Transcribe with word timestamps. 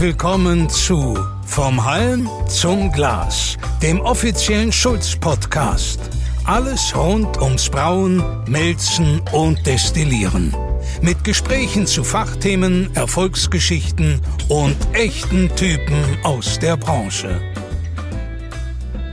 willkommen 0.00 0.70
zu 0.70 1.14
Vom 1.44 1.84
Halm 1.84 2.26
zum 2.48 2.90
Glas, 2.90 3.58
dem 3.82 4.00
offiziellen 4.00 4.72
Schulz-Podcast. 4.72 6.00
Alles 6.44 6.96
rund 6.96 7.38
ums 7.38 7.68
Brauen, 7.68 8.22
Melzen 8.48 9.20
und 9.32 9.66
Destillieren. 9.66 10.56
Mit 11.02 11.22
Gesprächen 11.22 11.86
zu 11.86 12.02
Fachthemen, 12.02 12.88
Erfolgsgeschichten 12.94 14.22
und 14.48 14.74
echten 14.94 15.54
Typen 15.54 16.02
aus 16.22 16.58
der 16.58 16.78
Branche. 16.78 17.38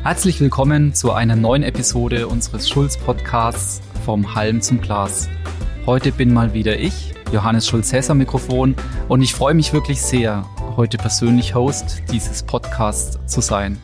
Herzlich 0.03 0.39
willkommen 0.39 0.93
zu 0.93 1.11
einer 1.11 1.35
neuen 1.35 1.63
Episode 1.63 2.29
unseres 2.29 2.69
Schulz-Podcasts 2.69 3.81
Vom 4.05 4.35
Halm 4.35 4.61
zum 4.61 4.79
Glas. 4.79 5.27
Heute 5.85 6.13
bin 6.13 6.33
mal 6.33 6.53
wieder 6.53 6.79
ich, 6.79 7.13
Johannes 7.33 7.67
Schulz-Hess 7.67 8.09
am 8.09 8.19
Mikrofon 8.19 8.77
und 9.09 9.21
ich 9.21 9.33
freue 9.35 9.53
mich 9.53 9.73
wirklich 9.73 10.01
sehr, 10.01 10.45
heute 10.77 10.99
persönlich 10.99 11.55
Host 11.55 12.03
dieses 12.11 12.43
Podcasts 12.43 13.17
zu 13.25 13.41
sein. 13.41 13.81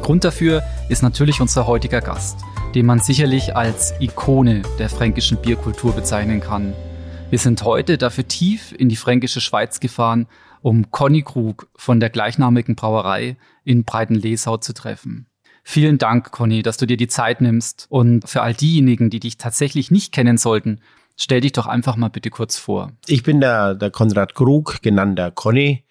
Grund 0.00 0.22
dafür 0.22 0.62
ist 0.88 1.02
natürlich 1.02 1.40
unser 1.40 1.66
heutiger 1.66 2.00
Gast, 2.00 2.38
den 2.76 2.86
man 2.86 3.00
sicherlich 3.00 3.56
als 3.56 3.94
Ikone 3.98 4.62
der 4.78 4.88
fränkischen 4.88 5.38
Bierkultur 5.42 5.92
bezeichnen 5.92 6.40
kann. 6.40 6.72
Wir 7.30 7.40
sind 7.40 7.64
heute 7.64 7.98
dafür 7.98 8.28
tief 8.28 8.72
in 8.78 8.88
die 8.88 8.94
fränkische 8.94 9.40
Schweiz 9.40 9.80
gefahren, 9.80 10.28
um 10.62 10.92
Conny 10.92 11.22
Krug 11.22 11.66
von 11.74 11.98
der 11.98 12.10
gleichnamigen 12.10 12.76
Brauerei 12.76 13.36
in 13.64 13.82
Breitenlesau 13.82 14.58
zu 14.58 14.72
treffen. 14.72 15.26
Vielen 15.64 15.98
Dank, 15.98 16.30
Conny, 16.30 16.62
dass 16.62 16.76
du 16.76 16.86
dir 16.86 16.96
die 16.96 17.08
Zeit 17.08 17.40
nimmst. 17.40 17.86
Und 17.88 18.28
für 18.28 18.42
all 18.42 18.54
diejenigen, 18.54 19.10
die 19.10 19.18
dich 19.18 19.36
tatsächlich 19.36 19.90
nicht 19.90 20.12
kennen 20.12 20.38
sollten, 20.38 20.80
stell 21.16 21.40
dich 21.40 21.52
doch 21.52 21.66
einfach 21.66 21.96
mal 21.96 22.08
bitte 22.10 22.30
kurz 22.30 22.56
vor. 22.56 22.92
Ich 23.08 23.24
bin 23.24 23.40
der, 23.40 23.74
der 23.74 23.90
Konrad 23.90 24.34
Krug, 24.34 24.80
genannter 24.80 25.32
Conny. 25.32 25.84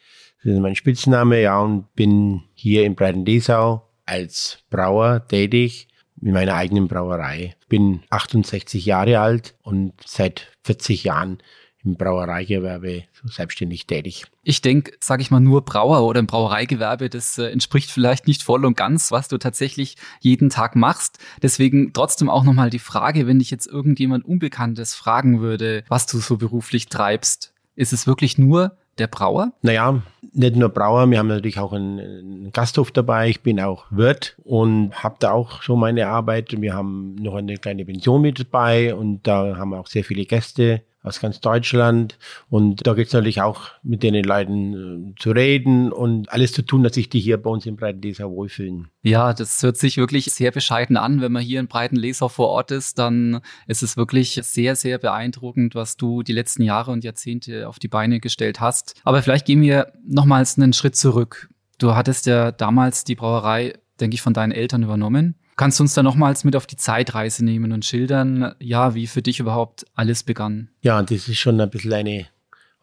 Das 0.44 0.54
ist 0.54 0.60
mein 0.60 0.76
Spitzname, 0.76 1.42
ja, 1.42 1.60
und 1.60 1.94
bin 1.96 2.44
hier 2.54 2.84
in 2.84 2.96
Breitenlesau 2.96 3.88
als 4.06 4.60
Brauer 4.70 5.26
tätig 5.28 5.88
in 6.22 6.34
meiner 6.34 6.56
eigenen 6.56 6.88
Brauerei. 6.88 7.56
Bin 7.70 8.04
68 8.10 8.86
Jahre 8.86 9.20
alt 9.20 9.56
und 9.62 9.94
seit 10.06 10.52
40 10.64 11.06
Jahren 11.06 11.38
im 11.86 11.96
Brauereigewerbe 11.96 13.04
so 13.14 13.28
selbstständig 13.28 13.88
tätig. 13.88 14.26
Ich 14.42 14.62
denke, 14.62 14.94
sage 15.02 15.22
ich 15.22 15.32
mal, 15.32 15.40
nur 15.40 15.64
Brauer 15.64 16.04
oder 16.04 16.20
im 16.20 16.28
Brauereigewerbe, 16.28 17.10
das 17.10 17.38
äh, 17.38 17.48
entspricht 17.48 17.92
vielleicht 17.92 18.28
nicht 18.28 18.44
voll 18.44 18.66
und 18.66 18.78
ganz, 18.78 19.12
was 19.12 19.28
du 19.28 19.38
tatsächlich 19.38 19.96
jeden 20.22 20.50
Tag 20.50 20.76
machst. 20.76 21.20
Deswegen 21.42 21.92
trotzdem 21.94 22.30
auch 22.30 22.44
nochmal 22.44 22.70
die 22.70 22.80
Frage, 22.80 23.28
wenn 23.28 23.40
dich 23.40 23.52
jetzt 23.52 23.68
irgendjemand 23.68 24.26
Unbekanntes 24.26 24.96
fragen 24.96 25.42
würde, 25.42 25.84
was 25.90 26.06
du 26.06 26.20
so 26.20 26.38
beruflich 26.38 26.88
treibst. 26.88 27.54
Ist 27.76 27.92
es 27.92 28.08
wirklich 28.08 28.38
nur 28.38 28.78
der 28.98 29.08
Brauer? 29.08 29.52
Naja, 29.62 30.02
nicht 30.34 30.56
nur 30.56 30.70
Brauer, 30.70 31.10
wir 31.10 31.20
haben 31.20 31.28
natürlich 31.28 31.60
auch 31.60 31.74
einen, 31.74 32.00
einen 32.00 32.52
Gasthof 32.52 32.92
dabei. 32.92 33.30
Ich 33.30 33.42
bin 33.42 33.60
auch 33.60 33.86
Wirt 33.90 34.36
und 34.44 35.04
habe 35.04 35.16
da 35.20 35.32
auch 35.32 35.62
schon 35.62 35.80
meine 35.80 36.08
Arbeit. 36.08 36.60
Wir 36.60 36.74
haben 36.74 37.16
noch 37.16 37.36
eine 37.36 37.58
kleine 37.58 37.86
Pension 37.86 38.22
mit 38.22 38.40
dabei 38.40 38.96
und 38.96 39.28
da 39.28 39.58
haben 39.58 39.72
wir 39.72 39.80
auch 39.80 39.88
sehr 39.88 40.04
viele 40.04 40.26
Gäste 40.26 40.82
aus 41.04 41.20
ganz 41.20 41.42
Deutschland. 41.42 42.18
Und 42.50 42.88
da 42.88 42.94
geht 42.94 43.08
es 43.08 43.14
natürlich 43.14 43.42
auch 43.42 43.70
mit 43.84 44.04
den 44.04 44.16
Leuten 44.24 45.12
äh, 45.14 45.22
zu 45.22 45.32
reden 45.32 45.92
und 45.92 46.32
alles 46.32 46.54
zu 46.54 46.62
tun, 46.62 46.84
dass 46.84 46.96
sich 46.96 47.10
die 47.10 47.20
hier 47.20 47.38
bei 47.38 47.50
uns 47.50 47.66
in 47.66 47.76
Breitenleser 47.76 48.32
wohlfühlen. 48.32 48.88
Ja, 49.04 49.34
das 49.34 49.62
hört 49.62 49.78
sich 49.78 49.98
wirklich 49.98 50.26
sehr 50.32 50.52
bescheiden 50.52 50.96
an. 50.96 51.22
Wenn 51.22 51.34
man 51.34 51.44
hier 51.44 51.60
in 51.60 51.68
Breitenleser 51.68 52.30
vor 52.30 52.48
Ort 52.48 52.72
ist, 52.72 52.98
dann 52.98 53.42
ist 53.68 53.84
es 53.84 53.98
wirklich 53.98 54.40
sehr, 54.42 54.76
sehr 54.76 54.98
beeindruckend, 54.98 55.76
was 55.76 55.98
du 55.98 56.24
die 56.24 56.34
letzten 56.34 56.64
Jahre 56.64 56.92
und 56.92 57.04
Jahrzehnte 57.04 57.68
auf 57.68 57.80
die 57.80 57.90
Beine 57.90 58.22
gestellt 58.22 58.62
hast. 58.62 58.96
Aber 59.04 59.22
vielleicht 59.22 59.46
gehen 59.46 59.62
wir 59.62 59.92
nochmals 60.08 60.58
einen 60.58 60.74
Schritt 60.74 60.96
zurück. 60.96 61.50
Du 61.80 61.96
hattest 61.96 62.28
ja 62.28 62.54
damals 62.54 63.04
die 63.04 63.16
Brauerei, 63.16 63.74
denke 64.00 64.16
ich, 64.16 64.22
von 64.22 64.34
deinen 64.34 64.54
Eltern 64.54 64.84
übernommen. 64.84 65.36
Kannst 65.56 65.80
du 65.80 65.84
uns 65.84 65.94
da 65.94 66.04
nochmals 66.04 66.44
mit 66.44 66.56
auf 66.56 66.66
die 66.66 66.78
Zeitreise 66.78 67.46
nehmen 67.46 67.72
und 67.72 67.86
schildern, 67.86 68.56
ja, 68.60 68.96
wie 68.96 69.08
für 69.08 69.22
dich 69.22 69.40
überhaupt 69.40 69.86
alles 69.94 70.24
begann? 70.24 70.70
Ja, 70.82 71.02
das 71.02 71.28
ist 71.28 71.38
schon 71.38 71.60
ein 71.62 71.70
bisschen 71.70 71.94
eine 71.94 72.26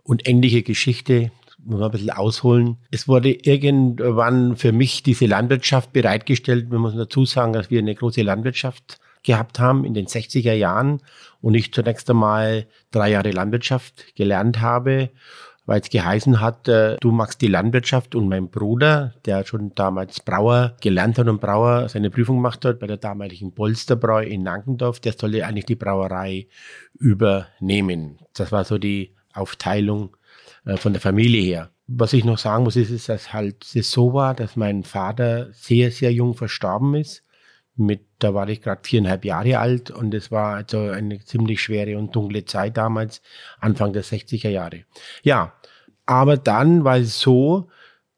unendliche 0.03 0.63
Geschichte, 0.63 1.33
muss 1.59 1.81
man 1.81 1.89
ein 1.89 1.93
bisschen 1.93 2.11
ausholen. 2.11 2.77
Es 2.91 3.09
wurde 3.09 3.33
irgendwann 3.33 4.57
für 4.57 4.73
mich 4.73 5.03
diese 5.03 5.27
Landwirtschaft 5.27 5.93
bereitgestellt. 5.93 6.71
Wir 6.71 6.79
müssen 6.79 6.99
dazu 6.99 7.25
sagen, 7.25 7.53
dass 7.53 7.71
wir 7.71 7.81
eine 7.81 7.95
große 7.95 8.23
Landwirtschaft 8.23 9.01
gehabt 9.23 9.59
haben 9.59 9.85
in 9.85 9.93
den 9.93 10.07
60er 10.07 10.55
Jahren 10.55 11.03
und 11.43 11.55
ich 11.55 11.73
zunächst 11.73 12.09
einmal 12.09 12.67
drei 12.91 13.11
Jahre 13.11 13.33
Landwirtschaft 13.33 14.15
gelernt 14.17 14.61
habe 14.61 15.11
weil 15.67 15.81
es 15.81 15.91
geheißen 15.91 16.41
hat, 16.41 16.69
äh, 16.69 16.97
du 17.01 17.13
machst 17.13 17.41
die 17.41 17.49
Landwirtschaft 17.49 18.15
und 18.15 18.29
mein 18.29 18.51
Bruder, 18.51 19.15
der 19.25 19.45
schon 19.45 19.75
damals 19.75 20.21
Brauer 20.21 20.77
gelernt 20.81 21.19
hat 21.19 21.29
und 21.29 21.41
Brauer 21.41 21.89
seine 21.89 22.11
Prüfung 22.11 22.37
gemacht 22.37 22.65
hat 22.65 22.81
bei 22.81 22.87
der 22.87 22.97
damaligen 22.97 23.55
Polsterbräu 23.55 24.25
in 24.25 24.43
Nankendorf, 24.43 25.01
der 25.01 25.13
solle 25.13 25.47
eigentlich 25.47 25.67
die 25.67 25.77
Brauerei 25.77 26.49
übernehmen. 26.95 28.19
Das 28.35 28.53
war 28.53 28.65
so 28.65 28.79
die 28.79 29.15
Aufteilung 29.33 30.17
äh, 30.65 30.77
von 30.77 30.93
der 30.93 31.03
Familie 31.03 31.43
her. 31.43 31.71
Was 31.87 32.13
ich 32.13 32.25
noch 32.25 32.39
sagen 32.39 32.65
muss, 32.65 32.77
ist, 32.77 33.09
dass 33.09 33.33
halt 33.33 33.65
es 33.75 33.91
so 33.91 34.13
war, 34.13 34.35
dass 34.35 34.57
mein 34.57 34.85
Vater 34.85 35.53
sehr, 35.53 35.91
sehr 35.91 36.13
jung 36.13 36.35
verstorben 36.35 36.95
ist 36.95 37.25
mit, 37.81 38.03
da 38.19 38.35
war 38.35 38.49
ich 38.49 38.63
gerade 38.63 38.83
viereinhalb 38.85 39.25
Jahre 39.25 39.59
alt 39.59 39.91
und 39.91 40.15
es 40.15 40.31
war 40.31 40.55
also 40.55 40.79
eine 40.79 41.19
ziemlich 41.21 41.61
schwere 41.63 41.99
und 41.99 42.15
dunkle 42.15 42.45
Zeit 42.45 42.77
damals, 42.77 43.23
Anfang 43.59 43.93
der 43.93 44.05
60er 44.05 44.49
Jahre. 44.49 44.85
Ja, 45.23 45.55
aber 46.07 46.37
dann 46.37 46.85
war 46.85 46.99
es 46.99 47.21
so, 47.21 47.69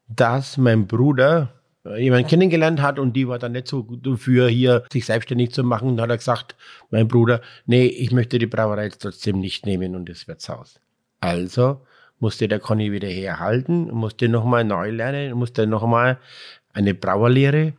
dass 0.08 0.58
mein 0.58 0.86
Bruder 0.86 1.52
jemanden 1.96 2.28
kennengelernt 2.28 2.80
hat 2.80 2.98
und 2.98 3.14
die 3.14 3.26
war 3.26 3.38
dann 3.38 3.52
nicht 3.52 3.68
so 3.68 3.82
gut 3.84 4.06
dafür, 4.06 4.48
hier 4.48 4.84
sich 4.92 5.06
selbstständig 5.06 5.52
zu 5.52 5.64
machen. 5.64 5.96
Dann 5.96 6.04
hat 6.04 6.10
er 6.10 6.18
gesagt, 6.18 6.56
mein 6.90 7.08
Bruder, 7.08 7.40
nee, 7.66 7.86
ich 7.86 8.12
möchte 8.12 8.38
die 8.38 8.46
Brauerei 8.46 8.84
jetzt 8.84 9.02
trotzdem 9.02 9.40
nicht 9.40 9.66
nehmen 9.66 9.96
und 9.96 10.08
das 10.08 10.28
Wirtshaus. 10.28 10.80
Also 11.20 11.80
musste 12.18 12.46
der 12.46 12.60
Conny 12.60 12.92
wieder 12.92 13.08
herhalten, 13.08 13.90
musste 13.90 14.28
nochmal 14.28 14.64
neu 14.64 14.90
lernen, 14.90 15.36
musste 15.36 15.66
nochmal 15.66 16.18
eine 16.72 16.94
Brauerlehre 16.94 17.74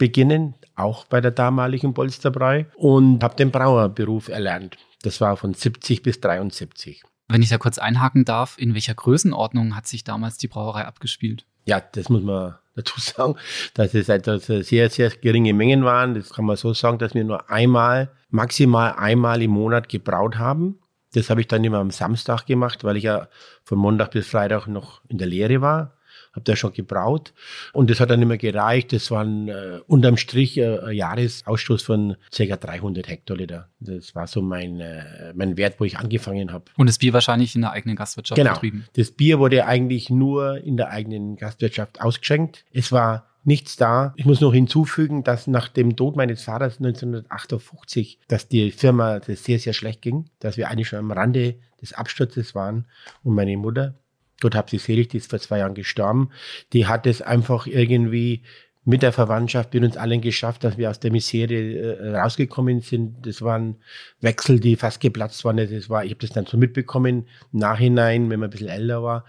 beginnen, 0.00 0.54
auch 0.74 1.04
bei 1.04 1.20
der 1.20 1.30
damaligen 1.30 1.94
Polsterbrei 1.94 2.66
und 2.74 3.22
habe 3.22 3.36
den 3.36 3.52
Brauerberuf 3.52 4.28
erlernt. 4.28 4.78
Das 5.02 5.20
war 5.20 5.36
von 5.36 5.54
70 5.54 6.02
bis 6.02 6.20
73. 6.20 7.04
Wenn 7.28 7.42
ich 7.42 7.50
da 7.50 7.58
kurz 7.58 7.78
einhaken 7.78 8.24
darf, 8.24 8.56
in 8.58 8.74
welcher 8.74 8.94
Größenordnung 8.94 9.76
hat 9.76 9.86
sich 9.86 10.02
damals 10.02 10.38
die 10.38 10.48
Brauerei 10.48 10.84
abgespielt? 10.86 11.46
Ja, 11.66 11.80
das 11.80 12.08
muss 12.08 12.22
man 12.22 12.56
dazu 12.74 12.98
sagen, 13.00 13.36
dass 13.74 13.94
es 13.94 14.68
sehr, 14.68 14.90
sehr 14.90 15.10
geringe 15.10 15.52
Mengen 15.52 15.84
waren. 15.84 16.14
Das 16.14 16.30
kann 16.30 16.46
man 16.46 16.56
so 16.56 16.72
sagen, 16.72 16.98
dass 16.98 17.14
wir 17.14 17.22
nur 17.22 17.50
einmal, 17.50 18.10
maximal 18.30 18.94
einmal 18.94 19.42
im 19.42 19.52
Monat 19.52 19.88
gebraut 19.88 20.38
haben. 20.38 20.78
Das 21.12 21.28
habe 21.28 21.42
ich 21.42 21.48
dann 21.48 21.62
immer 21.62 21.78
am 21.78 21.90
Samstag 21.90 22.46
gemacht, 22.46 22.84
weil 22.84 22.96
ich 22.96 23.04
ja 23.04 23.28
von 23.64 23.78
Montag 23.78 24.12
bis 24.12 24.28
Freitag 24.28 24.66
noch 24.66 25.02
in 25.08 25.18
der 25.18 25.26
Lehre 25.26 25.60
war 25.60 25.99
habe 26.40 26.44
da 26.44 26.56
schon 26.56 26.72
gebraut 26.72 27.32
und 27.72 27.90
das 27.90 28.00
hat 28.00 28.10
dann 28.10 28.22
immer 28.22 28.36
gereicht. 28.36 28.92
Das 28.92 29.10
waren 29.10 29.48
äh, 29.48 29.80
unterm 29.86 30.16
Strich 30.16 30.56
äh, 30.58 30.78
ein 30.78 30.96
Jahresausstoß 30.96 31.82
von 31.82 32.16
ca. 32.34 32.56
300 32.56 33.08
Hektoliter. 33.08 33.68
Das 33.80 34.14
war 34.14 34.26
so 34.26 34.42
mein, 34.42 34.80
äh, 34.80 35.32
mein 35.34 35.56
Wert, 35.56 35.78
wo 35.78 35.84
ich 35.84 35.98
angefangen 35.98 36.52
habe. 36.52 36.64
Und 36.76 36.88
das 36.88 36.98
Bier 36.98 37.12
wahrscheinlich 37.12 37.54
in 37.54 37.62
der 37.62 37.72
eigenen 37.72 37.96
Gastwirtschaft 37.96 38.36
genau. 38.36 38.54
betrieben? 38.54 38.86
Das 38.94 39.10
Bier 39.10 39.38
wurde 39.38 39.66
eigentlich 39.66 40.10
nur 40.10 40.58
in 40.58 40.76
der 40.76 40.90
eigenen 40.90 41.36
Gastwirtschaft 41.36 42.00
ausgeschenkt. 42.00 42.64
Es 42.72 42.90
war 42.90 43.26
nichts 43.44 43.76
da. 43.76 44.12
Ich 44.16 44.26
muss 44.26 44.40
noch 44.40 44.52
hinzufügen, 44.52 45.24
dass 45.24 45.46
nach 45.46 45.68
dem 45.68 45.96
Tod 45.96 46.16
meines 46.16 46.44
Vaters 46.44 46.78
1958, 46.78 48.18
dass 48.28 48.48
die 48.48 48.70
Firma 48.70 49.18
das 49.20 49.44
sehr, 49.44 49.58
sehr 49.58 49.72
schlecht 49.72 50.02
ging, 50.02 50.26
dass 50.40 50.56
wir 50.56 50.68
eigentlich 50.68 50.88
schon 50.88 50.98
am 50.98 51.10
Rande 51.10 51.56
des 51.80 51.92
Absturzes 51.92 52.54
waren 52.54 52.84
und 53.22 53.34
meine 53.34 53.56
Mutter 53.56 53.94
Gott 54.40 54.54
hab 54.54 54.70
sie 54.70 54.78
selig, 54.78 55.08
die 55.08 55.18
ist 55.18 55.30
vor 55.30 55.38
zwei 55.38 55.58
Jahren 55.58 55.74
gestorben, 55.74 56.30
die 56.72 56.86
hat 56.86 57.06
es 57.06 57.22
einfach 57.22 57.66
irgendwie 57.66 58.42
mit 58.84 59.02
der 59.02 59.12
Verwandtschaft 59.12 59.74
mit 59.74 59.84
uns 59.84 59.96
allen 59.96 60.20
geschafft, 60.20 60.64
dass 60.64 60.78
wir 60.78 60.90
aus 60.90 61.00
der 61.00 61.12
Misere 61.12 61.54
äh, 61.54 62.16
rausgekommen 62.16 62.80
sind. 62.80 63.26
Das 63.26 63.42
waren 63.42 63.76
Wechsel, 64.20 64.58
die 64.58 64.76
fast 64.76 65.00
geplatzt 65.00 65.44
waren. 65.44 65.58
Das 65.58 65.90
war, 65.90 66.04
ich 66.04 66.12
habe 66.12 66.20
das 66.20 66.30
dann 66.30 66.46
so 66.46 66.56
mitbekommen, 66.56 67.26
im 67.52 67.58
Nachhinein, 67.58 68.30
wenn 68.30 68.40
man 68.40 68.48
ein 68.48 68.50
bisschen 68.50 68.68
älter 68.68 69.02
war, 69.02 69.24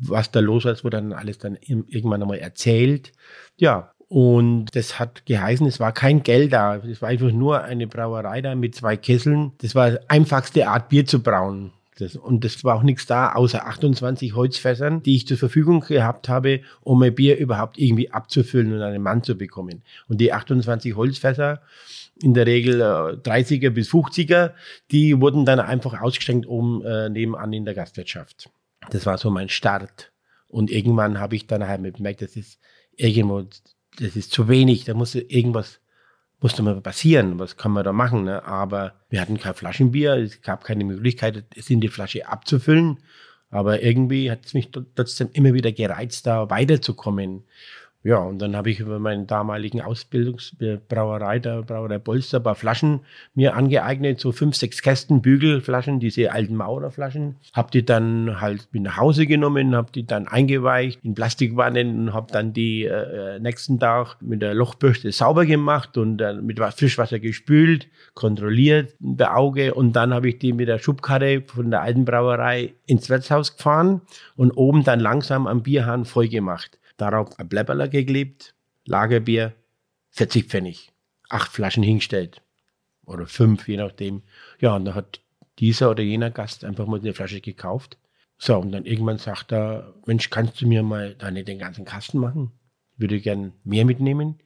was 0.00 0.30
da 0.30 0.40
los 0.40 0.64
war, 0.64 0.72
das 0.72 0.84
wurde 0.84 0.98
dann 0.98 1.12
alles 1.12 1.38
dann 1.38 1.56
irgendwann 1.62 2.22
einmal 2.22 2.38
erzählt. 2.38 3.12
Ja, 3.56 3.92
und 4.08 4.66
das 4.76 4.98
hat 4.98 5.26
geheißen, 5.26 5.66
es 5.66 5.80
war 5.80 5.92
kein 5.92 6.22
Geld 6.22 6.52
da. 6.52 6.76
Es 6.76 7.02
war 7.02 7.08
einfach 7.08 7.32
nur 7.32 7.62
eine 7.62 7.86
Brauerei 7.86 8.40
da 8.40 8.54
mit 8.54 8.74
zwei 8.74 8.96
Kesseln. 8.96 9.52
Das 9.58 9.74
war 9.74 9.98
einfachste 10.08 10.68
Art, 10.68 10.88
Bier 10.88 11.06
zu 11.06 11.22
brauen. 11.22 11.72
Das, 11.98 12.14
und 12.14 12.44
das 12.44 12.62
war 12.62 12.76
auch 12.76 12.82
nichts 12.82 13.06
da, 13.06 13.32
außer 13.32 13.66
28 13.66 14.34
Holzfässern, 14.34 15.02
die 15.02 15.16
ich 15.16 15.26
zur 15.26 15.38
Verfügung 15.38 15.80
gehabt 15.80 16.28
habe, 16.28 16.60
um 16.82 16.98
mein 16.98 17.14
Bier 17.14 17.38
überhaupt 17.38 17.78
irgendwie 17.78 18.10
abzufüllen 18.10 18.74
und 18.74 18.82
einen 18.82 19.02
Mann 19.02 19.22
zu 19.22 19.36
bekommen. 19.36 19.82
Und 20.06 20.20
die 20.20 20.32
28 20.32 20.94
Holzfässer, 20.94 21.62
in 22.20 22.34
der 22.34 22.46
Regel 22.46 22.80
äh, 22.82 22.84
30er 22.84 23.70
bis 23.70 23.90
50er, 23.90 24.52
die 24.90 25.18
wurden 25.20 25.46
dann 25.46 25.58
einfach 25.58 25.98
ausgeschenkt 26.00 26.46
oben 26.46 26.84
äh, 26.84 27.08
nebenan 27.08 27.54
in 27.54 27.64
der 27.64 27.74
Gastwirtschaft. 27.74 28.50
Das 28.90 29.06
war 29.06 29.16
so 29.16 29.30
mein 29.30 29.48
Start. 29.48 30.12
Und 30.48 30.70
irgendwann 30.70 31.18
habe 31.18 31.34
ich 31.34 31.46
dann 31.46 31.66
halt 31.66 31.96
gemerkt, 31.96 32.20
das 32.20 32.36
ist 32.36 32.58
irgendwo, 32.94 33.42
das 33.98 34.16
ist 34.16 34.32
zu 34.32 34.48
wenig, 34.48 34.84
da 34.84 34.92
muss 34.92 35.14
irgendwas, 35.14 35.80
musste 36.40 36.62
mal 36.62 36.80
passieren, 36.80 37.38
was 37.38 37.56
kann 37.56 37.72
man 37.72 37.84
da 37.84 37.92
machen, 37.92 38.24
ne? 38.24 38.44
Aber 38.44 38.94
wir 39.08 39.20
hatten 39.20 39.38
kein 39.38 39.54
Flaschenbier, 39.54 40.14
es 40.14 40.42
gab 40.42 40.64
keine 40.64 40.84
Möglichkeit, 40.84 41.44
es 41.54 41.70
in 41.70 41.80
die 41.80 41.88
Flasche 41.88 42.28
abzufüllen. 42.28 42.98
Aber 43.50 43.82
irgendwie 43.82 44.30
hat 44.30 44.44
es 44.44 44.54
mich 44.54 44.70
trotzdem 44.70 45.30
immer 45.32 45.54
wieder 45.54 45.72
gereizt, 45.72 46.26
da 46.26 46.50
weiterzukommen. 46.50 47.44
Ja, 48.06 48.18
und 48.18 48.38
dann 48.38 48.54
habe 48.54 48.70
ich 48.70 48.78
über 48.78 49.00
meinen 49.00 49.26
damaligen 49.26 49.80
Ausbildungsbrauerei, 49.80 51.40
der 51.40 51.62
Brauerei 51.62 51.98
Polster, 51.98 52.36
ein 52.36 52.44
paar 52.44 52.54
Flaschen 52.54 53.00
mir 53.34 53.56
angeeignet, 53.56 54.20
so 54.20 54.30
fünf, 54.30 54.54
sechs 54.54 54.80
Kästen 54.80 55.22
Bügelflaschen, 55.22 55.98
diese 55.98 56.30
alten 56.30 56.54
Maurerflaschen. 56.54 57.34
Habe 57.52 57.72
die 57.72 57.84
dann 57.84 58.40
halt 58.40 58.68
mit 58.70 58.84
nach 58.84 58.98
Hause 58.98 59.26
genommen, 59.26 59.74
habe 59.74 59.90
die 59.90 60.06
dann 60.06 60.28
eingeweicht 60.28 61.00
in 61.02 61.16
Plastikwannen 61.16 61.98
und 61.98 62.14
habe 62.14 62.30
dann 62.30 62.52
die 62.52 62.84
äh, 62.84 63.40
nächsten 63.40 63.80
Tag 63.80 64.18
mit 64.20 64.40
der 64.40 64.54
Lochbürste 64.54 65.10
sauber 65.10 65.44
gemacht 65.44 65.98
und 65.98 66.20
äh, 66.20 66.34
mit 66.34 66.60
Frischwasser 66.60 67.18
gespült, 67.18 67.88
kontrolliert 68.14 68.94
bei 69.00 69.32
Auge 69.32 69.74
und 69.74 69.94
dann 69.96 70.14
habe 70.14 70.28
ich 70.28 70.38
die 70.38 70.52
mit 70.52 70.68
der 70.68 70.78
Schubkarre 70.78 71.42
von 71.44 71.72
der 71.72 71.82
alten 71.82 72.04
Brauerei 72.04 72.74
ins 72.86 73.10
Wirtshaus 73.10 73.56
gefahren 73.56 74.02
und 74.36 74.52
oben 74.52 74.84
dann 74.84 75.00
langsam 75.00 75.48
am 75.48 75.64
Bierhahn 75.64 76.04
voll 76.04 76.28
gemacht. 76.28 76.78
Darauf 76.96 77.38
ein 77.38 77.48
Bläpperler 77.48 77.88
geklebt, 77.88 78.54
Lagerbier, 78.84 79.54
40 80.10 80.46
Pfennig, 80.46 80.92
acht 81.28 81.52
Flaschen 81.52 81.82
hingestellt. 81.82 82.42
Oder 83.04 83.26
fünf, 83.26 83.68
je 83.68 83.76
nachdem. 83.76 84.22
Ja, 84.60 84.74
und 84.74 84.84
dann 84.84 84.94
hat 84.94 85.20
dieser 85.58 85.90
oder 85.90 86.02
jener 86.02 86.30
Gast 86.30 86.64
einfach 86.64 86.86
mal 86.86 87.00
eine 87.00 87.14
Flasche 87.14 87.40
gekauft. 87.40 87.98
So, 88.38 88.58
und 88.58 88.72
dann 88.72 88.84
irgendwann 88.84 89.18
sagt 89.18 89.52
er, 89.52 89.94
Mensch, 90.06 90.30
kannst 90.30 90.60
du 90.60 90.66
mir 90.66 90.82
mal 90.82 91.14
da 91.14 91.30
nicht 91.30 91.48
den 91.48 91.58
ganzen 91.58 91.84
Kasten 91.84 92.18
machen? 92.18 92.52
Würde 92.96 93.20
gern 93.20 93.52
mehr 93.64 93.84
mitnehmen. 93.84 94.40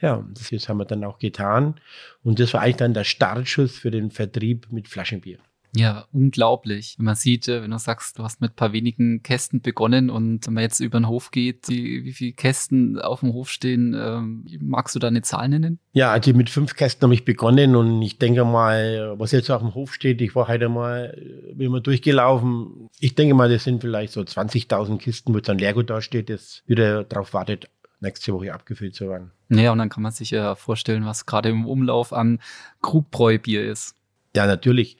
Ja, 0.00 0.24
das 0.34 0.68
haben 0.68 0.78
wir 0.78 0.84
dann 0.84 1.04
auch 1.04 1.18
getan. 1.18 1.80
Und 2.22 2.40
das 2.40 2.52
war 2.52 2.60
eigentlich 2.60 2.76
dann 2.76 2.94
der 2.94 3.04
Startschuss 3.04 3.78
für 3.78 3.90
den 3.90 4.10
Vertrieb 4.10 4.70
mit 4.70 4.88
Flaschenbier. 4.88 5.38
Ja, 5.74 6.06
unglaublich. 6.12 6.96
Wenn 6.98 7.06
man 7.06 7.14
sieht, 7.14 7.48
äh, 7.48 7.62
wenn 7.62 7.70
du 7.70 7.78
sagst, 7.78 8.18
du 8.18 8.22
hast 8.22 8.42
mit 8.42 8.52
ein 8.52 8.56
paar 8.56 8.74
wenigen 8.74 9.22
Kästen 9.22 9.62
begonnen 9.62 10.10
und 10.10 10.46
wenn 10.46 10.54
man 10.54 10.62
jetzt 10.62 10.80
über 10.80 11.00
den 11.00 11.08
Hof 11.08 11.30
geht, 11.30 11.68
die, 11.68 12.04
wie 12.04 12.12
viele 12.12 12.32
Kästen 12.32 12.98
auf 13.00 13.20
dem 13.20 13.32
Hof 13.32 13.48
stehen, 13.48 13.96
ähm, 13.98 14.44
magst 14.60 14.94
du 14.94 14.98
da 14.98 15.08
eine 15.08 15.22
Zahl 15.22 15.48
nennen? 15.48 15.78
Ja, 15.92 16.12
also 16.12 16.34
mit 16.34 16.50
fünf 16.50 16.74
Kästen 16.74 17.04
habe 17.04 17.14
ich 17.14 17.24
begonnen 17.24 17.74
und 17.74 18.02
ich 18.02 18.18
denke 18.18 18.44
mal, 18.44 19.14
was 19.16 19.32
jetzt 19.32 19.50
auf 19.50 19.62
dem 19.62 19.74
Hof 19.74 19.94
steht, 19.94 20.20
ich 20.20 20.34
war 20.34 20.46
heute 20.46 20.68
mal, 20.68 21.16
bin 21.54 21.70
mal 21.70 21.80
durchgelaufen. 21.80 22.90
Ich 23.00 23.14
denke 23.14 23.34
mal, 23.34 23.48
das 23.48 23.64
sind 23.64 23.80
vielleicht 23.80 24.12
so 24.12 24.20
20.000 24.20 24.98
Kisten, 24.98 25.32
wo 25.34 25.40
dann 25.40 25.58
Leergut 25.58 25.88
da 25.88 26.02
steht, 26.02 26.28
das 26.28 26.62
wieder 26.66 27.02
darauf 27.04 27.32
wartet, 27.32 27.70
nächste 28.00 28.34
Woche 28.34 28.52
abgefüllt 28.52 28.94
zu 28.94 29.08
werden. 29.08 29.30
Ja, 29.48 29.72
und 29.72 29.78
dann 29.78 29.88
kann 29.88 30.02
man 30.02 30.12
sich 30.12 30.32
ja 30.32 30.54
vorstellen, 30.54 31.06
was 31.06 31.24
gerade 31.24 31.48
im 31.48 31.64
Umlauf 31.66 32.12
an 32.12 32.40
Krugbräubier 32.82 33.64
ist. 33.64 33.94
Ja, 34.36 34.46
natürlich. 34.46 34.98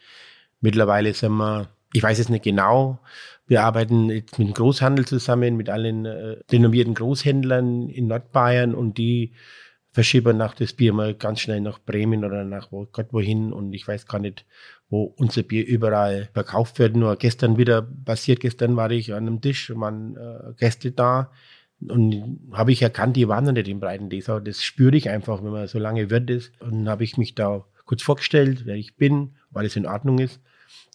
Mittlerweile 0.62 1.12
sind 1.12 1.32
wir, 1.32 1.68
ich 1.92 2.02
weiß 2.02 2.18
es 2.18 2.30
nicht 2.30 2.44
genau, 2.44 2.98
wir 3.46 3.62
arbeiten 3.64 4.08
jetzt 4.08 4.38
mit 4.38 4.48
dem 4.48 4.54
Großhandel 4.54 5.04
zusammen, 5.04 5.56
mit 5.56 5.68
allen 5.68 6.06
äh, 6.06 6.36
renommierten 6.50 6.94
Großhändlern 6.94 7.90
in 7.90 8.06
Nordbayern 8.06 8.74
und 8.74 8.96
die 8.96 9.34
verschieben 9.90 10.38
nach 10.38 10.54
das 10.54 10.72
Bier 10.72 10.94
mal 10.94 11.14
ganz 11.14 11.40
schnell 11.40 11.60
nach 11.60 11.78
Bremen 11.78 12.24
oder 12.24 12.44
nach 12.44 12.72
wo, 12.72 12.86
Gott 12.90 13.08
wohin 13.12 13.52
und 13.52 13.74
ich 13.74 13.86
weiß 13.86 14.06
gar 14.06 14.20
nicht, 14.20 14.46
wo 14.88 15.02
unser 15.18 15.42
Bier 15.42 15.66
überall 15.66 16.30
verkauft 16.32 16.78
wird. 16.78 16.96
Nur 16.96 17.16
gestern 17.16 17.58
wieder 17.58 17.82
passiert, 17.82 18.40
gestern 18.40 18.76
war 18.76 18.90
ich 18.90 19.12
an 19.12 19.26
einem 19.26 19.40
Tisch, 19.42 19.70
waren 19.74 20.16
äh, 20.16 20.54
Gäste 20.56 20.92
da 20.92 21.30
und 21.88 22.40
habe 22.52 22.72
ich 22.72 22.82
erkannt, 22.82 23.16
die 23.16 23.28
waren 23.28 23.44
noch 23.44 23.52
nicht 23.52 23.68
im 23.68 23.80
breiten 23.80 24.08
Lesau. 24.08 24.40
Das 24.40 24.62
spüre 24.62 24.96
ich 24.96 25.08
einfach, 25.08 25.42
wenn 25.42 25.50
man 25.50 25.66
so 25.66 25.78
lange 25.78 26.10
wird 26.10 26.30
ist. 26.30 26.52
Und 26.60 26.88
habe 26.88 27.04
ich 27.04 27.16
mich 27.16 27.34
da 27.34 27.64
kurz 27.84 28.02
vorgestellt, 28.02 28.64
wer 28.64 28.76
ich 28.76 28.96
bin, 28.96 29.34
weil 29.50 29.66
es 29.66 29.76
in 29.76 29.86
Ordnung 29.86 30.18
ist. 30.18 30.40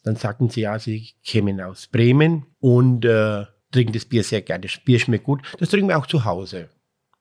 Dann 0.04 0.16
sagten 0.16 0.48
sie, 0.48 0.62
ja, 0.62 0.78
sie 0.78 1.10
kämen 1.24 1.60
aus 1.60 1.86
Bremen 1.88 2.46
und 2.60 3.04
äh, 3.04 3.44
trinken 3.72 3.92
das 3.92 4.04
Bier 4.04 4.24
sehr 4.24 4.42
gerne. 4.42 4.62
Das 4.62 4.78
Bier 4.78 4.98
schmeckt 4.98 5.24
gut. 5.24 5.42
Das 5.58 5.70
trinken 5.70 5.88
wir 5.88 5.98
auch 5.98 6.06
zu 6.06 6.24
Hause. 6.24 6.68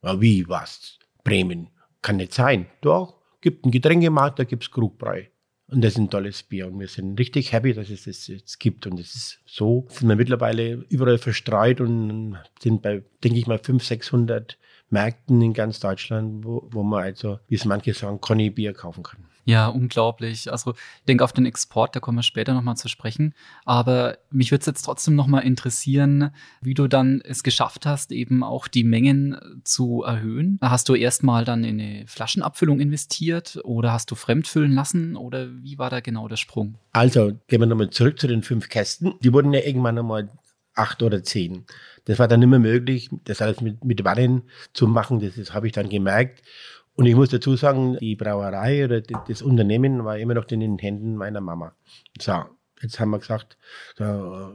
Ja, 0.03 0.21
wie, 0.21 0.47
was? 0.47 1.00
Bremen? 1.24 1.69
Kann 2.01 2.18
nicht 2.18 2.33
sein. 2.33 2.68
Doch, 2.81 3.15
gibt 3.41 3.65
einen 3.65 3.71
Getränkemarkt, 3.71 4.39
da 4.39 4.44
gibt's 4.44 4.71
Krugbräu. 4.71 5.24
Und 5.69 5.83
das 5.83 5.94
ist 5.94 5.97
ein 5.97 6.09
tolles 6.09 6.44
Bier. 6.44 6.68
Und 6.68 6.79
wir 6.79 6.88
sind 6.88 7.19
richtig 7.19 7.51
happy, 7.51 7.74
dass 7.74 7.89
es 7.89 8.06
das 8.06 8.27
jetzt 8.27 8.59
gibt. 8.59 8.88
Und 8.88 9.00
es 9.00 9.15
ist 9.15 9.39
so, 9.45 9.85
sind 9.89 10.07
wir 10.07 10.15
mittlerweile 10.15 10.85
überall 10.89 11.18
verstreut 11.18 11.81
und 11.81 12.38
sind 12.62 12.81
bei, 12.81 13.03
denke 13.24 13.38
ich 13.38 13.47
mal, 13.47 13.57
500, 13.57 13.85
600 13.85 14.57
Märkten 14.89 15.41
in 15.41 15.53
ganz 15.53 15.81
Deutschland, 15.81 16.45
wo, 16.45 16.68
wo 16.71 16.83
man 16.83 17.03
also, 17.03 17.39
wie 17.50 17.56
es 17.56 17.65
manche 17.65 17.94
sagen, 17.94 18.21
Conny 18.21 18.50
Bier 18.50 18.74
kaufen 18.74 19.03
kann. 19.03 19.25
Ja, 19.48 19.68
unglaublich. 19.70 20.52
Also 20.52 20.72
ich 20.72 21.06
denke, 21.08 21.24
auf 21.24 21.32
den 21.32 21.46
Export, 21.46 21.96
da 21.96 22.02
kommen 22.02 22.18
wir 22.18 22.24
später 22.24 22.54
nochmal 22.54 22.76
zu 22.76 22.90
sprechen. 22.90 23.34
Aber 23.64 24.18
mich 24.30 24.52
würde 24.52 24.60
es 24.60 24.66
jetzt 24.66 24.82
trotzdem 24.82 25.16
nochmal 25.16 25.44
interessieren, 25.44 26.32
wie 26.60 26.74
du 26.74 26.90
dann 26.90 27.22
es 27.24 27.44
geschafft 27.44 27.86
hast, 27.86 28.12
eben 28.12 28.44
auch 28.44 28.68
die 28.68 28.84
Mengen 28.84 29.38
zu 29.64 30.04
erhöhen. 30.04 30.60
Hast 30.62 30.90
du 30.90 30.96
erstmal 30.96 31.46
dann 31.46 31.64
in 31.64 31.80
eine 31.80 32.06
Flaschenabfüllung 32.08 32.82
investiert 32.82 33.58
oder 33.64 33.94
hast 33.94 34.12
du 34.12 34.16
fremdfüllen 34.16 34.74
lassen 34.74 35.16
oder 35.16 35.48
wie 35.64 35.78
war 35.78 35.90
da 35.90 36.02
genau 36.02 36.28
der 36.28 36.36
Sprung? 36.36 36.76
Also 36.92 37.32
gehen 37.48 37.62
wir 37.62 37.68
nochmal 37.68 37.90
zurück 37.90 38.20
zu 38.20 38.28
den 38.28 38.44
fünf 38.44 38.68
Kästen. 38.68 39.14
Die 39.24 39.32
wurden 39.32 39.54
ja 39.54 39.62
irgendwann 39.62 39.96
nochmal 39.96 40.30
acht 40.76 41.02
oder 41.02 41.24
zehn. 41.24 41.66
Das 42.04 42.20
war 42.20 42.28
dann 42.28 42.42
nicht 42.42 42.50
mehr 42.50 42.60
möglich, 42.60 43.10
das 43.24 43.42
alles 43.42 43.62
mit, 43.62 43.84
mit 43.86 44.04
Wannen 44.04 44.44
zu 44.74 44.88
machen. 44.88 45.20
Das, 45.20 45.36
das 45.36 45.54
habe 45.54 45.68
ich 45.68 45.74
dann 45.74 45.88
gemerkt. 45.88 46.42
Und 46.98 47.06
ich 47.06 47.16
muss 47.16 47.30
dazu 47.30 47.56
sagen, 47.56 47.96
die 48.00 48.16
Brauerei 48.16 48.84
oder 48.84 49.02
das 49.02 49.44
Unternehmen 49.44 50.04
war 50.04 50.18
immer 50.18 50.34
noch 50.34 50.50
in 50.50 50.60
den 50.62 50.80
Händen 50.80 51.16
meiner 51.16 51.42
Mama. 51.42 51.76
So, 52.20 52.44
jetzt 52.82 53.00
haben 53.00 53.12
wir 53.12 53.20
gesagt, 53.20 53.56
so, 53.96 54.04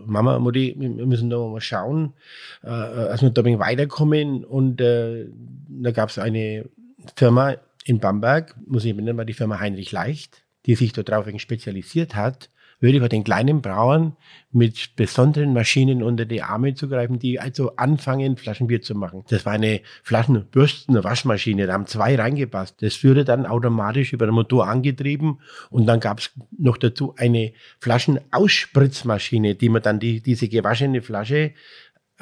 Mama, 0.06 0.40
Mutti, 0.40 0.74
wir 0.76 1.06
müssen 1.06 1.30
da 1.30 1.38
mal 1.38 1.60
schauen, 1.60 2.14
äh, 2.62 2.66
dass 2.66 3.22
wir 3.22 3.30
da 3.30 3.42
ein 3.42 3.60
weiterkommen. 3.60 4.44
Und 4.44 4.80
äh, 4.80 5.28
da 5.68 5.92
gab 5.92 6.08
es 6.08 6.18
eine 6.18 6.68
Firma 7.14 7.54
in 7.84 8.00
Bamberg, 8.00 8.56
muss 8.66 8.84
ich 8.84 8.94
nennen, 8.94 9.16
war 9.16 9.24
die 9.24 9.34
Firma 9.34 9.60
Heinrich 9.60 9.92
Leicht, 9.92 10.42
die 10.66 10.74
sich 10.74 10.92
darauf 10.92 11.28
spezialisiert 11.38 12.16
hat, 12.16 12.50
würde 12.82 13.00
bei 13.00 13.08
den 13.08 13.24
kleinen 13.24 13.62
Brauern 13.62 14.16
mit 14.50 14.96
besonderen 14.96 15.54
Maschinen 15.54 16.02
unter 16.02 16.26
die 16.26 16.42
Arme 16.42 16.74
zu 16.74 16.88
greifen, 16.88 17.18
die 17.18 17.40
also 17.40 17.76
anfangen, 17.76 18.36
Flaschenbier 18.36 18.82
zu 18.82 18.94
machen. 18.94 19.24
Das 19.28 19.46
war 19.46 19.54
eine 19.54 19.80
Flaschenbürsten, 20.02 20.94
eine 20.94 21.04
Waschmaschine, 21.04 21.66
da 21.66 21.72
haben 21.72 21.86
zwei 21.86 22.16
reingepasst. 22.16 22.82
Das 22.82 23.02
würde 23.02 23.24
dann 23.24 23.46
automatisch 23.46 24.12
über 24.12 24.26
den 24.26 24.34
Motor 24.34 24.68
angetrieben 24.68 25.38
und 25.70 25.86
dann 25.86 26.00
gab 26.00 26.18
es 26.18 26.32
noch 26.58 26.76
dazu 26.76 27.14
eine 27.16 27.52
Flaschenausspritzmaschine, 27.78 29.54
die 29.54 29.68
man 29.68 29.82
dann 29.82 30.00
die, 30.00 30.20
diese 30.20 30.48
gewaschene 30.48 31.00
Flasche 31.00 31.52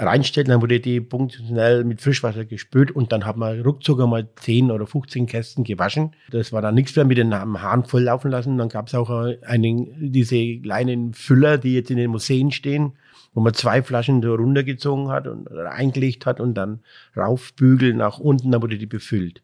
reinstellt, 0.00 0.49
dann 0.49 0.62
wurde 0.62 0.80
die 0.80 1.00
punktionell 1.00 1.85
mit 1.85 2.00
Frischwasser 2.00 2.45
gespült 2.45 2.90
und 2.90 3.12
dann 3.12 3.26
hat 3.26 3.37
man 3.37 3.61
ruckzuck 3.61 4.00
einmal 4.00 4.28
10 4.37 4.71
oder 4.71 4.87
15 4.87 5.26
Kästen 5.26 5.62
gewaschen. 5.62 6.14
Das 6.30 6.52
war 6.52 6.62
dann 6.62 6.75
nichts 6.75 6.97
mehr 6.97 7.04
mit 7.04 7.19
den 7.19 7.35
Haaren 7.35 7.85
volllaufen 7.85 8.30
lassen. 8.30 8.57
Dann 8.57 8.71
gab 8.71 8.88
es 8.88 8.95
auch 8.95 9.11
einen, 9.11 10.11
diese 10.12 10.59
kleinen 10.61 11.12
Füller, 11.12 11.59
die 11.59 11.75
jetzt 11.75 11.90
in 11.90 11.99
den 11.99 12.11
Museen 12.11 12.50
stehen, 12.50 12.95
wo 13.35 13.40
man 13.40 13.54
zwei 13.54 13.83
Flaschen 13.83 14.23
so 14.23 14.35
runtergezogen 14.35 15.09
hat 15.09 15.26
und 15.26 15.49
eingelegt 15.52 16.25
hat 16.26 16.40
und 16.40 16.54
dann 16.54 16.80
raufbügeln 17.16 17.99
nach 17.99 18.19
unten, 18.19 18.50
dann 18.50 18.62
wurde 18.62 18.78
die 18.78 18.87
befüllt. 18.87 19.42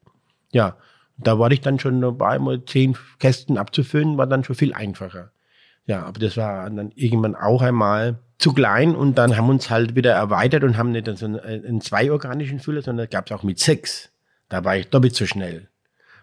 Ja, 0.52 0.76
da 1.18 1.38
war 1.38 1.50
ich 1.50 1.60
dann 1.60 1.78
schon 1.78 2.00
dabei, 2.00 2.38
mal 2.38 2.64
zehn 2.64 2.96
Kästen 3.18 3.58
abzufüllen, 3.58 4.16
war 4.16 4.26
dann 4.26 4.44
schon 4.44 4.56
viel 4.56 4.72
einfacher. 4.72 5.32
Ja, 5.86 6.02
aber 6.04 6.18
das 6.18 6.36
war 6.36 6.68
dann 6.68 6.92
irgendwann 6.94 7.36
auch 7.36 7.62
einmal 7.62 8.18
zu 8.46 8.52
klein 8.52 8.94
und 8.94 9.18
dann 9.18 9.36
haben 9.36 9.46
wir 9.46 9.54
uns 9.54 9.70
halt 9.70 9.96
wieder 9.96 10.12
erweitert 10.12 10.62
und 10.62 10.76
haben 10.76 10.92
nicht 10.92 11.08
so 11.18 11.26
einen, 11.26 11.40
einen 11.40 11.80
zweiorganischen 11.80 12.60
Füller, 12.60 12.80
sondern 12.80 13.10
gab 13.10 13.26
es 13.26 13.32
auch 13.36 13.42
mit 13.42 13.58
sechs. 13.58 14.12
Da 14.48 14.62
war 14.62 14.76
ich 14.76 14.88
doppelt 14.88 15.16
so 15.16 15.26
schnell. 15.26 15.68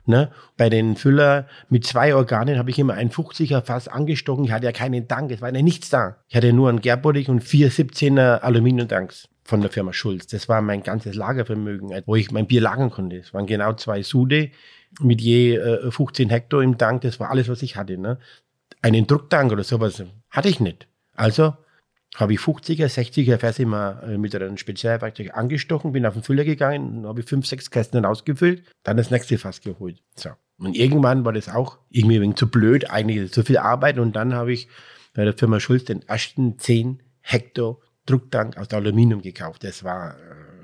Ne? 0.06 0.32
Bei 0.56 0.70
den 0.70 0.96
Füller 0.96 1.48
mit 1.68 1.86
zwei 1.86 2.16
Organen 2.16 2.58
habe 2.58 2.70
ich 2.70 2.80
immer 2.80 2.94
ein 2.94 3.10
50er 3.10 3.62
Fass 3.62 3.90
angestochen. 3.90 4.46
Ich 4.46 4.54
hatte 4.54 4.64
ja 4.64 4.72
keinen 4.72 5.10
Tank, 5.10 5.32
es 5.32 5.42
war 5.42 5.54
ja 5.54 5.62
nichts 5.62 5.90
da. 5.90 6.16
Ich 6.30 6.38
hatte 6.38 6.54
nur 6.54 6.70
einen 6.70 6.80
Gerbottich 6.80 7.28
und 7.28 7.42
vier 7.42 7.70
17er 7.70 8.40
Aluminiumtanks 8.40 9.28
von 9.44 9.60
der 9.60 9.70
Firma 9.70 9.92
Schulz. 9.92 10.26
Das 10.28 10.48
war 10.48 10.62
mein 10.62 10.82
ganzes 10.82 11.16
Lagervermögen, 11.16 11.92
wo 12.06 12.16
ich 12.16 12.32
mein 12.32 12.48
Bier 12.48 12.62
lagern 12.62 12.90
konnte. 12.90 13.18
Es 13.18 13.34
waren 13.34 13.48
genau 13.48 13.74
zwei 13.74 14.02
Sude 14.02 14.50
mit 15.02 15.20
je 15.20 15.58
äh, 15.58 15.92
15 15.92 16.30
Hektar 16.30 16.62
im 16.62 16.78
Tank. 16.78 17.02
Das 17.02 17.20
war 17.20 17.32
alles, 17.32 17.50
was 17.50 17.62
ich 17.64 17.76
hatte. 17.76 17.98
Ne? 17.98 18.18
Einen 18.82 19.08
Drucktank 19.08 19.52
oder 19.52 19.66
sowas 19.66 20.02
hatte 20.30 20.48
ich 20.48 20.62
nicht. 20.62 20.88
Also 21.16 21.56
habe 22.16 22.34
ich 22.34 22.40
50er, 22.40 22.86
60er 22.86 23.38
Fässer 23.38 23.64
immer 23.64 24.04
äh, 24.04 24.18
mit 24.18 24.36
einem 24.36 24.58
Spezialwerkzeug 24.58 25.36
angestochen, 25.36 25.94
bin 25.94 26.06
auf 26.06 26.14
den 26.14 26.24
Füller 26.24 26.44
gegangen, 26.44 27.06
habe 27.06 27.22
ich 27.22 27.26
fünf, 27.26 27.48
sechs 27.48 27.72
Kästen 27.72 28.06
rausgefüllt, 28.06 28.64
dann 28.84 28.98
das 28.98 29.12
nächste 29.12 29.38
Fass 29.38 29.62
geholt. 29.62 30.02
So. 30.16 30.30
Und 30.58 30.76
irgendwann 30.78 31.26
war 31.26 31.34
das 31.34 31.50
auch 31.50 31.80
irgendwie 31.90 32.22
wenig 32.22 32.36
zu 32.36 32.50
blöd, 32.50 32.90
eigentlich 32.90 33.32
zu 33.32 33.44
viel 33.44 33.58
Arbeit. 33.58 33.98
Und 33.98 34.16
dann 34.16 34.34
habe 34.34 34.54
ich 34.54 34.68
bei 35.14 35.24
der 35.24 35.34
Firma 35.34 35.60
Schulz 35.60 35.86
den 35.86 36.02
ersten 36.04 36.60
10 36.60 37.02
Hektar 37.22 37.78
Drucktank 38.06 38.58
aus 38.58 38.70
Aluminium 38.72 39.22
gekauft. 39.22 39.64
Das 39.64 39.84
war, 39.84 40.16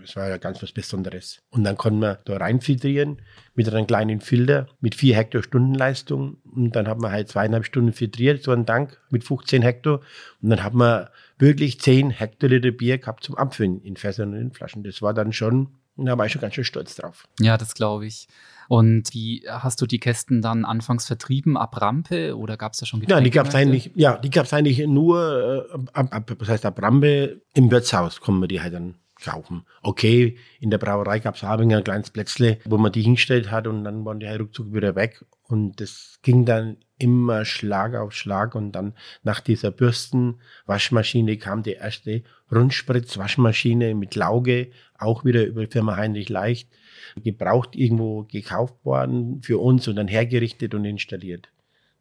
das 0.02 0.16
war 0.16 0.30
ja 0.30 0.38
ganz 0.38 0.62
was 0.62 0.72
Besonderes. 0.72 1.42
Und 1.50 1.64
dann 1.64 1.78
konnten 1.78 2.00
wir 2.00 2.20
da 2.26 2.38
reinfiltrieren 2.38 3.22
mit 3.56 3.68
einem 3.68 3.88
kleinen 3.88 4.22
Filter 4.22 4.68
mit 4.80 4.96
4 4.96 5.16
Hektar 5.16 5.44
Stundenleistung. 5.44 6.38
Und 6.44 6.76
dann 6.76 6.88
haben 6.88 7.02
wir 7.02 7.12
halt 7.12 7.30
zweieinhalb 7.30 7.66
Stunden 7.66 7.94
filtriert, 7.94 8.44
so 8.44 8.52
einen 8.52 8.66
Tank 8.66 9.00
mit 9.10 9.24
15 9.24 9.62
Hektar. 9.62 10.02
Und 10.42 10.50
dann 10.50 10.64
haben 10.64 10.80
wir 10.80 11.12
wirklich 11.38 11.80
10 11.80 12.12
Hektoliter 12.12 12.72
Bier 12.72 12.98
gehabt 12.98 13.24
zum 13.24 13.36
Abfüllen 13.36 13.82
in 13.82 13.96
Fässern 13.96 14.34
und 14.34 14.40
in 14.40 14.52
Flaschen. 14.52 14.84
Das 14.84 15.02
war 15.02 15.14
dann 15.14 15.34
schon, 15.34 15.70
da 15.98 16.18
war 16.18 16.26
ich 16.26 16.32
schon 16.32 16.42
ganz 16.42 16.56
schön 16.56 16.64
stolz 16.64 16.96
drauf. 16.96 17.28
Ja, 17.40 17.58
das 17.58 17.74
glaube 17.74 18.06
ich. 18.06 18.28
Und 18.70 19.16
wie 19.16 19.44
hast 19.50 19.82
du 19.82 19.88
die 19.88 20.00
Kästen 20.00 20.44
dann 20.44 20.64
anfangs 20.64 21.08
vertrieben 21.08 21.58
ab 21.58 21.82
Rampe 21.82 22.38
oder 22.38 22.56
gab 22.56 22.74
es 22.74 22.80
da 22.80 22.86
schon 22.86 23.02
Ja, 23.08 23.20
die 23.20 23.32
gab 23.32 23.48
es 23.48 23.56
eigentlich, 23.56 23.92
ja, 23.96 24.16
die 24.18 24.30
gab 24.30 24.46
es 24.46 24.54
eigentlich 24.54 24.86
nur 24.86 25.68
äh, 25.74 25.78
ab, 25.94 26.08
ab, 26.12 26.32
was 26.38 26.50
heißt 26.50 26.66
ab 26.68 26.80
Rampe 26.80 27.42
im 27.56 27.72
Wirtshaus 27.72 28.22
kommen 28.22 28.42
wir 28.42 28.48
die 28.48 28.62
halt 28.62 28.76
dann 28.76 28.94
kaufen. 29.24 29.66
Okay, 29.82 30.38
in 30.60 30.70
der 30.70 30.78
Brauerei 30.78 31.20
gab 31.20 31.36
es 31.36 31.44
Habinger 31.44 31.78
ein 31.78 31.84
kleines 31.84 32.12
Plätzle, 32.12 32.60
wo 32.66 32.78
man 32.78 32.92
die 32.92 33.02
hingestellt 33.02 33.52
hat 33.52 33.68
und 33.68 33.84
dann 33.84 34.06
waren 34.06 34.20
die 34.20 34.28
halt 34.28 34.42
ruckzuck 34.42 34.74
wieder 34.74 34.96
weg. 34.96 35.24
Und 35.44 35.82
das 35.82 36.20
ging 36.22 36.46
dann 36.46 36.78
immer 37.00 37.46
Schlag 37.46 37.96
auf 37.96 38.14
Schlag 38.14 38.56
und 38.56 38.74
dann 38.74 38.94
nach 39.24 39.40
dieser 39.40 39.72
Bürstenwaschmaschine 39.72 41.38
kam 41.38 41.64
die 41.64 41.74
erste 41.74 42.24
Rundspritzwaschmaschine 42.52 43.96
mit 43.96 44.16
Lauge, 44.16 44.72
auch 44.98 45.26
wieder 45.26 45.46
über 45.46 45.66
Firma 45.68 45.96
Heinrich 45.96 46.30
Leicht 46.30 46.70
gebraucht 47.16 47.76
irgendwo 47.76 48.24
gekauft 48.24 48.84
worden 48.84 49.42
für 49.42 49.58
uns 49.60 49.88
und 49.88 49.96
dann 49.96 50.08
hergerichtet 50.08 50.74
und 50.74 50.86
installiert. 50.86 51.50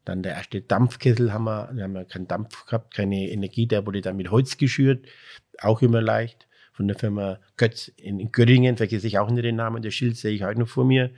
Dann 0.05 0.23
der 0.23 0.35
erste 0.35 0.61
Dampfkessel 0.61 1.33
haben 1.33 1.45
wir, 1.45 1.71
da 1.75 1.83
haben 1.83 1.93
wir 1.93 2.05
keinen 2.05 2.29
Dampf 2.29 2.67
gehabt, 2.67 2.95
keine 2.95 3.31
Energie, 3.31 3.67
der 3.67 3.87
wurde 3.87 4.01
dann 4.01 4.17
mit 4.17 4.31
Holz 4.31 4.57
geschürt, 4.57 5.07
auch 5.61 5.83
immer 5.83 6.01
leicht. 6.01 6.48
Von 6.79 6.87
der 6.87 6.97
Firma 6.97 7.41
Götz 7.57 7.89
in, 7.97 8.21
in 8.21 8.31
Göttingen, 8.31 8.77
vergesse 8.77 9.09
ich 9.09 9.19
auch 9.19 9.29
nicht 9.29 9.43
den 9.43 9.57
Namen, 9.57 9.83
der 9.83 9.91
Schild 9.91 10.17
sehe 10.17 10.31
ich 10.31 10.45
heute 10.45 10.61
noch 10.61 10.69
vor 10.69 10.85
mir. 10.85 11.11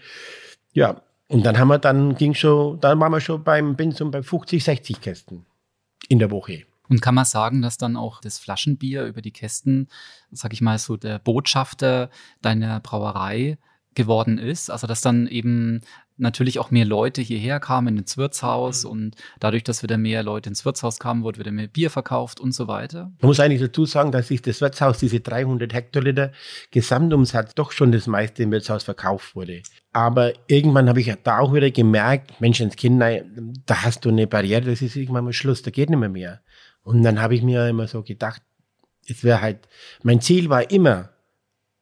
Ja, 0.72 1.02
und 1.28 1.44
dann 1.44 1.58
haben 1.58 1.68
wir 1.68 1.78
dann, 1.78 2.14
ging 2.14 2.32
schon, 2.32 2.80
dann 2.80 2.98
waren 2.98 3.12
wir 3.12 3.20
schon 3.20 3.44
beim 3.44 3.76
Benzum 3.76 4.10
bei 4.10 4.22
50, 4.22 4.64
60 4.64 5.02
Kästen 5.02 5.44
in 6.08 6.18
der 6.18 6.30
Woche. 6.30 6.62
Und 6.88 7.02
kann 7.02 7.14
man 7.14 7.26
sagen, 7.26 7.60
dass 7.60 7.76
dann 7.76 7.98
auch 7.98 8.22
das 8.22 8.38
Flaschenbier 8.38 9.04
über 9.04 9.20
die 9.20 9.32
Kästen, 9.32 9.88
sag 10.30 10.54
ich 10.54 10.62
mal, 10.62 10.78
so 10.78 10.96
der 10.96 11.18
Botschafter 11.18 12.08
deiner 12.40 12.80
Brauerei 12.80 13.58
geworden 13.94 14.38
ist. 14.38 14.70
Also 14.70 14.86
dass 14.86 15.02
dann 15.02 15.26
eben 15.26 15.82
natürlich 16.20 16.58
auch 16.58 16.70
mehr 16.70 16.84
Leute 16.84 17.22
hierher 17.22 17.60
kamen 17.60 17.98
ins 17.98 18.16
Wirtshaus 18.16 18.84
mhm. 18.84 18.90
und 18.90 19.16
dadurch, 19.40 19.64
dass 19.64 19.82
wieder 19.82 19.98
mehr 19.98 20.22
Leute 20.22 20.48
ins 20.48 20.64
Wirtshaus 20.64 20.98
kamen, 20.98 21.22
wurde 21.22 21.38
wieder 21.38 21.50
mehr 21.50 21.68
Bier 21.68 21.90
verkauft 21.90 22.40
und 22.40 22.52
so 22.54 22.68
weiter. 22.68 23.12
Man 23.20 23.28
muss 23.28 23.40
eigentlich 23.40 23.60
dazu 23.60 23.86
sagen, 23.86 24.12
dass 24.12 24.28
sich 24.28 24.42
das 24.42 24.60
Wirtshaus, 24.60 24.98
diese 24.98 25.20
300 25.20 25.72
Hektoliter 25.72 26.32
Gesamtumsatz 26.70 27.54
doch 27.54 27.72
schon 27.72 27.92
das 27.92 28.06
meiste 28.06 28.42
im 28.42 28.52
Wirtshaus 28.52 28.84
verkauft 28.84 29.34
wurde. 29.34 29.62
Aber 29.92 30.32
irgendwann 30.46 30.88
habe 30.88 31.00
ich 31.00 31.12
da 31.24 31.38
auch 31.38 31.52
wieder 31.52 31.70
gemerkt, 31.70 32.40
Menschenskind, 32.40 33.02
da 33.66 33.82
hast 33.82 34.04
du 34.04 34.10
eine 34.10 34.26
Barriere, 34.26 34.62
das 34.62 34.82
ist 34.82 34.96
irgendwann 34.96 35.24
mal 35.24 35.32
Schluss, 35.32 35.62
da 35.62 35.70
geht 35.70 35.90
nicht 35.90 35.98
mehr 35.98 36.08
mehr. 36.08 36.40
Und 36.82 37.02
dann 37.02 37.20
habe 37.20 37.34
ich 37.34 37.42
mir 37.42 37.68
immer 37.68 37.88
so 37.88 38.02
gedacht, 38.02 38.42
es 39.08 39.24
wäre 39.24 39.40
halt, 39.40 39.68
mein 40.02 40.20
Ziel 40.20 40.48
war 40.48 40.70
immer, 40.70 41.10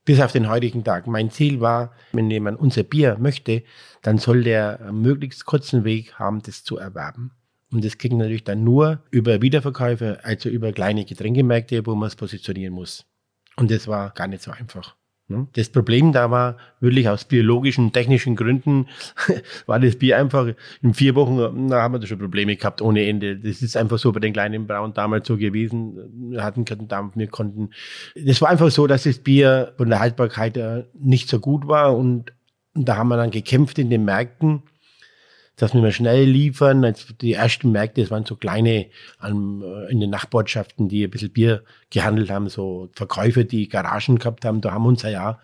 bis 0.09 0.21
auf 0.21 0.33
den 0.33 0.49
heutigen 0.49 0.85
Tag. 0.85 1.07
Mein 1.07 1.31
Ziel 1.31 1.61
war, 1.61 1.93
wenn 2.13 2.31
jemand 2.31 2.59
unser 2.59 2.83
Bier 2.83 3.19
möchte, 3.21 3.63
dann 4.01 4.17
soll 4.17 4.43
der 4.43 4.91
möglichst 4.91 5.45
kurzen 5.45 5.85
Weg 5.85 6.15
haben, 6.15 6.41
das 6.41 6.65
zu 6.65 6.79
erwerben. 6.79 7.33
Und 7.71 7.85
das 7.85 7.99
kriegt 7.99 8.15
natürlich 8.15 8.45
dann 8.45 8.65
nur 8.65 9.03
über 9.11 9.43
Wiederverkäufe, 9.43 10.21
also 10.23 10.49
über 10.49 10.73
kleine 10.73 11.05
Getränkemärkte, 11.05 11.85
wo 11.85 11.95
man 11.95 12.07
es 12.07 12.17
positionieren 12.17 12.73
muss. 12.73 13.05
Und 13.57 13.71
das 13.71 13.87
war 13.87 14.09
gar 14.13 14.29
nicht 14.29 14.43
so 14.43 14.51
einfach. 14.51 14.97
Ne? 15.29 15.47
Das 15.53 15.69
Problem 15.69 16.13
da 16.13 16.31
war 16.31 16.57
wirklich 16.81 17.09
aus 17.09 17.27
biologischen, 17.27 17.93
technischen 17.93 18.35
Gründen 18.35 18.87
war 19.67 19.79
das 19.79 19.97
Bier 19.97 20.17
einfach 20.17 20.49
in 20.81 20.95
vier 20.95 21.15
Wochen, 21.15 21.69
da 21.69 21.83
haben 21.83 21.95
wir 21.95 21.99
da 21.99 22.07
schon 22.07 22.19
Probleme 22.19 22.57
gehabt 22.57 22.81
ohne 22.81 23.07
Ende. 23.07 23.37
Das 23.37 23.61
ist 23.61 23.77
einfach 23.77 23.99
so 23.99 24.11
bei 24.11 24.21
den 24.21 24.33
kleinen 24.33 24.67
Brauen 24.67 24.95
damals 24.95 25.29
so 25.29 25.37
gewesen. 25.37 26.33
Wir 26.33 26.43
hatten 26.43 26.65
keinen 26.65 26.89
Dampf, 26.89 27.17
wir 27.17 27.27
konnten. 27.27 27.71
Das 28.17 28.41
war 28.41 28.49
einfach 28.49 28.71
so, 28.71 28.87
dass 28.87 29.03
das 29.03 29.19
Bier 29.19 29.75
von 29.77 29.91
der 29.91 30.01
Haltbarkeit 30.01 30.59
nicht 30.95 31.29
so 31.29 31.41
gut 31.41 31.69
war 31.69 31.95
und, 31.95 32.33
und 32.75 32.89
da 32.89 32.97
haben 32.97 33.09
wir 33.09 33.19
dann 33.19 33.31
gekämpft 33.31 33.79
in 33.79 33.91
den 33.91 34.07
Märkten 34.07 34.63
dass 35.59 35.75
wir 35.75 35.93
schnell 35.93 36.25
liefern. 36.25 36.95
Die 37.21 37.35
ersten 37.35 37.73
Märkte, 37.73 38.01
das 38.01 38.11
waren 38.11 38.25
so 38.25 38.37
kleine 38.37 38.87
ähm, 39.23 39.63
in 39.91 40.01
den 40.01 40.11
Nachbarschaften, 40.11 40.89
die 40.89 41.05
ein 41.05 41.11
bisschen 41.11 41.33
Bier 41.33 41.65
gehandelt 41.91 42.31
haben, 42.31 42.49
so 42.49 42.89
Verkäufer, 42.93 43.45
die 43.45 43.69
Garagen 43.69 44.19
gehabt 44.19 44.45
haben. 44.45 44.61
Da 44.61 44.73
haben 44.73 44.85
wir 44.85 44.89
uns 44.89 45.03
ja 45.03 45.39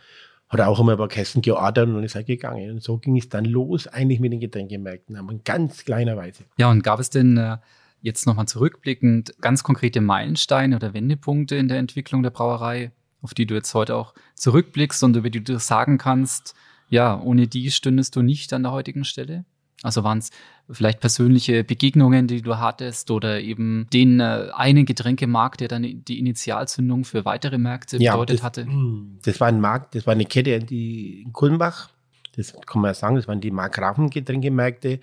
hat 0.49 0.61
auch 0.61 0.81
immer 0.81 0.93
ein 0.93 0.99
paar 0.99 1.09
Kästen 1.09 1.43
geordert 1.43 1.89
und 1.89 2.03
ist 2.05 2.15
halt 2.15 2.27
gegangen. 2.27 2.71
Und 2.71 2.83
so 2.83 2.99
ging 2.99 3.17
es 3.17 3.29
dann 3.29 3.45
los, 3.45 3.87
eigentlich 3.87 4.21
mit 4.21 4.33
den 4.33 4.41
Getränkemärkten, 4.41 5.17
aber 5.17 5.33
in 5.33 5.43
ganz 5.45 5.85
kleiner 5.85 6.17
Weise. 6.17 6.45
Ja, 6.59 6.71
und 6.71 6.83
gab 6.83 7.01
es 7.01 7.11
denn 7.11 7.37
äh, 7.37 7.59
jetzt 8.01 8.27
nochmal 8.27 8.47
zurückblickend 8.47 9.35
ganz 9.41 9.63
konkrete 9.63 10.01
Meilensteine 10.01 10.77
oder 10.77 10.95
Wendepunkte 10.95 11.57
in 11.57 11.69
der 11.69 11.79
Entwicklung 11.79 12.23
der 12.23 12.31
Brauerei, 12.31 12.93
auf 13.23 13.35
die 13.35 13.47
du 13.47 13.55
jetzt 13.55 13.75
heute 13.75 13.97
auch 13.97 14.15
zurückblickst 14.35 15.03
und 15.03 15.17
über 15.17 15.31
die 15.31 15.43
du 15.43 15.59
sagen 15.59 15.99
kannst, 15.99 16.55
ja, 16.89 17.21
ohne 17.21 17.49
die 17.49 17.71
stündest 17.71 18.15
du 18.15 18.23
nicht 18.23 18.53
an 18.53 18.63
der 18.63 18.73
heutigen 18.73 19.05
Stelle? 19.05 19.45
Also 19.85 20.03
waren 20.03 20.19
es 20.19 20.31
vielleicht 20.71 21.01
persönliche 21.01 21.63
Begegnungen, 21.63 22.27
die 22.27 22.41
du 22.41 22.57
hattest 22.59 23.11
oder 23.11 23.41
eben 23.41 23.87
den 23.93 24.19
äh, 24.19 24.49
einen 24.55 24.87
Getränkemarkt, 24.87 25.61
der 25.61 25.69
dann 25.69 25.83
die 25.83 26.19
Initialzündung 26.19 27.05
für 27.05 27.27
weitere 27.27 27.59
Märkte 27.59 27.99
ja, 27.99 28.13
bedeutet 28.13 28.39
das, 28.39 28.45
hatte? 28.45 28.65
Hm, 28.65 29.19
das 29.25 29.41
war 29.41 29.49
ein 29.49 29.61
Markt, 29.61 29.95
das 29.95 30.07
war 30.07 30.15
eine 30.15 30.25
Kette 30.25 30.59
die 30.61 31.23
in 31.23 31.35
Kulmbach. 31.35 31.91
Das 32.35 32.55
kann 32.67 32.81
man 32.81 32.91
ja 32.91 32.95
sagen, 32.95 33.17
das 33.17 33.29
waren 33.29 33.43
die 33.43 33.51
Markgrafen-Getränkemärkte. 33.51 35.01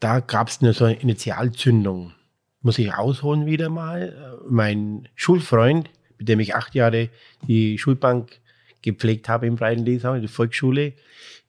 Da 0.00 0.20
gab 0.20 0.48
es 0.48 0.60
eine 0.60 0.72
so 0.72 0.84
eine 0.84 0.96
Initialzündung. 0.96 2.12
Muss 2.60 2.78
ich 2.78 2.92
ausholen 2.92 3.46
wieder 3.46 3.70
mal. 3.70 4.40
Mein 4.48 5.08
Schulfreund, 5.14 5.88
mit 6.18 6.28
dem 6.28 6.40
ich 6.40 6.56
acht 6.56 6.74
Jahre 6.74 7.10
die 7.46 7.78
Schulbank 7.78 8.40
gepflegt 8.82 9.28
habe 9.28 9.46
im 9.46 9.54
Breiten 9.54 9.84
Lesau, 9.84 10.14
in 10.14 10.22
der 10.22 10.28
Volksschule, 10.28 10.94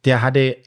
der 0.06 0.22
hatte 0.22 0.58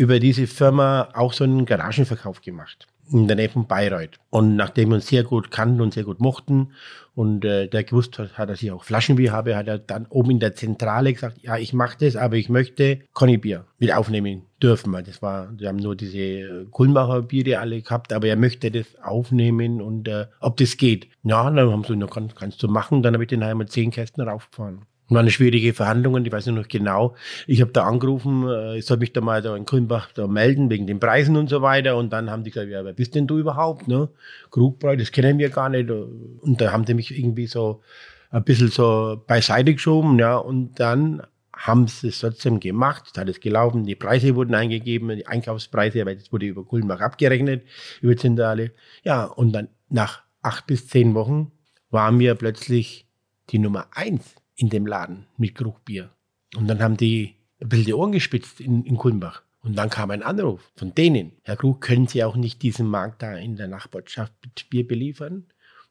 über 0.00 0.18
diese 0.18 0.46
Firma 0.46 1.10
auch 1.12 1.34
so 1.34 1.44
einen 1.44 1.66
Garagenverkauf 1.66 2.40
gemacht 2.40 2.86
in 3.12 3.26
der 3.26 3.36
Nähe 3.36 3.50
von 3.50 3.66
Bayreuth. 3.66 4.18
Und 4.30 4.56
nachdem 4.56 4.88
wir 4.88 4.94
uns 4.94 5.08
sehr 5.08 5.24
gut 5.24 5.50
kannten 5.50 5.82
und 5.82 5.92
sehr 5.92 6.04
gut 6.04 6.20
mochten 6.20 6.72
und 7.14 7.44
äh, 7.44 7.68
der 7.68 7.84
gewusst 7.84 8.18
hat, 8.18 8.38
hat, 8.38 8.48
dass 8.48 8.62
ich 8.62 8.70
auch 8.70 8.84
Flaschenbier 8.84 9.30
habe, 9.30 9.56
hat 9.56 9.68
er 9.68 9.78
dann 9.78 10.06
oben 10.06 10.30
in 10.30 10.40
der 10.40 10.54
Zentrale 10.54 11.12
gesagt, 11.12 11.42
ja, 11.42 11.58
ich 11.58 11.74
mache 11.74 11.98
das, 12.00 12.16
aber 12.16 12.36
ich 12.36 12.48
möchte 12.48 13.00
Conny-Bier 13.12 13.66
mit 13.78 13.92
aufnehmen 13.92 14.46
dürfen. 14.62 14.92
Das 15.04 15.20
war, 15.20 15.52
wir 15.58 15.68
haben 15.68 15.76
nur 15.76 15.96
diese 15.96 16.18
äh, 16.18 16.66
Kulmbacher 16.70 17.20
Biere 17.22 17.58
alle 17.58 17.82
gehabt, 17.82 18.14
aber 18.14 18.28
er 18.28 18.36
möchte 18.36 18.70
das 18.70 18.86
aufnehmen 19.02 19.82
und 19.82 20.08
äh, 20.08 20.28
ob 20.40 20.56
das 20.56 20.78
geht. 20.78 21.08
Ja, 21.24 21.50
dann 21.50 21.70
haben 21.70 21.84
sie 21.84 21.94
gesagt, 21.94 22.14
kannst, 22.14 22.36
kannst 22.36 22.62
du 22.62 22.68
machen. 22.68 23.02
Dann 23.02 23.12
habe 23.12 23.24
ich 23.24 23.28
den 23.28 23.42
einmal 23.42 23.68
zehn 23.68 23.90
Kästen 23.90 24.26
raufgefahren. 24.26 24.86
Waren 25.10 25.28
schwierige 25.28 25.74
Verhandlungen, 25.74 26.24
ich 26.24 26.32
weiß 26.32 26.46
noch 26.46 26.68
genau. 26.68 27.16
Ich 27.48 27.60
habe 27.60 27.72
da 27.72 27.84
angerufen, 27.84 28.48
äh, 28.48 28.78
ich 28.78 28.86
soll 28.86 28.98
mich 28.98 29.12
da 29.12 29.20
mal 29.20 29.42
da 29.42 29.56
in 29.56 29.64
Grünbach 29.64 30.12
da 30.12 30.28
melden 30.28 30.70
wegen 30.70 30.86
den 30.86 31.00
Preisen 31.00 31.36
und 31.36 31.50
so 31.50 31.62
weiter. 31.62 31.96
Und 31.96 32.12
dann 32.12 32.30
haben 32.30 32.44
die 32.44 32.50
gesagt, 32.50 32.70
ja, 32.70 32.84
wer 32.84 32.92
bist 32.92 33.16
denn 33.16 33.26
du 33.26 33.38
überhaupt? 33.38 33.88
Ne? 33.88 34.08
Krugbräu, 34.50 34.96
das 34.96 35.10
kennen 35.10 35.38
wir 35.38 35.50
gar 35.50 35.68
nicht. 35.68 35.90
Und 35.90 36.60
da 36.60 36.72
haben 36.72 36.84
die 36.84 36.94
mich 36.94 37.18
irgendwie 37.18 37.48
so 37.48 37.82
ein 38.30 38.44
bisschen 38.44 38.68
so 38.68 39.20
beiseite 39.26 39.74
geschoben, 39.74 40.18
ja. 40.18 40.36
Und 40.36 40.78
dann 40.78 41.22
haben 41.52 41.88
sie 41.88 42.08
es 42.08 42.20
trotzdem 42.20 42.58
gemacht, 42.58 43.10
es 43.12 43.20
hat 43.20 43.28
es 43.28 43.40
gelaufen, 43.40 43.84
die 43.84 43.94
Preise 43.94 44.34
wurden 44.34 44.54
eingegeben, 44.54 45.14
die 45.14 45.26
Einkaufspreise, 45.26 46.06
weil 46.06 46.16
das 46.16 46.32
wurde 46.32 46.46
über 46.46 46.64
Kulmbach 46.64 47.00
abgerechnet, 47.00 47.64
über 48.00 48.16
Zentrale. 48.16 48.72
Ja, 49.04 49.24
und 49.24 49.52
dann 49.52 49.68
nach 49.88 50.22
acht 50.40 50.66
bis 50.66 50.86
zehn 50.88 51.14
Wochen 51.14 51.52
waren 51.90 52.18
wir 52.18 52.34
plötzlich 52.34 53.06
die 53.50 53.58
Nummer 53.58 53.88
eins 53.90 54.39
in 54.60 54.68
dem 54.68 54.86
Laden 54.86 55.26
mit 55.38 55.54
Krugbier. 55.54 56.10
Und 56.56 56.68
dann 56.68 56.82
haben 56.82 56.96
die 56.96 57.36
die 57.62 57.94
Ohren 57.94 58.12
gespitzt 58.12 58.60
in, 58.60 58.84
in 58.84 58.96
Kulmbach. 58.96 59.42
Und 59.62 59.76
dann 59.76 59.90
kam 59.90 60.10
ein 60.10 60.22
Anruf 60.22 60.72
von 60.76 60.94
denen. 60.94 61.32
Herr 61.42 61.56
Krug, 61.56 61.80
können 61.80 62.06
Sie 62.06 62.24
auch 62.24 62.36
nicht 62.36 62.62
diesen 62.62 62.86
Markt 62.86 63.22
da 63.22 63.36
in 63.36 63.56
der 63.56 63.68
Nachbarschaft 63.68 64.32
mit 64.42 64.70
Bier 64.70 64.86
beliefern? 64.86 65.46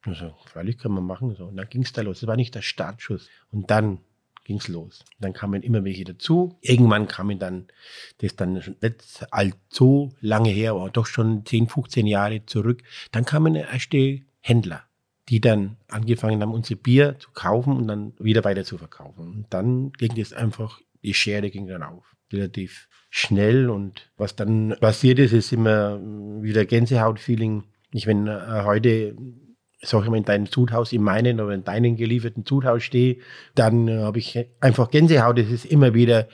Und 0.05 0.15
so, 0.15 0.33
freilich 0.45 0.77
kann 0.77 0.91
man 0.91 1.03
machen. 1.03 1.35
So. 1.35 1.45
Und 1.45 1.57
dann 1.57 1.69
ging 1.69 1.83
es 1.83 1.93
da 1.93 2.01
los. 2.01 2.21
Das 2.21 2.27
war 2.27 2.35
nicht 2.35 2.55
der 2.55 2.63
Startschuss. 2.63 3.29
Und 3.51 3.69
dann 3.69 3.99
ging 4.45 4.57
es 4.57 4.67
los. 4.67 5.01
Und 5.17 5.23
dann 5.23 5.33
kamen 5.33 5.61
immer 5.61 5.83
welche 5.83 6.03
dazu. 6.03 6.57
Irgendwann 6.61 7.07
kamen 7.07 7.37
dann, 7.37 7.67
das 8.19 8.35
dann 8.35 8.53
nicht 8.53 9.27
allzu 9.29 10.15
lange 10.21 10.49
her, 10.49 10.71
aber 10.71 10.89
doch 10.89 11.05
schon 11.05 11.45
10, 11.45 11.67
15 11.67 12.07
Jahre 12.07 12.45
zurück, 12.47 12.81
dann 13.11 13.25
kamen 13.25 13.53
erste 13.53 14.21
Händler 14.39 14.88
die 15.29 15.39
dann 15.39 15.77
angefangen 15.87 16.41
haben, 16.41 16.53
unser 16.53 16.75
Bier 16.75 17.15
zu 17.19 17.29
kaufen 17.33 17.77
und 17.77 17.87
dann 17.87 18.13
wieder 18.19 18.43
weiter 18.43 18.63
zu 18.63 18.77
verkaufen. 18.77 19.27
Und 19.27 19.45
dann 19.49 19.91
ging 19.93 20.19
es 20.19 20.33
einfach, 20.33 20.81
die 21.03 21.13
Schere 21.13 21.49
ging 21.49 21.67
dann 21.67 21.83
auf. 21.83 22.15
Relativ 22.33 22.89
schnell 23.09 23.69
und 23.69 24.11
was 24.17 24.35
dann 24.35 24.75
passiert 24.79 25.19
ist, 25.19 25.33
ist 25.33 25.51
immer 25.51 25.99
wieder 26.41 26.65
Gänsehaut-Feeling. 26.65 27.63
Ich, 27.91 28.05
wenn 28.05 28.27
äh, 28.27 28.63
heute 28.65 29.15
sag 29.81 30.03
ich 30.03 30.09
mal, 30.09 30.17
in 30.17 30.25
deinem 30.25 30.51
Zuthaus, 30.51 30.91
in 30.91 31.01
meinen 31.01 31.39
oder 31.39 31.53
in 31.53 31.63
deinen 31.63 31.95
gelieferten 31.95 32.45
Zuthaus 32.45 32.83
stehe, 32.83 33.17
dann 33.55 33.87
äh, 33.87 33.99
habe 33.99 34.19
ich 34.19 34.47
einfach 34.59 34.91
Gänsehaut. 34.91 35.37
Das 35.37 35.49
ist 35.49 35.65
immer 35.65 35.93
wieder, 35.93 36.27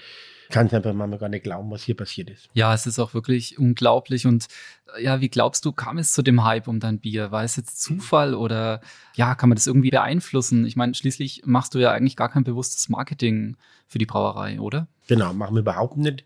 kann 0.49 0.67
es 0.67 0.73
einfach 0.73 0.93
manchmal 0.93 1.19
gar 1.19 1.29
nicht 1.29 1.43
glauben, 1.43 1.71
was 1.71 1.83
hier 1.83 1.95
passiert 1.95 2.29
ist. 2.29 2.49
Ja, 2.53 2.73
es 2.73 2.85
ist 2.85 2.99
auch 2.99 3.13
wirklich 3.13 3.57
unglaublich. 3.57 4.25
Und 4.25 4.47
äh, 4.95 5.03
ja, 5.03 5.21
wie 5.21 5.29
glaubst 5.29 5.65
du, 5.65 5.71
kam 5.71 5.97
es 5.97 6.13
zu 6.13 6.21
dem 6.21 6.43
Hype 6.43 6.67
um 6.67 6.79
dein 6.79 6.99
Bier? 6.99 7.31
War 7.31 7.43
es 7.43 7.55
jetzt 7.55 7.81
Zufall 7.81 8.33
oder 8.33 8.81
ja, 9.15 9.35
kann 9.35 9.49
man 9.49 9.55
das 9.55 9.67
irgendwie 9.67 9.91
beeinflussen? 9.91 10.65
Ich 10.65 10.75
meine, 10.75 10.93
schließlich 10.93 11.43
machst 11.45 11.73
du 11.73 11.79
ja 11.79 11.91
eigentlich 11.91 12.15
gar 12.15 12.29
kein 12.29 12.43
bewusstes 12.43 12.89
Marketing 12.89 13.57
für 13.87 13.97
die 13.97 14.05
Brauerei, 14.05 14.59
oder? 14.59 14.87
Genau, 15.07 15.33
machen 15.33 15.55
wir 15.55 15.61
überhaupt 15.61 15.97
nicht. 15.97 16.25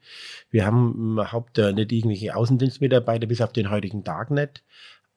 Wir 0.49 0.65
haben 0.65 1.13
überhaupt 1.13 1.57
äh, 1.57 1.73
nicht 1.73 1.91
irgendwelche 1.91 2.35
Außendienstmitarbeiter, 2.35 3.27
bis 3.27 3.41
auf 3.41 3.53
den 3.53 3.69
heutigen 3.69 4.03
Tag 4.03 4.31
nicht. 4.31 4.63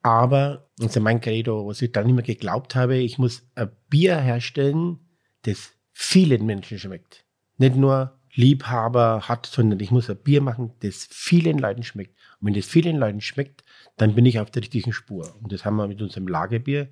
Aber, 0.02 0.68
das 0.78 0.96
ist 0.96 1.02
mein 1.02 1.20
Credo, 1.20 1.66
was 1.66 1.80
ich 1.80 1.92
dann 1.92 2.08
immer 2.08 2.22
geglaubt 2.22 2.74
habe, 2.74 2.96
ich 2.96 3.18
muss 3.18 3.46
ein 3.54 3.70
Bier 3.88 4.16
herstellen, 4.16 4.98
das 5.42 5.72
vielen 5.92 6.44
Menschen 6.44 6.78
schmeckt. 6.78 7.24
Nicht 7.58 7.76
nur 7.76 8.18
Liebhaber 8.34 9.28
hat, 9.28 9.46
sondern 9.46 9.80
ich 9.80 9.90
muss 9.90 10.08
ein 10.08 10.16
Bier 10.16 10.40
machen, 10.40 10.72
das 10.80 11.06
vielen 11.10 11.58
Leuten 11.58 11.82
schmeckt. 11.82 12.16
Und 12.40 12.48
wenn 12.48 12.54
das 12.54 12.66
vielen 12.66 12.96
Leuten 12.96 13.20
schmeckt, 13.20 13.62
dann 13.96 14.14
bin 14.14 14.24
ich 14.24 14.40
auf 14.40 14.50
der 14.50 14.62
richtigen 14.62 14.92
Spur. 14.92 15.36
Und 15.42 15.52
das 15.52 15.64
haben 15.64 15.76
wir 15.76 15.86
mit 15.86 16.00
unserem 16.00 16.28
Lagerbier, 16.28 16.88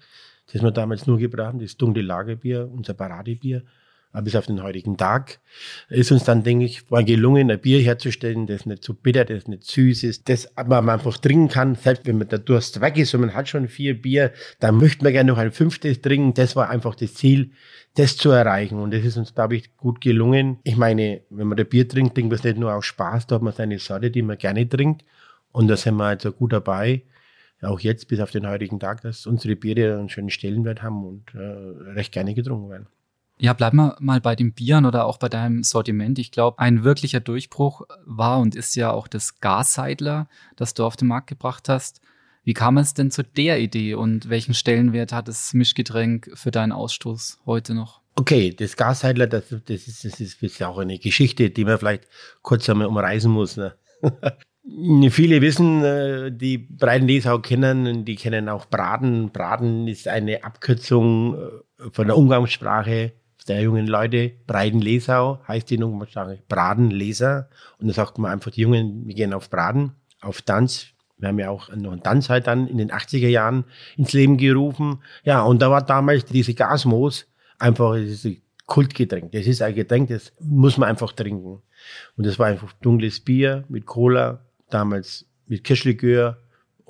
das 0.52 0.62
wir 0.62 0.70
damals 0.70 1.06
nur 1.06 1.18
gebracht 1.18 1.48
haben, 1.48 1.58
das 1.60 1.76
dunkle 1.76 2.02
Lagerbier, 2.02 2.68
unser 2.70 2.94
Paradebier 2.94 3.64
bis 4.12 4.34
auf 4.34 4.46
den 4.46 4.62
heutigen 4.62 4.96
Tag, 4.96 5.40
ist 5.88 6.10
uns 6.10 6.24
dann, 6.24 6.42
denke 6.42 6.64
ich, 6.64 6.90
mal 6.90 7.04
gelungen, 7.04 7.50
ein 7.50 7.60
Bier 7.60 7.80
herzustellen, 7.80 8.46
das 8.46 8.66
nicht 8.66 8.82
zu 8.82 8.92
so 8.92 8.98
bitter, 9.00 9.24
das 9.24 9.46
nicht 9.46 9.64
süß 9.64 10.02
ist, 10.02 10.28
das 10.28 10.48
man 10.66 10.88
einfach 10.88 11.16
trinken 11.18 11.48
kann, 11.48 11.76
selbst 11.76 12.06
wenn 12.06 12.18
man 12.18 12.28
der 12.28 12.40
Durst 12.40 12.80
weg 12.80 12.98
ist 12.98 13.14
und 13.14 13.20
man 13.20 13.34
hat 13.34 13.48
schon 13.48 13.68
vier 13.68 14.00
Bier, 14.00 14.32
dann 14.58 14.76
möchte 14.76 15.04
man 15.04 15.12
gerne 15.12 15.30
noch 15.30 15.38
ein 15.38 15.52
fünftes 15.52 16.00
trinken. 16.00 16.34
Das 16.34 16.56
war 16.56 16.68
einfach 16.70 16.94
das 16.96 17.14
Ziel, 17.14 17.52
das 17.94 18.16
zu 18.16 18.30
erreichen. 18.30 18.80
Und 18.80 18.92
das 18.92 19.04
ist 19.04 19.16
uns, 19.16 19.34
glaube 19.34 19.56
ich, 19.56 19.76
gut 19.76 20.00
gelungen. 20.00 20.58
Ich 20.64 20.76
meine, 20.76 21.22
wenn 21.30 21.46
man 21.46 21.58
ein 21.58 21.66
Bier 21.66 21.88
trinkt, 21.88 22.14
trinkt 22.14 22.30
man 22.30 22.38
es 22.38 22.44
nicht 22.44 22.58
nur 22.58 22.74
aus 22.74 22.86
Spaß, 22.86 23.28
da 23.28 23.36
hat 23.36 23.42
man 23.42 23.52
seine 23.52 23.78
Sorte, 23.78 24.10
die 24.10 24.22
man 24.22 24.38
gerne 24.38 24.68
trinkt. 24.68 25.04
Und 25.52 25.68
da 25.68 25.76
sind 25.76 25.96
wir 25.96 26.04
also 26.04 26.32
gut 26.32 26.52
dabei 26.52 27.02
auch 27.62 27.80
jetzt 27.80 28.08
bis 28.08 28.20
auf 28.20 28.30
den 28.30 28.48
heutigen 28.48 28.80
Tag, 28.80 29.02
dass 29.02 29.26
unsere 29.26 29.56
Biere 29.56 29.98
einen 29.98 30.08
schönen 30.08 30.30
Stellenwert 30.30 30.82
haben 30.82 31.04
und 31.04 31.34
äh, 31.34 31.38
recht 31.92 32.12
gerne 32.12 32.34
getrunken 32.34 32.70
werden. 32.70 32.86
Ja, 33.40 33.54
bleiben 33.54 33.78
wir 33.78 33.96
mal 34.00 34.20
bei 34.20 34.36
den 34.36 34.52
Bieren 34.52 34.84
oder 34.84 35.06
auch 35.06 35.16
bei 35.16 35.30
deinem 35.30 35.62
Sortiment. 35.62 36.18
Ich 36.18 36.30
glaube, 36.30 36.58
ein 36.58 36.84
wirklicher 36.84 37.20
Durchbruch 37.20 37.86
war 38.04 38.38
und 38.38 38.54
ist 38.54 38.76
ja 38.76 38.92
auch 38.92 39.08
das 39.08 39.40
Gasseidler, 39.40 40.28
das 40.56 40.74
du 40.74 40.84
auf 40.84 40.94
den 40.96 41.08
Markt 41.08 41.28
gebracht 41.28 41.70
hast. 41.70 42.02
Wie 42.44 42.52
kam 42.52 42.76
es 42.76 42.92
denn 42.92 43.10
zu 43.10 43.24
der 43.24 43.58
Idee 43.58 43.94
und 43.94 44.28
welchen 44.28 44.52
Stellenwert 44.52 45.14
hat 45.14 45.26
das 45.26 45.54
Mischgetränk 45.54 46.30
für 46.34 46.50
deinen 46.50 46.72
Ausstoß 46.72 47.40
heute 47.46 47.72
noch? 47.72 48.02
Okay, 48.16 48.54
das 48.54 48.76
Gasseidler, 48.76 49.26
das, 49.26 49.44
das, 49.48 49.88
ist, 49.88 50.04
das 50.04 50.20
ist 50.20 50.62
auch 50.62 50.76
eine 50.76 50.98
Geschichte, 50.98 51.48
die 51.48 51.64
man 51.64 51.78
vielleicht 51.78 52.08
kurz 52.42 52.68
einmal 52.68 52.88
umreißen 52.88 53.30
muss. 53.30 53.56
Ne? 53.56 53.74
Viele 55.10 55.40
wissen, 55.40 55.82
äh, 55.82 56.30
die 56.30 56.58
Breitenlesau 56.58 57.38
kennen, 57.38 58.04
die 58.04 58.16
kennen 58.16 58.50
auch 58.50 58.66
Braten. 58.66 59.30
Braten 59.30 59.88
ist 59.88 60.08
eine 60.08 60.44
Abkürzung 60.44 61.36
äh, 61.36 61.90
von 61.90 62.06
der 62.06 62.18
Umgangssprache 62.18 63.14
der 63.48 63.62
jungen 63.62 63.86
Leute, 63.86 64.32
Breiten-Lesau 64.46 65.40
heißt 65.46 65.70
die 65.70 65.78
Nummernsprache, 65.78 66.42
Braden-Leser. 66.48 67.48
Und 67.78 67.88
da 67.88 67.94
sagt 67.94 68.18
man 68.18 68.32
einfach, 68.32 68.50
die 68.50 68.62
Jungen, 68.62 69.06
wir 69.06 69.14
gehen 69.14 69.32
auf 69.32 69.50
Braden, 69.50 69.92
auf 70.20 70.42
Tanz. 70.42 70.88
Wir 71.18 71.28
haben 71.28 71.38
ja 71.38 71.50
auch 71.50 71.68
noch 71.74 71.92
einen 71.92 72.02
Tanz 72.02 72.28
halt 72.30 72.46
dann 72.46 72.66
in 72.66 72.78
den 72.78 72.90
80er 72.90 73.28
Jahren 73.28 73.64
ins 73.96 74.12
Leben 74.12 74.36
gerufen. 74.36 75.02
Ja, 75.24 75.42
und 75.42 75.60
da 75.60 75.70
war 75.70 75.82
damals 75.82 76.24
diese 76.24 76.54
Gasmoos 76.54 77.26
einfach 77.58 77.94
dieses 77.96 78.36
Kultgetränk. 78.66 79.32
Das 79.32 79.46
ist 79.46 79.62
ein 79.62 79.74
Getränk, 79.74 80.08
das 80.08 80.32
muss 80.40 80.78
man 80.78 80.88
einfach 80.88 81.12
trinken. 81.12 81.60
Und 82.16 82.26
das 82.26 82.38
war 82.38 82.46
einfach 82.46 82.72
dunkles 82.74 83.20
Bier 83.20 83.64
mit 83.68 83.84
Cola, 83.84 84.46
damals 84.70 85.26
mit 85.46 85.64
Kirschlikör, 85.64 86.38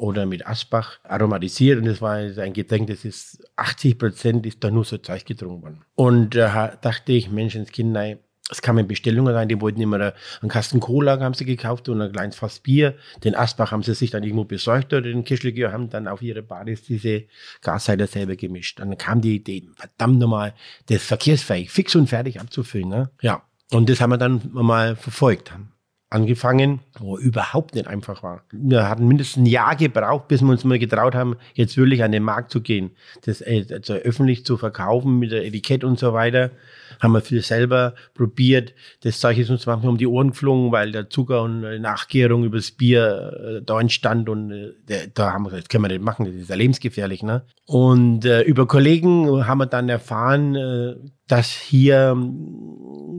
oder 0.01 0.25
mit 0.25 0.47
Asbach 0.47 0.99
aromatisiert 1.05 1.79
und 1.79 1.85
das 1.85 2.01
war 2.01 2.15
ein 2.15 2.53
Getränk, 2.55 2.89
das 2.89 3.05
ist 3.05 3.45
80 3.57 3.99
Prozent 3.99 4.47
ist 4.47 4.65
da 4.65 4.71
nur 4.71 4.85
so 4.85 4.97
Zeug 4.97 5.27
getrunken 5.27 5.63
worden. 5.63 5.85
Und 5.95 6.35
da 6.35 6.69
äh, 6.69 6.77
dachte 6.81 7.13
ich, 7.13 7.31
Menschenskind, 7.31 7.93
nein, 7.93 8.19
es 8.51 8.63
kamen 8.63 8.89
Bestellungen 8.89 9.33
rein, 9.33 9.49
die 9.49 9.61
wollten 9.61 9.81
immer 9.81 10.15
einen 10.41 10.51
Kasten 10.51 10.81
Cola 10.81 11.21
haben 11.21 11.35
sie 11.35 11.45
gekauft 11.45 11.89
und 11.91 12.01
ein 12.01 12.11
kleines 12.11 12.37
Fass 12.37 12.61
Bier. 12.61 12.97
Den 13.23 13.37
Asbach 13.37 13.73
haben 13.73 13.83
sie 13.83 13.95
sich 13.95 14.11
dann 14.11 14.25
irgendwo 14.25 14.45
besorgt 14.45 14.93
oder 14.93 15.03
den 15.03 15.23
Kirschlikör 15.23 15.71
haben 15.71 15.91
dann 15.91 16.09
auf 16.09 16.23
ihre 16.23 16.43
Badis 16.43 16.83
diese 16.83 17.25
Gasseiter 17.61 18.07
selber 18.07 18.35
gemischt. 18.37 18.81
Und 18.81 18.89
dann 18.89 18.99
kam 18.99 19.21
die 19.21 19.37
Idee, 19.37 19.69
verdammt 19.77 20.19
nochmal, 20.19 20.55
das 20.87 21.05
verkehrsfähig, 21.05 21.71
fix 21.71 21.95
und 21.95 22.09
fertig 22.09 22.41
abzufüllen. 22.41 22.89
Ne? 22.89 23.11
Ja, 23.21 23.43
und 23.71 23.89
das 23.89 24.01
haben 24.01 24.11
wir 24.11 24.19
dann 24.19 24.41
mal 24.51 24.97
verfolgt 24.97 25.53
angefangen, 26.11 26.81
wo 26.99 27.17
überhaupt 27.17 27.77
nicht 27.77 27.87
einfach 27.87 28.25
war. 28.25 28.43
Wir 28.51 28.89
hatten 28.89 29.07
mindestens 29.07 29.45
ein 29.45 29.47
Jahr 29.47 29.77
gebraucht, 29.77 30.27
bis 30.27 30.43
wir 30.43 30.51
uns 30.51 30.65
mal 30.65 30.79
getraut 30.79 31.15
haben, 31.15 31.37
jetzt 31.55 31.77
wirklich 31.77 32.03
an 32.03 32.11
den 32.11 32.25
Markt 32.25 32.51
zu 32.51 32.61
gehen. 32.61 32.91
Das 33.25 33.43
also 33.43 33.95
öffentlich 33.95 34.45
zu 34.45 34.57
verkaufen 34.57 35.21
mit 35.21 35.31
der 35.31 35.47
Etikett 35.47 35.85
und 35.85 36.01
so 36.01 36.13
weiter. 36.13 36.51
Haben 37.01 37.13
wir 37.13 37.21
viel 37.21 37.43
selber 37.43 37.95
probiert. 38.15 38.75
Das 39.03 39.21
Zeug 39.21 39.39
ist 39.39 39.51
uns 39.51 39.67
manchmal 39.67 39.91
um 39.91 39.99
die 39.99 40.07
Ohren 40.07 40.31
geflogen, 40.31 40.71
weil 40.71 40.93
der 40.93 41.09
Zucker 41.11 41.43
und 41.43 41.61
Nachgärung 41.81 42.45
übers 42.45 42.71
Bier 42.71 43.61
äh, 43.61 43.65
da 43.65 43.81
entstand 43.81 44.29
und 44.29 44.51
äh, 44.51 45.09
da 45.15 45.33
haben 45.33 45.45
wir 45.45 45.51
gesagt, 45.51 45.65
das 45.65 45.69
können 45.69 45.85
wir 45.85 45.89
nicht 45.89 46.03
machen, 46.03 46.27
das 46.27 46.35
ist 46.35 46.51
ja 46.51 46.57
lebensgefährlich. 46.57 47.23
Ne? 47.23 47.43
Und 47.67 48.25
äh, 48.25 48.43
über 48.43 48.67
Kollegen 48.67 49.47
haben 49.47 49.59
wir 49.59 49.67
dann 49.67 49.89
erfahren, 49.89 50.55
äh, 50.55 50.95
dass 51.27 51.51
hier 51.51 52.17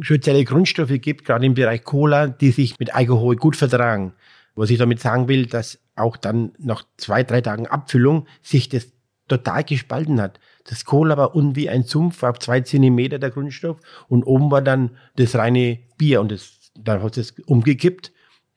spezielle 0.02 0.44
Grundstoffe 0.44 1.00
gibt, 1.02 1.26
gerade 1.26 1.46
im 1.46 1.54
Bereich 1.54 1.84
Cola, 1.84 2.28
die 2.28 2.52
sich 2.52 2.78
mit 2.80 2.94
Alkohol 2.94 3.36
gut 3.36 3.56
vertragen. 3.56 4.14
Was 4.56 4.70
ich 4.70 4.78
damit 4.78 5.00
sagen 5.00 5.28
will, 5.28 5.46
dass 5.46 5.80
auch 5.96 6.18
dann 6.18 6.52
nach 6.58 6.84
zwei, 6.98 7.24
drei 7.24 7.42
Tagen 7.42 7.68
Abfüllung 7.68 8.28
sich 8.42 8.70
das 8.70 8.92
total 9.28 9.64
gespalten 9.64 10.20
hat. 10.20 10.40
Das 10.68 10.86
Cola 10.86 11.18
war 11.18 11.36
unten 11.36 11.56
wie 11.56 11.70
ein 11.70 11.84
Sumpf, 11.84 12.24
auf 12.24 12.40
zwei 12.40 12.62
Zentimeter 12.62 13.20
der 13.20 13.32
Grundstoff 13.32 13.78
und 14.08 14.24
oben 14.24 14.52
war 14.52 14.62
dann 14.62 14.92
das 15.16 15.36
reine 15.36 15.80
Bier 15.98 16.22
und 16.22 16.32
das, 16.32 16.72
dann 16.76 17.02
hat 17.02 17.18
es 17.18 17.32
umgekippt 17.46 18.12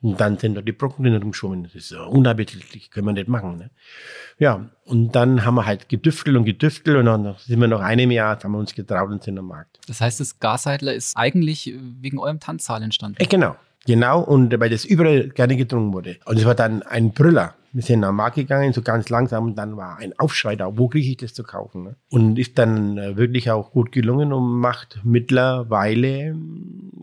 und 0.05 0.21
dann 0.21 0.37
sind 0.37 0.55
da 0.55 0.61
die 0.61 0.73
Brocken 0.73 1.05
drin 1.05 1.17
rumgeschwommen. 1.17 1.65
Das 1.65 1.75
ist 1.75 1.93
unappetitlich, 1.93 2.91
können 2.91 3.07
wir 3.07 3.13
nicht 3.15 3.29
machen. 3.29 3.57
Ne? 3.57 3.71
Ja, 4.39 4.69
und 4.85 5.13
dann 5.13 5.47
haben 5.47 5.55
wir 5.55 5.65
halt 5.65 5.89
gedüftelt 5.89 6.37
und 6.37 6.45
gedüftelt 6.45 6.99
und 6.99 7.07
dann 7.07 7.35
sind 7.39 7.59
wir 7.59 7.69
noch 7.69 7.81
einem 7.81 8.11
Jahr, 8.11 8.39
haben 8.43 8.53
wir 8.53 8.59
uns 8.59 8.75
getraut 8.75 9.11
und 9.11 9.23
sind 9.23 9.39
am 9.39 9.47
Markt. 9.47 9.81
Das 9.89 10.03
heißt, 10.03 10.21
das 10.21 10.39
Gasseidler 10.39 10.93
ist 10.93 11.17
eigentlich 11.17 11.73
wegen 12.01 12.19
eurem 12.19 12.39
Tanzsaal 12.39 12.83
entstanden? 12.83 13.17
Äh, 13.19 13.27
genau, 13.27 13.57
genau. 13.87 14.21
Und 14.21 14.61
weil 14.61 14.69
das 14.69 14.85
überall 14.85 15.31
gerne 15.31 15.57
getrunken 15.57 15.95
wurde. 15.95 16.19
Und 16.27 16.37
es 16.37 16.45
war 16.45 16.55
dann 16.55 16.83
ein 16.83 17.13
Brüller. 17.13 17.55
Wir 17.75 17.83
sind 17.83 18.05
am 18.05 18.15
Markt 18.15 18.37
gegangen, 18.37 18.73
so 18.73 18.83
ganz 18.83 19.09
langsam, 19.09 19.47
und 19.47 19.57
dann 19.57 19.77
war 19.77 19.99
ein 19.99 20.17
Aufschrei 20.17 20.55
da, 20.55 20.79
wo 20.79 20.87
kriege 20.87 21.11
ich 21.11 21.17
das 21.17 21.35
zu 21.35 21.43
kaufen? 21.43 21.83
Ne? 21.83 21.97
Und 22.09 22.39
ist 22.39 22.57
dann 22.57 22.97
äh, 22.99 23.17
wirklich 23.17 23.51
auch 23.51 23.73
gut 23.73 23.91
gelungen 23.91 24.33
und 24.33 24.61
macht 24.61 25.01
mittlerweile 25.03 26.37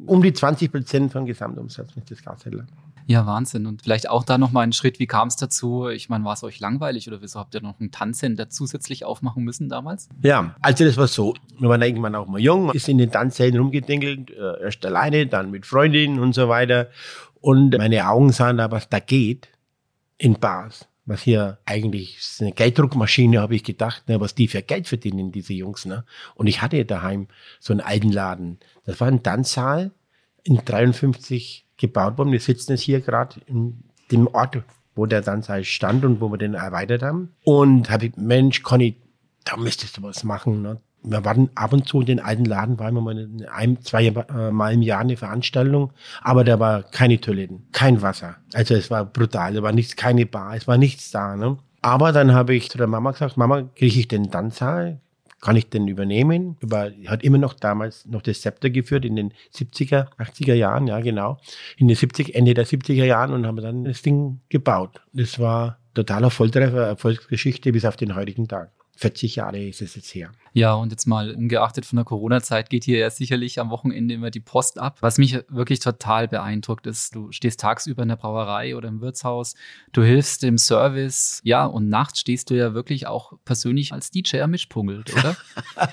um 0.06 0.24
die 0.24 0.32
20 0.32 0.72
Prozent 0.72 1.12
von 1.12 1.26
Gesamtumsatz 1.26 1.94
mit 1.98 2.10
das 2.10 2.24
Gashändler. 2.24 2.68
Ja, 3.06 3.26
Wahnsinn. 3.26 3.66
Und 3.66 3.82
vielleicht 3.82 4.10
auch 4.10 4.24
da 4.24 4.38
nochmal 4.38 4.64
einen 4.64 4.72
Schritt, 4.72 4.98
wie 4.98 5.08
kam 5.08 5.28
es 5.28 5.36
dazu? 5.36 5.90
Ich 5.90 6.08
meine, 6.08 6.24
war 6.24 6.34
es 6.34 6.44
euch 6.46 6.62
langweilig 6.62 7.06
oder 7.10 7.22
wieso 7.22 7.42
habt 7.42 7.54
ihr 7.54 7.62
noch 7.62 7.78
einen 7.82 7.92
Tanzcenter 7.92 8.50
zusätzlich 8.50 9.04
aufmachen 9.04 9.44
müssen 9.44 9.68
damals? 9.68 10.08
Ja, 10.24 10.56
also 10.62 10.86
das 10.86 10.96
war 10.96 11.08
so. 11.08 11.34
Wir 11.60 11.68
waren 11.68 11.82
irgendwann 11.82 12.16
auch 12.16 12.28
mal 12.28 12.40
jung, 12.40 12.72
ist 12.72 12.88
in 12.88 12.98
den 12.98 13.12
Tanzzelten 13.12 13.60
rumgedingelt, 13.60 14.32
äh, 14.32 14.64
erst 14.64 14.86
alleine, 14.86 15.28
dann 15.28 15.52
mit 15.52 15.66
Freundinnen 15.66 16.20
und 16.20 16.32
so 16.34 16.48
weiter. 16.48 16.88
Und 17.42 17.78
meine 17.78 18.08
Augen 18.08 18.32
sahen 18.32 18.56
da, 18.56 18.72
was 18.72 18.88
da 18.88 19.00
geht 19.00 19.50
in 20.22 20.40
Bars. 20.40 20.88
Was 21.06 21.24
hier 21.24 21.58
eigentlich 21.66 22.18
ist 22.18 22.42
eine 22.42 22.52
Gelddruckmaschine, 22.52 23.42
habe 23.42 23.56
ich 23.56 23.64
gedacht, 23.64 24.08
ne, 24.08 24.22
was 24.22 24.36
die 24.36 24.48
für 24.48 24.62
Geld 24.62 24.88
verdienen, 24.88 25.32
diese 25.32 25.54
Jungs. 25.54 25.86
Ne? 25.86 26.06
Und 26.36 26.46
ich 26.46 26.62
hatte 26.62 26.86
daheim 26.86 27.28
so 27.60 27.74
einen 27.74 27.82
alten 27.82 28.12
Laden. 28.12 28.60
Das 28.86 29.00
war 29.02 29.08
ein 29.08 29.24
Tanzsaal 29.24 29.92
in 30.44 30.64
53 30.64 31.66
gebaut 31.76 32.20
worden. 32.20 32.32
Wir 32.32 32.40
sitzen 32.40 32.74
jetzt 32.74 32.84
hier 32.84 33.02
gerade 33.02 33.42
in 33.48 33.84
dem 34.12 34.28
Ort, 34.28 34.62
wo 34.94 35.08
der 35.08 35.24
Tanzsaal 35.24 35.64
stand 35.64 36.06
und 36.06 36.22
wo 36.22 36.30
wir 36.30 36.38
den 36.38 36.54
erweitert 36.54 37.02
haben. 37.02 37.34
Und 37.44 37.90
habe 37.90 38.06
ich, 38.06 38.16
Mensch, 38.16 38.62
Conny, 38.62 38.96
da 39.44 39.58
müsstest 39.58 39.98
du 39.98 40.04
was 40.04 40.24
machen. 40.24 40.62
Ne? 40.62 40.80
Wir 41.04 41.26
waren 41.26 41.50
ab 41.56 41.74
und 41.74 41.88
zu 41.88 42.02
in 42.02 42.06
den 42.06 42.20
alten 42.20 42.46
Laden, 42.46 42.78
war 42.78 42.90
immer 42.90 43.02
mal 43.02 43.28
ein, 43.52 43.82
zwei 43.82 44.08
äh, 44.08 44.52
Mal 44.52 44.74
im 44.74 44.82
Jahr 44.82 45.02
eine 45.02 45.18
Veranstaltung, 45.18 45.92
aber 46.22 46.44
da 46.44 46.60
war 46.60 46.84
keine 46.84 47.20
Toiletten, 47.20 47.68
kein 47.72 48.02
Wasser. 48.02 48.36
Also 48.54 48.76
es 48.76 48.92
war 48.92 49.06
brutal, 49.06 49.54
da 49.54 49.64
war 49.64 49.72
nichts, 49.72 49.96
keine 49.96 50.26
Bar, 50.26 50.56
es 50.56 50.68
war 50.68 50.78
nichts 50.78 51.12
da. 51.12 51.36
Ne? 51.36 51.58
Aber 51.82 52.12
dann 52.12 52.34
habe 52.34 52.54
ich 52.54 52.70
zu 52.70 52.78
der 52.78 52.88
Mama 52.88 53.12
gesagt, 53.12 53.38
Mama, 53.38 53.64
kriege 53.76 54.00
ich 54.00 54.08
den 54.08 54.30
Tanzsaal? 54.30 55.00
kann 55.42 55.56
ich 55.56 55.70
den 55.70 55.88
übernehmen? 55.88 56.56
Über, 56.62 56.92
hat 57.08 57.24
immer 57.24 57.40
noch 57.40 57.54
damals 57.54 58.06
noch 58.06 58.22
das 58.22 58.42
Zepter 58.42 58.70
geführt 58.70 59.04
in 59.04 59.16
den 59.16 59.34
70er, 59.54 60.08
80er 60.18 60.54
Jahren, 60.54 60.88
ja 60.88 61.02
genau, 61.02 61.40
in 61.78 61.88
den 61.88 61.98
70, 61.98 62.36
Ende 62.36 62.54
der 62.54 62.66
70er 62.66 63.04
Jahren 63.06 63.34
und 63.34 63.46
haben 63.46 63.58
dann 63.58 63.84
das 63.84 64.04
Ding 64.04 64.40
gebaut. 64.50 65.02
Das 65.12 65.40
war 65.40 65.80
totaler 65.94 66.30
Volltreffer, 66.30 66.86
Erfolgsgeschichte 66.86 67.72
bis 67.72 67.86
auf 67.86 67.98
den 67.98 68.16
heutigen 68.16 68.48
Tag. 68.48 68.72
40 68.98 69.38
Jahre 69.38 69.60
ist 69.64 69.82
es 69.82 69.96
jetzt 69.96 70.14
her. 70.14 70.32
Ja, 70.54 70.74
und 70.74 70.92
jetzt 70.92 71.06
mal 71.06 71.32
ungeachtet 71.32 71.86
von 71.86 71.96
der 71.96 72.06
Corona-Zeit 72.06 72.70
geht 72.70 72.84
hier 72.84 73.00
ja 73.00 73.10
sicherlich 73.10 73.60
am 73.60 73.70
Wochenende 73.70 74.14
immer 74.14 74.32
die 74.32 74.42
Post 74.42 74.80
ab. 74.80 74.98
Was 75.00 75.18
mich 75.18 75.40
wirklich 75.48 75.80
total 75.80 76.28
beeindruckt 76.28 76.88
ist, 76.88 77.16
du 77.16 77.32
stehst 77.32 77.62
tagsüber 77.62 78.04
in 78.04 78.10
der 78.10 78.18
Brauerei 78.18 78.76
oder 78.76 78.90
im 78.90 79.00
Wirtshaus, 79.00 79.56
du 79.94 80.04
hilfst 80.04 80.44
im 80.44 80.58
Service, 80.58 81.42
ja, 81.46 81.66
und 81.66 81.88
nachts 81.88 82.20
stehst 82.20 82.50
du 82.50 82.56
ja 82.56 82.74
wirklich 82.74 83.08
auch 83.08 83.34
persönlich 83.46 83.94
als 83.94 84.12
DJ 84.12 84.42
am 84.42 84.52
Mischpungelt, 84.52 85.14
oder? 85.14 85.38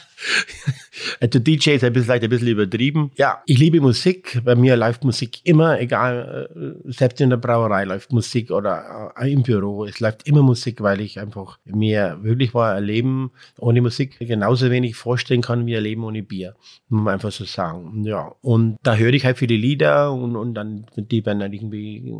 also 1.21 1.39
DJ 1.39 1.71
ist 1.71 1.85
ein 1.85 1.93
bisschen, 1.93 2.07
vielleicht 2.07 2.25
ein 2.25 2.31
bisschen 2.31 2.49
übertrieben. 2.49 3.13
Ja, 3.17 3.43
ich 3.47 3.59
liebe 3.59 3.81
Musik. 3.81 4.41
Bei 4.45 4.57
mir 4.57 4.77
läuft 4.77 5.05
Musik 5.05 5.41
immer, 5.45 5.79
egal, 5.79 6.49
äh, 6.85 6.93
selbst 6.93 7.21
in 7.21 7.31
der 7.31 7.37
Brauerei 7.37 7.85
läuft 7.85 8.13
Musik 8.13 8.51
oder 8.51 9.13
äh, 9.17 9.33
im 9.33 9.45
Büro. 9.45 9.85
Es 9.85 10.01
läuft 10.01 10.27
immer 10.27 10.43
Musik, 10.43 10.81
weil 10.81 11.01
ich 11.01 11.21
einfach 11.21 11.59
mir 11.65 12.19
wirklich 12.23 12.55
war 12.55 12.75
ein 12.75 12.85
Leben 12.85 13.31
ohne 13.59 13.81
Musik 13.81 14.17
genau 14.19 14.48
genauso 14.49 14.71
wenig 14.71 14.97
vorstellen 14.97 15.43
kann 15.43 15.67
wie 15.67 15.77
ein 15.77 15.83
Leben 15.83 16.05
ohne 16.05 16.23
Bier. 16.23 16.55
Muss 16.89 17.03
man 17.03 17.15
einfach 17.15 17.31
so 17.31 17.45
sagen. 17.45 18.05
Ja. 18.05 18.35
Und 18.41 18.79
da 18.83 18.97
höre 18.97 19.13
ich 19.13 19.27
halt 19.27 19.37
viele 19.37 19.57
Lieder 19.57 20.13
und, 20.13 20.37
und 20.37 20.55
dann, 20.55 20.87
die 20.97 21.25
werden 21.27 21.41
dann 21.41 21.53
irgendwie 21.53 22.15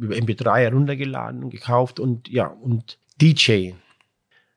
über 0.00 0.14
MP3 0.14 0.58
heruntergeladen 0.58 1.42
und 1.42 1.50
gekauft 1.50 1.98
und 1.98 2.28
ja, 2.28 2.46
und 2.46 2.98
DJ. 3.20 3.72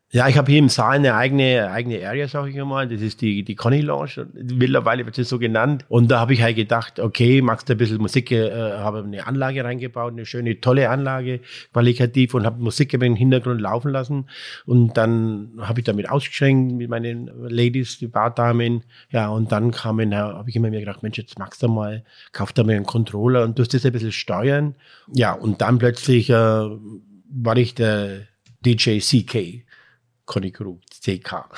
Ja, 0.09 0.29
ich 0.29 0.37
habe 0.37 0.49
hier 0.49 0.59
im 0.59 0.69
Saal 0.69 0.95
eine 0.95 1.15
eigene, 1.15 1.69
eigene 1.69 2.07
Area, 2.07 2.29
sage 2.29 2.49
ich 2.49 2.61
einmal. 2.61 2.87
Das 2.87 3.01
ist 3.01 3.19
die, 3.19 3.43
die 3.43 3.55
Conny 3.55 3.81
Lounge. 3.81 4.27
Mittlerweile 4.35 5.05
wird 5.05 5.15
sie 5.15 5.25
so 5.25 5.37
genannt. 5.37 5.83
Und 5.89 6.09
da 6.09 6.21
habe 6.21 6.33
ich 6.33 6.41
halt 6.41 6.55
gedacht, 6.55 7.01
okay, 7.01 7.41
magst 7.41 7.67
du 7.67 7.73
ein 7.73 7.77
bisschen 7.77 7.97
Musik, 7.97 8.31
äh, 8.31 8.49
habe 8.77 8.99
eine 8.99 9.27
Anlage 9.27 9.65
reingebaut, 9.65 10.13
eine 10.13 10.25
schöne, 10.25 10.61
tolle 10.61 10.89
Anlage, 10.89 11.41
qualitativ 11.73 12.35
und 12.35 12.45
habe 12.45 12.63
Musik 12.63 12.93
im 12.93 13.15
Hintergrund 13.15 13.59
laufen 13.59 13.91
lassen. 13.91 14.29
Und 14.65 14.95
dann 14.95 15.51
habe 15.59 15.81
ich 15.81 15.85
damit 15.85 16.09
ausgeschenkt 16.09 16.73
mit 16.73 16.89
meinen 16.89 17.29
Ladies, 17.49 17.99
die 17.99 18.07
Bardamen. 18.07 18.85
Ja, 19.09 19.27
und 19.27 19.51
dann 19.51 19.71
kamen, 19.71 20.15
habe 20.15 20.49
ich 20.49 20.55
immer 20.55 20.69
mir 20.69 20.79
gedacht, 20.79 21.03
Mensch, 21.03 21.17
jetzt 21.17 21.37
magst 21.37 21.61
du 21.61 21.67
mal, 21.67 22.05
kauf 22.31 22.53
da 22.53 22.63
mal 22.63 22.77
einen 22.77 22.85
Controller 22.85 23.43
und 23.43 23.57
tust 23.57 23.73
das 23.73 23.85
ein 23.85 23.91
bisschen 23.91 24.13
steuern. 24.13 24.75
Ja, 25.13 25.33
und 25.33 25.59
dann 25.59 25.79
plötzlich 25.79 26.29
äh, 26.29 26.33
war 26.33 27.57
ich 27.57 27.75
der 27.75 28.21
DJ 28.65 28.99
CK. 28.99 29.66
Conny 30.27 30.51
Krug, 30.51 30.81
CK. 31.01 31.49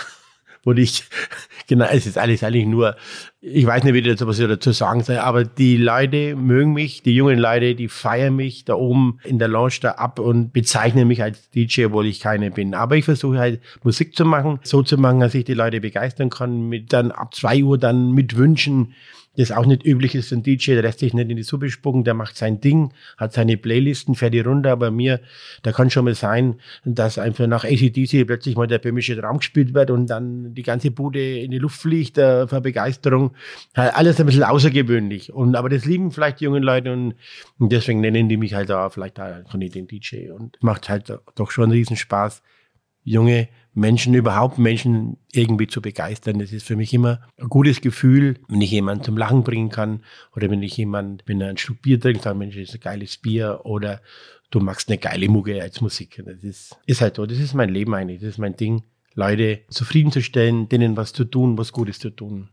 Wo 0.63 0.73
ich, 0.73 1.03
genau, 1.67 1.86
es 1.86 2.05
ist 2.05 2.17
alles 2.17 2.43
eigentlich 2.43 2.65
nur, 2.65 2.95
ich 3.41 3.65
weiß 3.65 3.84
nicht, 3.84 3.93
wie 3.93 4.01
das 4.01 4.25
was 4.25 4.39
ich 4.39 4.47
dazu 4.47 4.71
sagen 4.71 5.03
soll, 5.03 5.17
aber 5.17 5.43
die 5.43 5.77
Leute 5.77 6.36
mögen 6.36 6.73
mich, 6.73 7.01
die 7.01 7.15
jungen 7.15 7.39
Leute, 7.39 7.75
die 7.75 7.88
feiern 7.88 8.36
mich 8.36 8.65
da 8.65 8.75
oben 8.75 9.19
in 9.23 9.39
der 9.39 9.47
Lounge 9.47 9.79
da 9.82 9.91
ab 9.91 10.19
und 10.19 10.51
bezeichnen 10.51 11.08
mich 11.08 11.23
als 11.23 11.49
DJ, 11.49 11.86
obwohl 11.86 12.08
ich 12.08 12.19
keine 12.19 12.51
bin. 12.51 12.73
Aber 12.73 12.95
ich 12.95 13.05
versuche 13.05 13.39
halt 13.39 13.62
Musik 13.84 14.15
zu 14.15 14.25
machen, 14.25 14.60
so 14.63 14.84
zu 14.84 14.97
machen, 14.97 15.21
dass 15.21 15.34
ich 15.34 15.45
die 15.45 15.53
Leute 15.53 15.82
begeistern 15.82 16.29
kann, 16.29 16.67
mit 16.67 16.93
dann 16.93 17.12
ab 17.12 17.34
zwei 17.34 17.63
Uhr 17.63 17.77
dann 17.77 18.12
mit 18.12 18.36
Wünschen, 18.36 18.93
das 19.37 19.51
auch 19.51 19.65
nicht 19.65 19.85
üblich 19.85 20.15
ist, 20.15 20.33
ein 20.33 20.43
DJ, 20.43 20.73
der 20.73 20.81
lässt 20.81 20.99
sich 20.99 21.13
nicht 21.13 21.29
in 21.29 21.37
die 21.37 21.43
Suppe 21.43 21.69
spucken, 21.69 22.03
der 22.03 22.13
macht 22.13 22.35
sein 22.35 22.59
Ding, 22.59 22.93
hat 23.17 23.33
seine 23.33 23.57
Playlisten, 23.57 24.15
fährt 24.15 24.33
die 24.33 24.39
runter, 24.39 24.71
aber 24.71 24.91
mir, 24.91 25.21
da 25.61 25.71
kann 25.71 25.89
schon 25.89 26.05
mal 26.05 26.15
sein, 26.15 26.59
dass 26.83 27.17
einfach 27.17 27.47
nach 27.47 27.63
ACDC 27.63 28.25
plötzlich 28.25 28.55
mal 28.55 28.67
der 28.67 28.79
böhmische 28.79 29.15
Traum 29.15 29.37
gespielt 29.37 29.73
wird 29.73 29.91
und 29.91 30.07
dann 30.07 30.53
die 30.53 30.63
ganze 30.63 30.91
Bude 30.91 31.39
in 31.39 31.51
die 31.51 31.59
Luft 31.59 31.79
fliegt 31.79 32.17
äh, 32.17 32.47
vor 32.47 32.61
Begeisterung. 32.61 33.31
Alles 33.73 34.19
ein 34.19 34.25
bisschen 34.25 34.43
außergewöhnlich. 34.43 35.31
Und, 35.31 35.55
aber 35.55 35.69
das 35.69 35.85
lieben 35.85 36.11
vielleicht 36.11 36.39
die 36.39 36.45
jungen 36.45 36.63
Leute 36.63 36.91
und, 36.91 37.15
und 37.59 37.71
deswegen 37.71 38.01
nennen 38.01 38.29
die 38.29 38.37
mich 38.37 38.55
halt 38.55 38.69
da 38.69 38.89
vielleicht 38.89 39.17
da 39.17 39.43
von 39.49 39.59
den 39.59 39.87
DJ 39.87 40.31
und 40.31 40.57
macht 40.61 40.89
halt 40.89 41.13
doch 41.35 41.51
schon 41.51 41.65
einen 41.65 41.73
Riesenspaß, 41.73 42.41
junge 43.03 43.47
Menschen 43.79 44.13
überhaupt 44.13 44.59
Menschen 44.59 45.17
irgendwie 45.31 45.67
zu 45.67 45.81
begeistern. 45.81 46.39
Das 46.39 46.51
ist 46.51 46.65
für 46.65 46.75
mich 46.75 46.93
immer 46.93 47.21
ein 47.37 47.47
gutes 47.47 47.81
Gefühl, 47.81 48.39
wenn 48.47 48.61
ich 48.61 48.71
jemanden 48.71 49.03
zum 49.03 49.17
Lachen 49.17 49.43
bringen 49.43 49.69
kann 49.69 50.03
oder 50.35 50.49
wenn 50.49 50.61
ich 50.61 50.77
jemand, 50.77 51.23
wenn 51.25 51.41
er 51.41 51.49
ein 51.49 51.57
Schluck 51.57 51.81
Bier 51.81 51.99
trinkt, 51.99 52.23
sagt, 52.23 52.37
Mensch, 52.37 52.55
das 52.55 52.69
ist 52.69 52.75
ein 52.75 52.81
geiles 52.81 53.17
Bier 53.17 53.61
oder 53.63 54.01
du 54.51 54.59
machst 54.59 54.89
eine 54.89 54.97
geile 54.97 55.29
Mucke 55.29 55.61
als 55.61 55.81
Musik. 55.81 56.21
Das 56.25 56.43
ist, 56.43 56.77
ist 56.85 57.01
halt 57.01 57.15
so. 57.15 57.25
Das 57.25 57.39
ist 57.39 57.53
mein 57.53 57.69
Leben 57.69 57.93
eigentlich. 57.93 58.19
Das 58.19 58.29
ist 58.29 58.37
mein 58.37 58.55
Ding, 58.55 58.83
Leute 59.13 59.61
zufriedenzustellen, 59.69 60.69
denen 60.69 60.97
was 60.97 61.13
zu 61.13 61.25
tun, 61.25 61.57
was 61.57 61.71
Gutes 61.71 61.99
zu 61.99 62.09
tun 62.09 62.49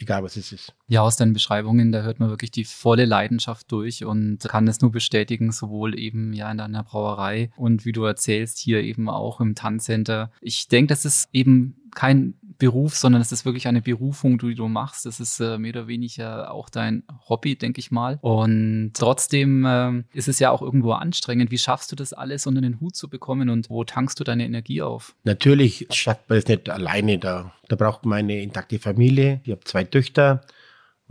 egal 0.00 0.22
was 0.22 0.36
es 0.36 0.52
ist. 0.52 0.74
Ja, 0.88 1.02
aus 1.02 1.16
deinen 1.16 1.32
Beschreibungen, 1.32 1.92
da 1.92 2.02
hört 2.02 2.20
man 2.20 2.30
wirklich 2.30 2.50
die 2.50 2.64
volle 2.64 3.04
Leidenschaft 3.04 3.70
durch 3.70 4.04
und 4.04 4.38
kann 4.40 4.68
es 4.68 4.80
nur 4.80 4.90
bestätigen, 4.90 5.52
sowohl 5.52 5.98
eben 5.98 6.32
ja 6.32 6.50
in 6.50 6.58
deiner 6.58 6.82
Brauerei 6.82 7.50
und 7.56 7.84
wie 7.84 7.92
du 7.92 8.04
erzählst, 8.04 8.58
hier 8.58 8.82
eben 8.82 9.08
auch 9.08 9.40
im 9.40 9.54
Tanzcenter. 9.54 10.30
Ich 10.40 10.68
denke, 10.68 10.88
das 10.88 11.04
ist 11.04 11.28
eben 11.32 11.76
kein 11.94 12.34
Beruf, 12.60 12.94
sondern 12.94 13.20
es 13.20 13.32
ist 13.32 13.44
wirklich 13.44 13.66
eine 13.66 13.82
Berufung, 13.82 14.38
die 14.38 14.54
du 14.54 14.68
machst. 14.68 15.04
Das 15.06 15.18
ist 15.18 15.40
äh, 15.40 15.58
mehr 15.58 15.70
oder 15.70 15.88
weniger 15.88 16.52
auch 16.52 16.70
dein 16.70 17.02
Hobby, 17.28 17.56
denke 17.56 17.80
ich 17.80 17.90
mal. 17.90 18.20
Und 18.22 18.92
trotzdem 18.94 19.64
äh, 19.64 20.04
ist 20.12 20.28
es 20.28 20.38
ja 20.38 20.52
auch 20.52 20.62
irgendwo 20.62 20.92
anstrengend. 20.92 21.50
Wie 21.50 21.58
schaffst 21.58 21.90
du 21.90 21.96
das 21.96 22.12
alles 22.12 22.46
unter 22.46 22.60
den 22.60 22.78
Hut 22.80 22.94
zu 22.94 23.08
bekommen 23.08 23.50
und 23.50 23.68
wo 23.68 23.82
tankst 23.82 24.20
du 24.20 24.24
deine 24.24 24.44
Energie 24.44 24.82
auf? 24.82 25.16
Natürlich 25.24 25.88
schafft 25.90 26.28
man 26.28 26.38
es 26.38 26.46
nicht 26.46 26.70
alleine 26.70 27.18
da. 27.18 27.52
Da 27.66 27.74
braucht 27.74 28.06
man 28.06 28.20
eine 28.20 28.40
intakte 28.40 28.78
Familie. 28.78 29.40
Ich 29.42 29.50
habe 29.50 29.64
zwei 29.64 29.82
Töchter 29.82 30.42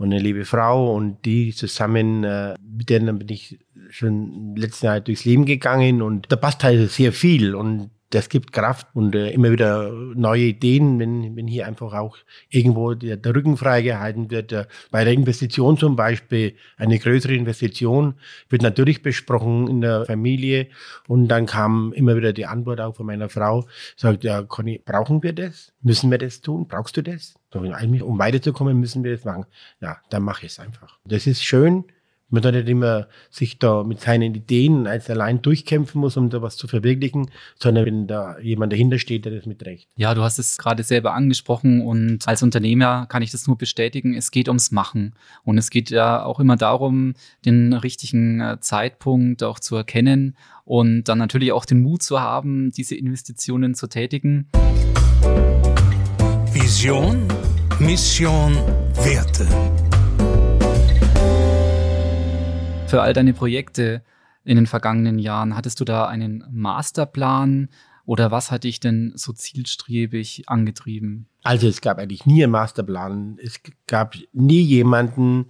und 0.00 0.06
eine 0.06 0.18
liebe 0.18 0.46
Frau 0.46 0.94
und 0.94 1.26
die 1.26 1.52
zusammen, 1.52 2.24
äh, 2.24 2.54
mit 2.58 2.88
denen 2.88 3.18
bin 3.18 3.28
ich 3.28 3.58
schon 3.90 4.56
letzten 4.56 4.86
Jahr 4.86 5.00
durchs 5.00 5.26
Leben 5.26 5.44
gegangen 5.44 6.00
und 6.00 6.32
da 6.32 6.36
passt 6.36 6.64
halt 6.64 6.90
sehr 6.90 7.12
viel 7.12 7.54
und 7.54 7.90
das 8.10 8.28
gibt 8.28 8.52
Kraft 8.52 8.88
und 8.94 9.14
äh, 9.14 9.30
immer 9.30 9.52
wieder 9.52 9.90
neue 9.90 10.42
Ideen, 10.42 10.98
wenn, 10.98 11.36
wenn 11.36 11.46
hier 11.46 11.66
einfach 11.66 11.92
auch 11.94 12.16
irgendwo 12.48 12.94
der, 12.94 13.16
der 13.16 13.34
Rücken 13.34 13.56
freigehalten 13.56 14.30
wird. 14.30 14.52
Äh, 14.52 14.66
bei 14.90 15.04
der 15.04 15.12
Investition 15.12 15.78
zum 15.78 15.94
Beispiel, 15.94 16.56
eine 16.76 16.98
größere 16.98 17.34
Investition, 17.34 18.14
wird 18.48 18.62
natürlich 18.62 19.02
besprochen 19.02 19.68
in 19.68 19.80
der 19.80 20.06
Familie 20.06 20.66
und 21.06 21.28
dann 21.28 21.46
kam 21.46 21.92
immer 21.92 22.16
wieder 22.16 22.32
die 22.32 22.46
Antwort 22.46 22.80
auch 22.80 22.96
von 22.96 23.06
meiner 23.06 23.28
Frau, 23.28 23.66
sagt, 23.96 24.24
ja, 24.24 24.42
Conny, 24.42 24.82
brauchen 24.84 25.22
wir 25.22 25.32
das? 25.32 25.72
Müssen 25.82 26.10
wir 26.10 26.18
das 26.18 26.40
tun? 26.40 26.66
Brauchst 26.66 26.96
du 26.96 27.02
das? 27.02 27.34
Um 27.52 28.18
weiterzukommen, 28.18 28.78
müssen 28.78 29.04
wir 29.04 29.12
das 29.12 29.24
machen. 29.24 29.46
Ja, 29.80 29.98
dann 30.10 30.24
mache 30.24 30.46
ich 30.46 30.52
es 30.52 30.58
einfach. 30.58 30.98
Das 31.04 31.26
ist 31.26 31.44
schön, 31.44 31.84
man 32.30 32.42
da 32.42 32.52
nicht 32.52 32.68
immer 32.68 33.08
sich 33.30 33.58
da 33.58 33.82
mit 33.84 34.00
seinen 34.00 34.34
Ideen 34.34 34.86
als 34.86 35.10
allein 35.10 35.42
durchkämpfen 35.42 36.00
muss, 36.00 36.16
um 36.16 36.30
da 36.30 36.42
was 36.42 36.56
zu 36.56 36.68
verwirklichen, 36.68 37.30
sondern 37.58 37.86
wenn 37.86 38.06
da 38.06 38.38
jemand 38.38 38.72
dahinter 38.72 38.98
steht, 38.98 39.24
der 39.24 39.32
das 39.32 39.46
mitrecht. 39.46 39.88
Ja, 39.96 40.14
du 40.14 40.22
hast 40.22 40.38
es 40.38 40.58
gerade 40.58 40.82
selber 40.82 41.14
angesprochen 41.14 41.82
und 41.82 42.26
als 42.26 42.42
Unternehmer 42.42 43.06
kann 43.06 43.22
ich 43.22 43.30
das 43.30 43.46
nur 43.46 43.58
bestätigen. 43.58 44.14
Es 44.14 44.30
geht 44.30 44.48
ums 44.48 44.70
Machen 44.70 45.14
und 45.44 45.58
es 45.58 45.70
geht 45.70 45.90
ja 45.90 46.24
auch 46.24 46.40
immer 46.40 46.56
darum, 46.56 47.14
den 47.44 47.72
richtigen 47.72 48.40
äh, 48.40 48.60
Zeitpunkt 48.60 49.42
auch 49.42 49.58
zu 49.58 49.76
erkennen 49.76 50.36
und 50.64 51.04
dann 51.04 51.18
natürlich 51.18 51.52
auch 51.52 51.64
den 51.64 51.82
Mut 51.82 52.02
zu 52.02 52.20
haben, 52.20 52.70
diese 52.70 52.94
Investitionen 52.94 53.74
zu 53.74 53.88
tätigen. 53.88 54.48
Vision, 56.52 57.26
Mission, 57.80 58.54
Werte 58.94 59.46
für 62.90 63.02
all 63.02 63.12
deine 63.12 63.32
Projekte 63.32 64.02
in 64.44 64.56
den 64.56 64.66
vergangenen 64.66 65.20
Jahren? 65.20 65.56
Hattest 65.56 65.78
du 65.78 65.84
da 65.84 66.06
einen 66.06 66.44
Masterplan 66.50 67.68
oder 68.04 68.32
was 68.32 68.50
hat 68.50 68.64
dich 68.64 68.80
denn 68.80 69.12
so 69.14 69.32
zielstrebig 69.32 70.48
angetrieben? 70.48 71.26
Also 71.44 71.68
es 71.68 71.80
gab 71.80 71.98
eigentlich 71.98 72.26
nie 72.26 72.42
einen 72.42 72.52
Masterplan. 72.52 73.38
Es 73.40 73.60
gab 73.86 74.16
nie 74.32 74.60
jemanden, 74.60 75.46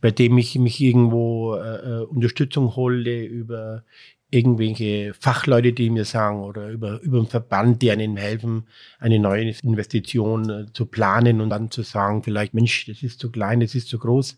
bei 0.00 0.10
dem 0.10 0.36
ich 0.38 0.58
mich 0.58 0.80
irgendwo 0.80 1.54
äh, 1.54 2.00
äh 2.00 2.04
Unterstützung 2.04 2.74
hole 2.74 3.24
über 3.24 3.84
irgendwelche 4.30 5.14
Fachleute, 5.14 5.72
die 5.72 5.90
mir 5.90 6.04
sagen, 6.04 6.42
oder 6.42 6.70
über, 6.70 7.00
über 7.02 7.18
einen 7.18 7.26
Verband, 7.28 7.82
die 7.82 7.92
einem 7.92 8.16
helfen, 8.16 8.66
eine 8.98 9.20
neue 9.20 9.54
Investition 9.62 10.50
äh, 10.50 10.66
zu 10.72 10.86
planen 10.86 11.40
und 11.40 11.50
dann 11.50 11.70
zu 11.70 11.82
sagen, 11.82 12.24
vielleicht, 12.24 12.54
Mensch, 12.54 12.86
das 12.86 13.02
ist 13.02 13.20
zu 13.20 13.30
klein, 13.30 13.60
das 13.60 13.76
ist 13.76 13.88
zu 13.88 13.98
groß 13.98 14.36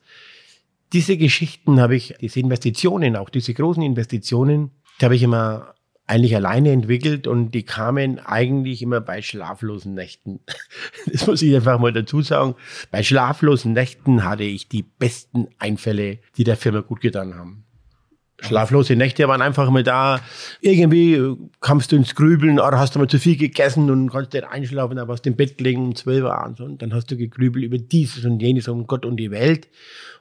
diese 0.94 1.16
Geschichten 1.16 1.80
habe 1.80 1.96
ich, 1.96 2.14
diese 2.20 2.40
Investitionen, 2.40 3.16
auch 3.16 3.28
diese 3.28 3.52
großen 3.52 3.82
Investitionen, 3.82 4.70
die 5.00 5.04
habe 5.04 5.16
ich 5.16 5.24
immer 5.24 5.74
eigentlich 6.06 6.36
alleine 6.36 6.70
entwickelt 6.70 7.26
und 7.26 7.50
die 7.50 7.64
kamen 7.64 8.20
eigentlich 8.20 8.80
immer 8.80 9.00
bei 9.00 9.20
schlaflosen 9.20 9.94
Nächten. 9.94 10.40
Das 11.06 11.26
muss 11.26 11.42
ich 11.42 11.54
einfach 11.54 11.78
mal 11.78 11.92
dazu 11.92 12.22
sagen. 12.22 12.54
Bei 12.90 13.02
schlaflosen 13.02 13.72
Nächten 13.72 14.24
hatte 14.24 14.44
ich 14.44 14.68
die 14.68 14.82
besten 14.82 15.48
Einfälle, 15.58 16.18
die 16.36 16.44
der 16.44 16.56
Firma 16.56 16.80
gut 16.80 17.00
getan 17.00 17.34
haben. 17.34 17.64
Schlaflose 18.44 18.96
Nächte 18.96 19.26
waren 19.28 19.42
einfach 19.42 19.70
mal 19.70 19.82
da. 19.82 20.20
Irgendwie 20.60 21.36
kamst 21.60 21.92
du 21.92 21.96
ins 21.96 22.14
Grübeln, 22.14 22.60
oder 22.60 22.78
hast 22.78 22.94
du 22.94 22.98
mal 22.98 23.08
zu 23.08 23.18
viel 23.18 23.36
gegessen 23.36 23.90
und 23.90 24.10
konntest 24.10 24.34
nicht 24.34 24.44
einschlafen, 24.44 24.98
aber 24.98 25.12
aus 25.12 25.22
dem 25.22 25.36
Bett 25.36 25.58
gelegen 25.58 25.86
um 25.86 25.94
12 25.94 26.24
Uhr 26.24 26.54
so. 26.56 26.64
und 26.64 26.82
dann 26.82 26.94
hast 26.94 27.10
du 27.10 27.16
gegrübelt 27.16 27.64
über 27.64 27.78
dieses 27.78 28.24
und 28.24 28.40
jenes 28.40 28.68
um 28.68 28.86
Gott 28.86 29.04
und 29.06 29.16
die 29.16 29.30
Welt. 29.30 29.68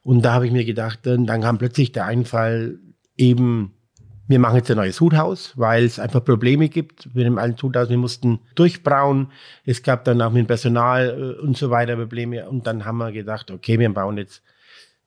Und 0.04 0.24
da 0.24 0.34
habe 0.34 0.46
ich 0.46 0.52
mir 0.52 0.66
gedacht, 0.66 1.00
dann, 1.04 1.26
dann 1.26 1.42
kam 1.42 1.58
plötzlich 1.58 1.92
der 1.92 2.06
Einfall, 2.06 2.80
eben 3.18 3.74
wir 4.28 4.40
machen 4.40 4.56
jetzt 4.56 4.72
ein 4.72 4.78
neues 4.78 5.02
Huthaus, 5.02 5.54
weil 5.58 5.84
es 5.84 6.00
einfach 6.00 6.24
Probleme 6.24 6.70
gibt 6.70 7.14
mit 7.14 7.26
dem 7.26 7.38
alten 7.38 7.62
Huthaus. 7.62 7.90
Wir 7.90 7.98
mussten 7.98 8.40
durchbrauen. 8.56 9.32
Es 9.66 9.84
gab 9.84 10.06
dann 10.06 10.22
auch 10.22 10.32
mit 10.32 10.46
dem 10.46 10.48
Personal 10.48 11.38
äh, 11.40 11.42
und 11.42 11.58
so 11.58 11.70
weiter 11.70 11.98
Probleme. 11.98 12.50
Und 12.50 12.66
dann 12.66 12.86
haben 12.86 13.00
wir 13.00 13.12
gedacht, 13.12 13.52
okay, 13.52 13.80
wir 13.80 13.94
bauen 13.94 14.18
jetzt 14.18 14.42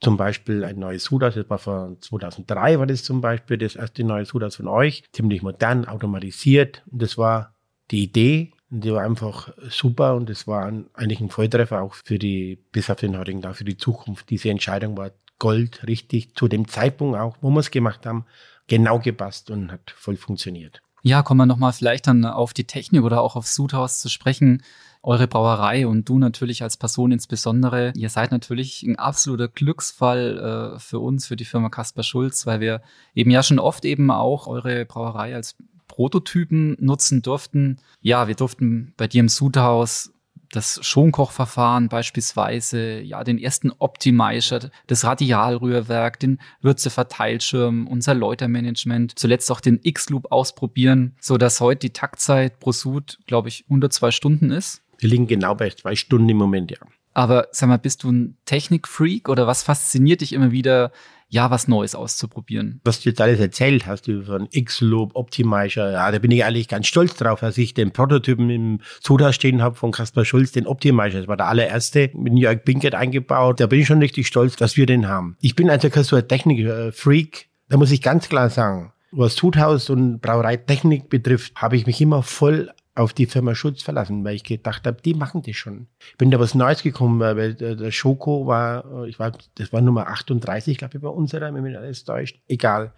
zum 0.00 0.16
Beispiel 0.16 0.64
ein 0.64 0.78
neues 0.78 1.10
Huthaus. 1.10 1.34
Das 1.34 1.48
war 1.48 1.58
von 1.58 2.00
2003 2.00 2.78
war 2.78 2.86
das 2.86 3.04
zum 3.04 3.20
Beispiel 3.20 3.58
das 3.58 3.76
erste 3.76 4.04
neue 4.04 4.24
Huthaus 4.24 4.56
von 4.56 4.68
euch. 4.68 5.04
Ziemlich 5.12 5.42
modern, 5.42 5.86
automatisiert. 5.86 6.82
Und 6.90 7.02
das 7.02 7.16
war 7.16 7.54
die 7.90 8.04
Idee. 8.04 8.52
Und 8.70 8.84
die 8.84 8.92
war 8.92 9.02
einfach 9.02 9.52
super 9.68 10.16
und 10.16 10.28
das 10.28 10.46
war 10.46 10.66
eigentlich 10.94 11.20
ein 11.20 11.30
Volltreffer 11.30 11.82
auch 11.82 11.94
für 11.94 12.18
die, 12.18 12.58
bis 12.72 12.90
auf 12.90 12.98
den 12.98 13.16
heutigen 13.16 13.40
Tag, 13.40 13.56
für 13.56 13.64
die 13.64 13.76
Zukunft. 13.76 14.28
Diese 14.28 14.50
Entscheidung 14.50 14.96
war 14.96 15.12
Gold, 15.38 15.86
richtig, 15.86 16.34
zu 16.34 16.48
dem 16.48 16.66
Zeitpunkt 16.66 17.16
auch, 17.18 17.36
wo 17.40 17.50
wir 17.50 17.60
es 17.60 17.70
gemacht 17.70 18.06
haben, 18.06 18.24
genau 18.66 18.98
gepasst 18.98 19.50
und 19.50 19.70
hat 19.70 19.92
voll 19.96 20.16
funktioniert. 20.16 20.82
Ja, 21.02 21.22
kommen 21.22 21.38
wir 21.38 21.46
nochmal 21.46 21.72
vielleicht 21.72 22.08
dann 22.08 22.24
auf 22.24 22.52
die 22.52 22.66
Technik 22.66 23.04
oder 23.04 23.20
auch 23.20 23.36
aufs 23.36 23.54
Sudhaus 23.54 24.00
zu 24.00 24.08
sprechen. 24.08 24.62
Eure 25.06 25.28
Brauerei 25.28 25.86
und 25.86 26.08
du 26.08 26.18
natürlich 26.18 26.64
als 26.64 26.76
Person 26.76 27.12
insbesondere, 27.12 27.92
ihr 27.94 28.10
seid 28.10 28.32
natürlich 28.32 28.82
ein 28.82 28.96
absoluter 28.96 29.46
Glücksfall 29.46 30.74
äh, 30.74 30.78
für 30.80 30.98
uns, 30.98 31.28
für 31.28 31.36
die 31.36 31.44
Firma 31.44 31.68
Kasper 31.68 32.02
Schulz, 32.02 32.44
weil 32.44 32.58
wir 32.58 32.82
eben 33.14 33.30
ja 33.30 33.44
schon 33.44 33.60
oft 33.60 33.84
eben 33.84 34.10
auch 34.10 34.48
eure 34.48 34.84
Brauerei 34.84 35.32
als 35.36 35.54
Prototypen 35.86 36.76
nutzen 36.80 37.22
durften. 37.22 37.78
Ja, 38.00 38.26
wir 38.26 38.34
durften 38.34 38.94
bei 38.96 39.06
dir 39.06 39.20
im 39.20 39.28
Sudhaus 39.28 40.12
das 40.50 40.80
Schonkochverfahren 40.82 41.88
beispielsweise, 41.88 43.00
ja, 43.00 43.22
den 43.24 43.38
ersten 43.38 43.72
Optimizer, 43.78 44.70
das 44.86 45.04
Radialrührwerk, 45.04 46.18
den 46.18 46.40
Würzeverteilschirm, 46.62 47.86
unser 47.86 48.14
Läutermanagement, 48.14 49.18
zuletzt 49.18 49.50
auch 49.50 49.60
den 49.60 49.80
X-Loop 49.82 50.32
ausprobieren, 50.32 51.14
so 51.20 51.36
dass 51.38 51.60
heute 51.60 51.80
die 51.80 51.92
Taktzeit 51.92 52.58
pro 52.58 52.72
Sud, 52.72 53.18
glaube 53.26 53.48
ich, 53.48 53.64
unter 53.68 53.90
zwei 53.90 54.10
Stunden 54.10 54.50
ist. 54.50 54.82
Wir 54.98 55.10
liegen 55.10 55.26
genau 55.26 55.54
bei 55.54 55.70
zwei 55.70 55.94
Stunden 55.94 56.28
im 56.28 56.36
Moment, 56.36 56.70
ja. 56.70 56.78
Aber 57.14 57.48
sag 57.50 57.68
mal, 57.68 57.78
bist 57.78 58.02
du 58.02 58.12
ein 58.12 58.36
Technikfreak 58.44 59.28
oder 59.28 59.46
was 59.46 59.62
fasziniert 59.62 60.20
dich 60.20 60.32
immer 60.32 60.50
wieder 60.52 60.92
ja, 61.28 61.50
was 61.50 61.66
Neues 61.66 61.94
auszuprobieren. 61.94 62.80
Was 62.84 63.00
du 63.00 63.08
jetzt 63.08 63.20
alles 63.20 63.40
erzählt 63.40 63.86
hast 63.86 64.06
über 64.06 64.36
einen 64.36 64.48
X-Loop, 64.50 65.16
Optimizer, 65.16 65.90
ja, 65.90 66.10
da 66.10 66.18
bin 66.18 66.30
ich 66.30 66.44
eigentlich 66.44 66.68
ganz 66.68 66.86
stolz 66.86 67.14
drauf, 67.14 67.40
dass 67.40 67.58
ich 67.58 67.74
den 67.74 67.90
Prototypen 67.92 68.48
im 68.48 68.80
Soda 69.02 69.32
stehen 69.32 69.60
habe 69.60 69.74
von 69.74 69.90
Kaspar 69.90 70.24
Schulz, 70.24 70.52
den 70.52 70.66
Optimizer. 70.66 71.18
Das 71.18 71.28
war 71.28 71.36
der 71.36 71.48
allererste 71.48 72.10
mit 72.14 72.38
Jörg 72.38 72.62
Binkert 72.64 72.94
eingebaut. 72.94 73.60
Da 73.60 73.66
bin 73.66 73.80
ich 73.80 73.86
schon 73.86 73.98
richtig 73.98 74.26
stolz, 74.28 74.56
dass 74.56 74.76
wir 74.76 74.86
den 74.86 75.08
haben. 75.08 75.36
Ich 75.40 75.56
bin 75.56 75.68
also 75.68 75.88
so 76.02 76.16
ein 76.16 76.28
Technik-Freak. 76.28 77.48
Da 77.68 77.76
muss 77.76 77.90
ich 77.90 78.02
ganz 78.02 78.28
klar 78.28 78.48
sagen, 78.48 78.92
was 79.10 79.34
Sudhaus 79.34 79.90
und 79.90 80.20
Brauereitechnik 80.20 81.08
betrifft, 81.08 81.56
habe 81.56 81.76
ich 81.76 81.86
mich 81.86 82.00
immer 82.00 82.22
voll 82.22 82.70
auf 82.96 83.12
die 83.12 83.26
Firma 83.26 83.54
Schutz 83.54 83.82
verlassen, 83.82 84.24
weil 84.24 84.34
ich 84.34 84.44
gedacht 84.44 84.86
habe, 84.86 85.00
die 85.02 85.14
machen 85.14 85.42
das 85.42 85.54
schon. 85.54 85.86
Ich 86.10 86.16
bin 86.16 86.30
da 86.30 86.40
was 86.40 86.54
Neues 86.54 86.82
gekommen, 86.82 87.20
weil 87.20 87.54
der 87.54 87.90
Schoko 87.90 88.46
war, 88.46 89.04
ich 89.04 89.18
war, 89.18 89.32
das 89.56 89.72
war 89.72 89.82
Nummer 89.82 90.08
38, 90.08 90.78
glaube 90.78 90.96
ich, 90.96 91.02
bei 91.02 91.08
unserer, 91.08 91.52
wenn 91.54 91.62
mich 91.62 91.76
alles 91.76 92.04
täuscht. 92.04 92.40
Egal. 92.48 92.92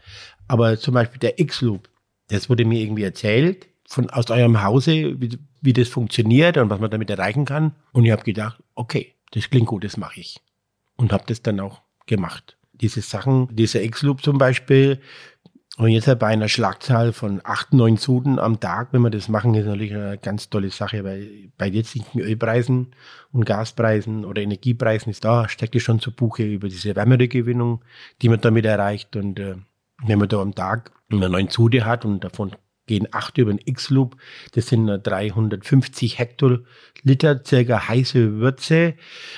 Aber 0.46 0.78
zum 0.78 0.94
Beispiel 0.94 1.18
der 1.18 1.40
X-Loop, 1.40 1.88
das 2.28 2.48
wurde 2.48 2.64
mir 2.64 2.80
irgendwie 2.80 3.02
erzählt 3.02 3.68
von 3.88 4.08
aus 4.10 4.30
eurem 4.30 4.62
Hause, 4.62 5.20
wie, 5.20 5.38
wie 5.60 5.72
das 5.72 5.88
funktioniert 5.88 6.58
und 6.58 6.70
was 6.70 6.78
man 6.78 6.90
damit 6.90 7.10
erreichen 7.10 7.44
kann. 7.44 7.74
Und 7.92 8.04
ich 8.04 8.12
habe 8.12 8.22
gedacht, 8.22 8.62
okay, 8.74 9.14
das 9.32 9.50
klingt 9.50 9.66
gut, 9.66 9.82
das 9.82 9.96
mache 9.96 10.20
ich. 10.20 10.40
Und 10.96 11.12
habe 11.12 11.24
das 11.26 11.42
dann 11.42 11.58
auch 11.58 11.82
gemacht. 12.06 12.56
Diese 12.72 13.00
Sachen, 13.00 13.48
dieser 13.50 13.82
X-Loop 13.82 14.22
zum 14.22 14.38
Beispiel, 14.38 15.00
und 15.78 15.90
jetzt 15.90 16.08
halt 16.08 16.18
bei 16.18 16.26
einer 16.26 16.48
Schlagzahl 16.48 17.12
von 17.12 17.40
acht, 17.44 17.72
neun 17.72 17.98
Suden 17.98 18.40
am 18.40 18.58
Tag, 18.58 18.88
wenn 18.90 19.02
wir 19.02 19.10
das 19.10 19.28
machen, 19.28 19.54
ist 19.54 19.66
natürlich 19.66 19.94
eine 19.94 20.18
ganz 20.18 20.50
tolle 20.50 20.70
Sache, 20.70 21.04
weil 21.04 21.50
bei 21.56 21.68
jetzigen 21.68 22.18
Ölpreisen 22.18 22.88
und 23.30 23.46
Gaspreisen 23.46 24.24
oder 24.24 24.42
Energiepreisen 24.42 25.10
ist 25.10 25.24
da, 25.24 25.48
steckt 25.48 25.76
es 25.76 25.84
schon 25.84 26.00
zur 26.00 26.14
Buche 26.14 26.42
über 26.42 26.68
diese 26.68 26.96
Wärmegewinnung, 26.96 27.84
die 28.20 28.28
man 28.28 28.40
damit 28.40 28.66
erreicht. 28.66 29.14
Und 29.14 29.38
äh, 29.38 29.54
wenn 30.04 30.18
man 30.18 30.28
da 30.28 30.40
am 30.40 30.52
Tag 30.52 30.90
eine 31.12 31.28
neun 31.28 31.48
Sude 31.48 31.84
hat 31.84 32.04
und 32.04 32.24
davon 32.24 32.56
gehen 32.88 33.06
acht 33.12 33.38
über 33.38 33.52
den 33.52 33.60
X-Loop, 33.64 34.16
das 34.54 34.66
sind 34.66 34.88
350 34.88 36.18
Hektoliter 36.18 37.44
circa 37.46 37.86
heiße 37.86 38.40
Würze, 38.40 38.94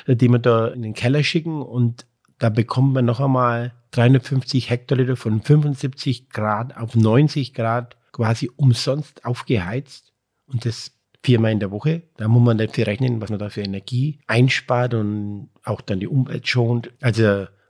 äh, 0.06 0.16
die 0.16 0.30
wir 0.30 0.38
da 0.38 0.68
in 0.68 0.80
den 0.80 0.94
Keller 0.94 1.22
schicken 1.22 1.60
und 1.60 2.06
da 2.40 2.48
bekommt 2.48 2.94
man 2.94 3.04
noch 3.04 3.20
einmal 3.20 3.74
350 3.92 4.70
Hektoliter 4.70 5.16
von 5.16 5.42
75 5.42 6.30
Grad 6.30 6.76
auf 6.76 6.96
90 6.96 7.54
Grad 7.54 7.96
quasi 8.12 8.50
umsonst 8.56 9.24
aufgeheizt. 9.24 10.12
Und 10.46 10.64
das 10.64 10.92
viermal 11.22 11.52
in 11.52 11.60
der 11.60 11.70
Woche. 11.70 12.02
Da 12.16 12.26
muss 12.28 12.42
man 12.42 12.58
dafür 12.58 12.86
rechnen, 12.86 13.20
was 13.20 13.30
man 13.30 13.38
da 13.38 13.50
für 13.50 13.60
Energie 13.60 14.20
einspart 14.26 14.94
und 14.94 15.50
auch 15.64 15.82
dann 15.82 16.00
die 16.00 16.08
Umwelt 16.08 16.48
schont. 16.48 16.90
Also 17.02 17.22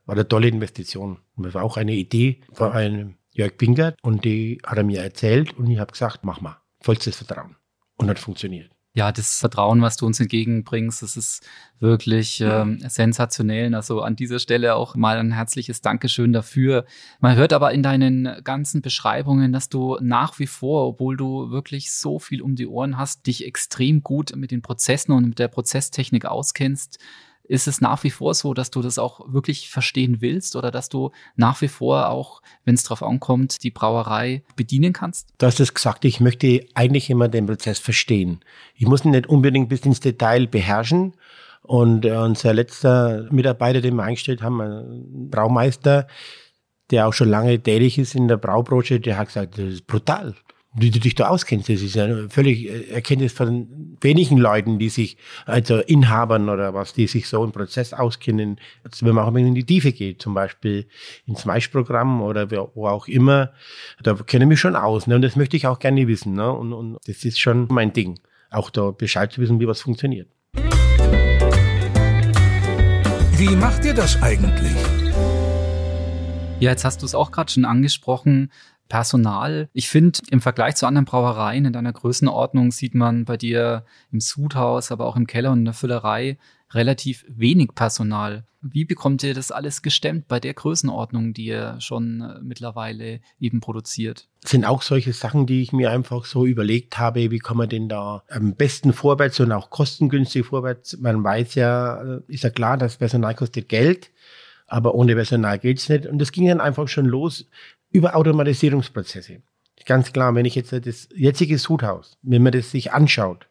war 0.07 0.15
eine 0.15 0.29
tolle 0.29 0.49
Investition. 0.49 1.19
Und 1.37 1.47
das 1.47 1.55
war 1.55 1.65
auch 1.65 1.77
eine 1.77 1.93
Idee 1.93 2.41
von 2.53 2.71
einem 2.73 3.17
Jörg 3.33 3.59
Pinkert 3.59 3.99
und 4.03 4.25
die 4.25 4.61
hat 4.65 4.79
er 4.79 4.85
mir 4.85 5.03
erzählt 5.03 5.53
und 5.59 5.69
ich 5.69 5.79
habe 5.79 5.93
gesagt, 5.93 6.21
mach 6.23 6.41
mal. 6.41 6.57
Vollstes 6.81 7.17
Vertrauen. 7.17 7.57
Und 7.97 8.09
hat 8.09 8.19
funktioniert 8.19 8.71
ja, 8.93 9.13
das 9.13 9.39
Vertrauen, 9.39 9.83
was 9.83 9.97
du 9.97 10.07
uns 10.07 10.19
entgegenbringst, 10.19 11.03
das 11.03 11.17
ist 11.17 11.47
wirklich 11.79 12.41
ähm, 12.41 12.81
sensationell. 12.89 13.73
Also 13.75 14.03
an 14.03 14.17
dieser 14.17 14.41
Stelle 14.41 14.75
auch 14.75 14.97
mal 14.97 15.17
ein 15.19 15.33
herzliches 15.33 15.81
Dankeschön 15.81 16.33
dafür. 16.33 16.85
Man 17.21 17.37
hört 17.37 17.53
aber 17.53 17.73
in 17.73 17.85
deinen 17.85 18.43
ganzen 18.43 18.83
Beschreibungen, 18.83 19.53
dass 19.53 19.69
du 19.69 19.97
nach 20.01 20.41
wie 20.41 20.49
vor, 20.49 20.89
obwohl 20.89 21.17
du 21.17 21.51
wirklich 21.51 21.93
so 21.93 22.19
viel 22.19 22.43
um 22.43 22.57
die 22.57 22.67
Ohren 22.67 22.99
hast, 22.99 23.27
dich 23.29 23.47
extrem 23.47 24.03
gut 24.03 24.35
mit 24.35 24.51
den 24.51 24.61
Prozessen 24.61 25.13
und 25.13 25.29
mit 25.29 25.39
der 25.39 25.49
Prozesstechnik 25.49 26.25
auskennst 26.25 26.99
ist 27.51 27.67
es 27.67 27.81
nach 27.81 28.05
wie 28.05 28.11
vor 28.11 28.33
so, 28.35 28.55
dass 28.55 28.71
du 28.71 28.81
das 28.81 28.99
auch 28.99 29.21
wirklich 29.33 29.71
verstehen 29.71 30.21
willst 30.21 30.55
oder 30.55 30.71
dass 30.71 30.89
du 30.89 31.11
nach 31.35 31.61
wie 31.61 31.69
vor 31.69 32.09
auch, 32.09 32.43
wenn 32.65 32.77
es 32.77 32.85
drauf 32.85 33.03
ankommt, 33.03 33.65
die 33.65 33.73
Brauerei 33.73 34.45
bedienen 34.55 34.93
kannst? 34.93 35.29
Du 35.39 35.47
hast 35.47 35.59
es 35.59 35.75
gesagt, 35.75 36.05
ich 36.05 36.21
möchte 36.21 36.65
eigentlich 36.75 37.11
immer 37.11 37.29
den 37.29 37.47
Prozess 37.47 37.81
verstehen. 37.81 38.41
Ich 38.77 38.87
muss 38.87 39.05
ihn 39.05 39.11
nicht 39.11 39.27
unbedingt 39.27 39.69
bis 39.69 39.81
ins 39.81 39.99
Detail 39.99 40.47
beherrschen. 40.47 41.15
Und 41.63 42.05
äh, 42.05 42.17
unser 42.17 42.55
letzter 42.55 43.27
Mitarbeiter, 43.31 43.81
den 43.81 43.97
wir 43.97 44.05
eingestellt 44.05 44.43
haben, 44.43 44.61
ein 44.61 45.29
Braumeister, 45.31 46.07
der 46.91 47.09
auch 47.09 47.13
schon 47.13 47.29
lange 47.29 47.61
tätig 47.61 47.99
ist 47.99 48.15
in 48.15 48.29
der 48.29 48.37
Braubranche, 48.37 49.01
der 49.01 49.19
hat 49.19 49.27
gesagt, 49.27 49.59
das 49.59 49.65
ist 49.65 49.87
brutal 49.87 50.35
wie 50.75 50.91
du 50.91 51.01
dich 51.01 51.15
da 51.15 51.29
auskennst. 51.29 51.69
Das 51.69 51.83
ist 51.83 51.97
ja 51.97 52.29
völlig 52.29 52.69
äh, 52.69 52.91
Erkenntnis 52.91 53.33
von 53.33 53.97
wenigen 54.01 54.39
Leuten, 54.39 54.79
die 54.79 54.89
sich, 54.89 55.17
also 55.47 55.79
Inhabern 55.79 56.49
oder 56.49 56.75
was, 56.75 56.93
die 56.93 57.07
sich 57.07 57.29
so 57.29 57.45
im 57.45 57.53
Prozess 57.53 57.93
auskennen. 57.93 58.61
Also 58.85 59.05
wenn 59.07 59.15
man 59.15 59.25
auch 59.25 59.35
in 59.35 59.55
die 59.55 59.65
Tiefe 59.65 59.93
geht, 59.93 60.23
zum 60.23 60.35
Beispiel 60.35 60.87
ins 61.27 61.45
Maischprogramm 61.45 62.23
oder 62.23 62.51
wo 62.51 62.87
auch 62.87 63.09
immer, 63.09 63.53
da 64.03 64.15
kenne 64.15 64.45
ich 64.45 64.49
mich 64.49 64.61
schon 64.61 64.77
aus. 64.77 65.07
Ne? 65.07 65.17
Und 65.17 65.23
das 65.23 65.37
möchte 65.37 65.57
ich 65.57 65.67
auch 65.67 65.79
gerne 65.79 66.07
wissen. 66.07 66.35
Ne? 66.35 66.51
Und, 66.53 66.73
und 66.73 66.99
das 67.07 67.25
ist 67.25 67.41
schon 67.41 67.67
mein 67.71 67.93
Ding, 67.93 68.21
auch 68.51 68.71
da 68.71 68.91
Bescheid 68.93 69.33
zu 69.33 69.41
wissen, 69.41 69.61
wie 69.61 69.67
was 69.67 69.81
funktioniert. 69.81 70.29
Wie 73.37 73.57
macht 73.57 73.85
ihr 73.85 73.95
das 73.95 74.21
eigentlich? 74.23 74.77
Ja, 76.61 76.73
jetzt 76.73 76.85
hast 76.85 77.01
du 77.01 77.07
es 77.07 77.15
auch 77.15 77.33
gerade 77.33 77.51
schon 77.51 77.65
angesprochen. 77.65 78.53
Personal. 78.91 79.71
Ich 79.73 79.89
finde, 79.89 80.19
im 80.31 80.43
Vergleich 80.43 80.77
zu 80.77 80.87
anderen 80.87 81.07
Brauereien 81.07 81.65
in 81.65 81.73
deiner 81.73 81.95
Größenordnung 81.95 82.73
sieht 82.73 82.95
man 82.95 83.25
bei 83.25 83.39
dir 83.39 83.87
im 84.13 84.21
Sudhaus, 84.21 84.93
aber 84.93 85.07
auch 85.07 85.17
im 85.17 85.27
Keller 85.27 85.53
und 85.53 85.61
in 85.61 85.65
der 85.65 85.75
Füllerei 85.75 86.37
relativ 86.73 87.25
wenig 87.29 87.71
Personal. 87.75 88.45
Wie 88.63 88.85
bekommt 88.85 89.23
ihr 89.23 89.33
das 89.33 89.53
alles 89.53 89.81
gestemmt 89.81 90.29
bei 90.29 90.39
der 90.39 90.53
Größenordnung, 90.53 91.33
die 91.33 91.47
ihr 91.47 91.77
schon 91.81 92.21
äh, 92.21 92.41
mittlerweile 92.43 93.21
eben 93.41 93.61
produziert? 93.61 94.29
Sind 94.45 94.67
auch 94.67 94.83
solche 94.83 95.15
Sachen, 95.15 95.47
die 95.47 95.63
ich 95.63 95.73
mir 95.73 95.91
einfach 95.91 96.27
so 96.27 96.45
überlegt 96.45 96.99
habe, 96.99 97.31
wie 97.31 97.39
kann 97.39 97.57
man 97.57 97.71
denn 97.71 97.89
da 97.89 98.23
am 98.29 98.55
besten 98.55 98.93
vorwärts 98.93 99.41
und 99.41 99.53
auch 99.53 99.71
kostengünstig 99.71 100.45
vorwärts. 100.45 100.99
Man 100.99 101.25
weiß 101.25 101.55
ja, 101.55 102.03
äh, 102.03 102.21
ist 102.27 102.45
ja 102.45 102.51
klar, 102.51 102.77
das 102.77 102.99
Personal 102.99 103.35
kostet 103.35 103.69
Geld, 103.69 104.11
aber 104.67 104.95
ohne 104.95 105.15
Personal 105.15 105.59
geht's 105.59 105.89
nicht. 105.89 106.07
Und 106.07 106.19
das 106.19 106.31
ging 106.31 106.47
dann 106.47 106.61
einfach 106.61 106.87
schon 106.89 107.07
los 107.07 107.47
über 107.91 108.17
Automatisierungsprozesse. 108.17 109.43
Ganz 109.87 110.13
klar, 110.13 110.35
wenn 110.35 110.45
ich 110.45 110.55
jetzt 110.55 110.73
das 110.73 111.09
jetzige 111.15 111.59
Sudhaus, 111.59 112.19
wenn 112.23 112.43
man 112.43 112.53
das 112.53 112.71
sich 112.71 112.93
anschaut 112.93 113.49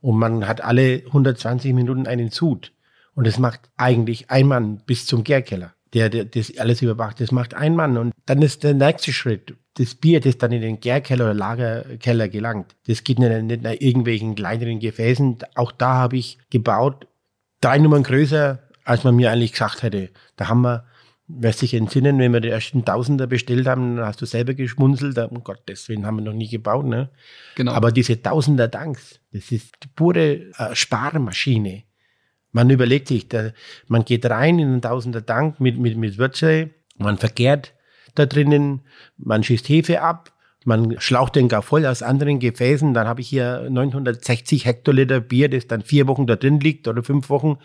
und 0.00 0.18
man 0.18 0.46
hat 0.46 0.62
alle 0.62 1.02
120 1.06 1.72
Minuten 1.72 2.06
einen 2.06 2.30
Sud 2.30 2.72
und 3.14 3.26
das 3.26 3.38
macht 3.38 3.70
eigentlich 3.76 4.30
ein 4.30 4.46
Mann 4.46 4.82
bis 4.86 5.06
zum 5.06 5.24
Gärkeller, 5.24 5.74
der, 5.94 6.10
der 6.10 6.26
das 6.26 6.56
alles 6.58 6.82
überwacht, 6.82 7.20
das 7.20 7.32
macht 7.32 7.54
ein 7.54 7.74
Mann 7.74 7.96
und 7.96 8.12
dann 8.26 8.42
ist 8.42 8.62
der 8.62 8.74
nächste 8.74 9.12
Schritt, 9.12 9.54
das 9.74 9.94
Bier, 9.94 10.20
das 10.20 10.38
dann 10.38 10.52
in 10.52 10.60
den 10.60 10.80
Gärkeller 10.80 11.26
oder 11.26 11.34
Lagerkeller 11.34 12.28
gelangt, 12.28 12.76
das 12.86 13.02
geht 13.02 13.18
nicht, 13.18 13.42
nicht 13.42 13.62
nach 13.62 13.74
irgendwelchen 13.78 14.34
kleineren 14.34 14.80
Gefäßen. 14.80 15.38
Auch 15.54 15.72
da 15.72 15.94
habe 15.94 16.16
ich 16.16 16.38
gebaut, 16.50 17.06
drei 17.60 17.78
Nummern 17.78 18.02
größer, 18.02 18.58
als 18.84 19.04
man 19.04 19.16
mir 19.16 19.30
eigentlich 19.30 19.52
gesagt 19.52 19.82
hätte. 19.82 20.10
Da 20.36 20.48
haben 20.48 20.62
wir 20.62 20.84
Wirst 21.38 21.62
dich 21.62 21.74
entsinnen, 21.74 22.18
wenn 22.18 22.32
wir 22.32 22.40
die 22.40 22.48
ersten 22.48 22.84
Tausender 22.84 23.26
bestellt 23.26 23.66
haben, 23.66 23.96
dann 23.96 24.06
hast 24.06 24.20
du 24.20 24.26
selber 24.26 24.54
geschmunzelt, 24.54 25.18
um 25.18 25.44
Gott, 25.44 25.62
deswegen 25.68 26.06
haben 26.06 26.16
wir 26.16 26.24
noch 26.24 26.32
nie 26.32 26.48
gebaut. 26.48 26.86
Ne? 26.86 27.10
Genau. 27.56 27.72
Aber 27.72 27.92
diese 27.92 28.20
Tausender 28.20 28.68
Danks, 28.68 29.20
das 29.32 29.52
ist 29.52 29.74
die 29.82 29.88
pure 29.94 30.50
äh, 30.58 30.74
Sparmaschine. 30.74 31.84
Man 32.52 32.68
überlegt 32.70 33.08
sich, 33.08 33.28
da, 33.28 33.50
man 33.86 34.04
geht 34.04 34.26
rein 34.26 34.58
in 34.58 34.68
einen 34.68 34.82
Tausender 34.82 35.20
Dank 35.20 35.60
mit, 35.60 35.78
mit, 35.78 35.96
mit 35.96 36.18
Würze, 36.18 36.70
man 36.98 37.18
verkehrt 37.18 37.74
da 38.14 38.26
drinnen, 38.26 38.82
man 39.16 39.42
schießt 39.42 39.68
Hefe 39.68 40.02
ab, 40.02 40.32
man 40.64 41.00
schlaucht 41.00 41.36
den 41.36 41.48
gar 41.48 41.62
voll 41.62 41.86
aus 41.86 42.02
anderen 42.02 42.38
Gefäßen, 42.38 42.92
dann 42.92 43.06
habe 43.06 43.20
ich 43.20 43.28
hier 43.28 43.68
960 43.70 44.64
Hektoliter 44.66 45.20
Bier, 45.20 45.48
das 45.48 45.66
dann 45.66 45.82
vier 45.82 46.06
Wochen 46.06 46.26
da 46.26 46.36
drin 46.36 46.60
liegt 46.60 46.88
oder 46.88 47.02
fünf 47.02 47.30
Wochen 47.30 47.58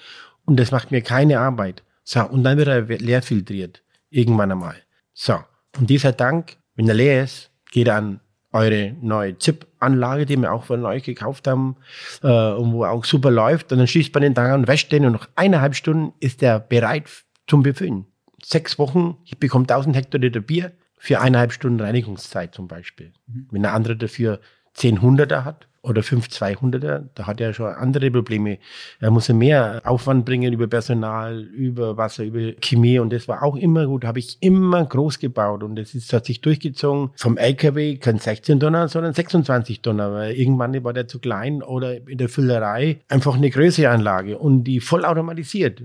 und 0.46 0.60
das 0.60 0.72
macht 0.72 0.92
mir 0.92 1.02
keine 1.02 1.40
Arbeit. 1.40 1.84
So, 2.06 2.24
und 2.24 2.44
dann 2.44 2.58
wird 2.58 2.68
er 2.68 2.82
leer 2.82 3.22
filtriert. 3.22 3.84
Irgendwann 4.10 4.52
einmal. 4.52 4.76
So, 5.14 5.40
und 5.78 5.90
dieser 5.90 6.16
Tank, 6.16 6.56
wenn 6.76 6.88
er 6.88 6.94
leer 6.94 7.24
ist, 7.24 7.50
geht 7.72 7.90
an 7.90 8.22
eure 8.54 8.96
neue 9.02 9.38
ZIP-Anlage, 9.38 10.26
die 10.26 10.38
wir 10.38 10.54
auch 10.54 10.64
von 10.64 10.86
euch 10.86 11.04
gekauft 11.04 11.48
haben 11.48 11.76
äh, 12.24 12.28
und 12.28 12.72
wo 12.72 12.86
auch 12.86 13.04
super 13.04 13.32
läuft. 13.32 13.72
Und 13.72 13.80
dann 13.80 13.88
schließt 13.88 14.14
man 14.14 14.24
den 14.24 14.36
Tank 14.36 14.54
an, 14.54 14.68
wäscht 14.68 14.92
den 14.92 15.06
und 15.06 15.14
nach 15.14 15.28
eineinhalb 15.36 15.76
Stunden 15.76 16.14
ist 16.20 16.42
er 16.42 16.60
bereit 16.60 17.10
zum 17.48 17.64
Befüllen. 17.64 18.06
Sechs 18.42 18.80
Wochen, 18.80 19.18
ich 19.26 19.38
bekomme 19.40 19.64
1000 19.64 19.96
Hektoliter 19.96 20.40
Bier 20.40 20.72
für 20.98 21.20
eineinhalb 21.20 21.52
Stunden 21.52 21.82
Reinigungszeit 21.82 22.54
zum 22.56 22.68
Beispiel. 22.68 23.12
Mhm. 23.28 23.48
Wenn 23.52 23.64
der 23.64 23.74
andere 23.74 23.98
dafür 23.98 24.40
10 24.76 25.02
Hunderter 25.02 25.44
hat, 25.44 25.68
oder 25.86 26.02
5200er, 26.02 27.04
da 27.14 27.28
hat 27.28 27.40
er 27.40 27.54
schon 27.54 27.68
andere 27.68 28.10
Probleme. 28.12 28.58
Er 29.00 29.12
muss 29.12 29.30
mehr 29.30 29.82
Aufwand 29.84 30.26
bringen 30.26 30.52
über 30.52 30.68
Personal, 30.68 31.42
über 31.42 31.98
Wasser, 31.98 32.24
über 32.24 32.54
Chemie 32.62 33.00
und 33.00 33.14
das 33.14 33.28
war 33.28 33.44
auch 33.44 33.56
immer 33.56 33.86
gut, 33.86 34.04
habe 34.04 34.20
ich 34.20 34.38
immer 34.42 34.84
groß 34.84 35.20
gebaut 35.20 35.64
und 35.64 35.76
das 35.76 35.94
hat 36.12 36.26
sich 36.26 36.42
durchgezogen. 36.42 37.12
Vom 37.16 37.38
LKW 37.38 37.98
kein 37.98 38.18
16 38.18 38.60
Tonner, 38.60 38.88
sondern 38.88 39.14
26 39.14 39.82
Tonner, 39.82 40.12
weil 40.12 40.34
irgendwann 40.34 40.84
war 40.84 40.94
der 40.94 41.08
zu 41.08 41.20
klein 41.20 41.62
oder 41.62 42.08
in 42.08 42.18
der 42.18 42.30
Füllerei 42.30 43.00
einfach 43.08 43.36
eine 43.36 43.50
größere 43.50 43.90
Anlage 43.90 44.38
und 44.38 44.64
die 44.64 44.80
voll 44.80 45.06
automatisiert. 45.06 45.82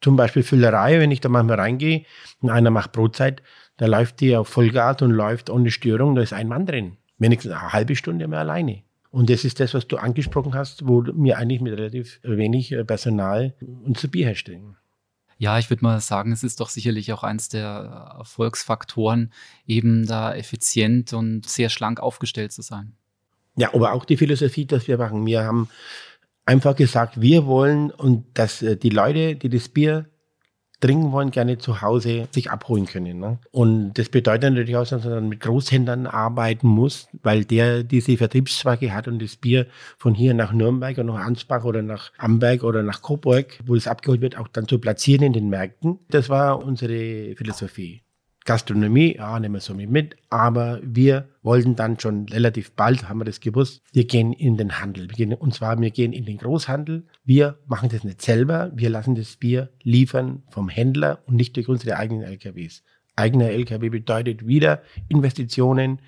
Zum 0.00 0.16
Beispiel 0.16 0.42
Füllerei, 0.42 0.98
wenn 1.00 1.10
ich 1.10 1.20
da 1.20 1.28
manchmal 1.28 1.60
reingehe 1.60 2.04
und 2.40 2.50
einer 2.50 2.70
macht 2.70 2.92
Brotzeit, 2.92 3.42
da 3.76 3.86
läuft 3.86 4.20
die 4.20 4.36
auf 4.36 4.48
Vollgas 4.48 5.02
und 5.02 5.10
läuft 5.10 5.50
ohne 5.50 5.70
Störung, 5.70 6.14
da 6.14 6.22
ist 6.22 6.32
ein 6.32 6.48
Mann 6.48 6.66
drin. 6.66 6.96
Wenigstens 7.18 7.52
eine 7.52 7.72
halbe 7.72 7.96
Stunde 7.96 8.26
mehr 8.26 8.40
alleine. 8.40 8.82
Und 9.12 9.28
das 9.28 9.44
ist 9.44 9.60
das, 9.60 9.74
was 9.74 9.86
du 9.86 9.98
angesprochen 9.98 10.54
hast, 10.54 10.88
wo 10.88 11.04
wir 11.04 11.36
eigentlich 11.36 11.60
mit 11.60 11.74
relativ 11.74 12.18
wenig 12.22 12.72
äh, 12.72 12.82
Personal 12.82 13.54
unser 13.84 14.08
Bier 14.08 14.26
herstellen. 14.26 14.76
Ja, 15.36 15.58
ich 15.58 15.68
würde 15.68 15.84
mal 15.84 16.00
sagen, 16.00 16.32
es 16.32 16.42
ist 16.42 16.60
doch 16.60 16.70
sicherlich 16.70 17.12
auch 17.12 17.22
eins 17.22 17.50
der 17.50 18.14
Erfolgsfaktoren, 18.18 19.32
eben 19.66 20.06
da 20.06 20.34
effizient 20.34 21.12
und 21.12 21.46
sehr 21.46 21.68
schlank 21.68 22.00
aufgestellt 22.00 22.52
zu 22.52 22.62
sein. 22.62 22.94
Ja, 23.56 23.74
aber 23.74 23.92
auch 23.92 24.06
die 24.06 24.16
Philosophie, 24.16 24.64
dass 24.64 24.88
wir 24.88 24.96
machen. 24.96 25.26
Wir 25.26 25.44
haben 25.44 25.68
einfach 26.46 26.74
gesagt, 26.74 27.20
wir 27.20 27.44
wollen 27.44 27.90
und 27.90 28.24
dass 28.32 28.62
äh, 28.62 28.78
die 28.78 28.88
Leute, 28.88 29.36
die 29.36 29.50
das 29.50 29.68
Bier 29.68 30.08
trinken 30.82 31.12
wollen, 31.12 31.30
gerne 31.30 31.58
zu 31.58 31.80
Hause 31.80 32.28
sich 32.30 32.50
abholen 32.50 32.86
können. 32.86 33.18
Ne? 33.18 33.38
Und 33.50 33.94
das 33.94 34.08
bedeutet 34.08 34.50
natürlich 34.50 34.76
auch, 34.76 34.86
dass 34.86 35.04
man 35.04 35.14
dann 35.14 35.28
mit 35.28 35.40
Großhändlern 35.40 36.06
arbeiten 36.06 36.68
muss, 36.68 37.08
weil 37.22 37.44
der 37.44 37.84
diese 37.84 38.16
Vertriebszweige 38.16 38.92
hat 38.92 39.08
und 39.08 39.22
das 39.22 39.36
Bier 39.36 39.66
von 39.96 40.14
hier 40.14 40.34
nach 40.34 40.52
Nürnberg 40.52 40.98
oder 40.98 41.14
nach 41.14 41.24
Ansbach 41.24 41.64
oder 41.64 41.82
nach 41.82 42.12
Amberg 42.18 42.64
oder 42.64 42.82
nach 42.82 43.00
Coburg, 43.00 43.58
wo 43.64 43.74
es 43.74 43.86
abgeholt 43.86 44.20
wird, 44.20 44.36
auch 44.36 44.48
dann 44.48 44.68
zu 44.68 44.78
platzieren 44.78 45.22
in 45.22 45.32
den 45.32 45.48
Märkten. 45.48 46.00
Das 46.10 46.28
war 46.28 46.62
unsere 46.64 47.34
Philosophie. 47.36 48.02
Gastronomie, 48.44 49.16
ja, 49.16 49.38
nehmen 49.38 49.54
wir 49.54 49.60
so 49.60 49.74
mit, 49.74 50.16
aber 50.30 50.80
wir 50.82 51.28
wollten 51.42 51.76
dann 51.76 51.98
schon 51.98 52.28
relativ 52.28 52.72
bald, 52.72 53.08
haben 53.08 53.20
wir 53.20 53.24
das 53.24 53.40
gewusst, 53.40 53.82
wir 53.92 54.04
gehen 54.04 54.32
in 54.32 54.56
den 54.56 54.80
Handel. 54.80 55.08
Wir 55.08 55.16
gehen, 55.16 55.34
und 55.34 55.54
zwar, 55.54 55.80
wir 55.80 55.90
gehen 55.90 56.12
in 56.12 56.24
den 56.24 56.38
Großhandel. 56.38 57.06
Wir 57.24 57.58
machen 57.66 57.88
das 57.88 58.04
nicht 58.04 58.22
selber, 58.22 58.72
wir 58.74 58.90
lassen 58.90 59.14
das 59.14 59.36
Bier 59.36 59.70
liefern 59.82 60.42
vom 60.50 60.68
Händler 60.68 61.22
und 61.26 61.36
nicht 61.36 61.56
durch 61.56 61.68
unsere 61.68 61.96
eigenen 61.96 62.24
LKWs. 62.24 62.82
Eigener 63.14 63.50
LKW 63.50 63.90
bedeutet 63.90 64.46
wieder 64.46 64.82
Investitionen 65.08 66.00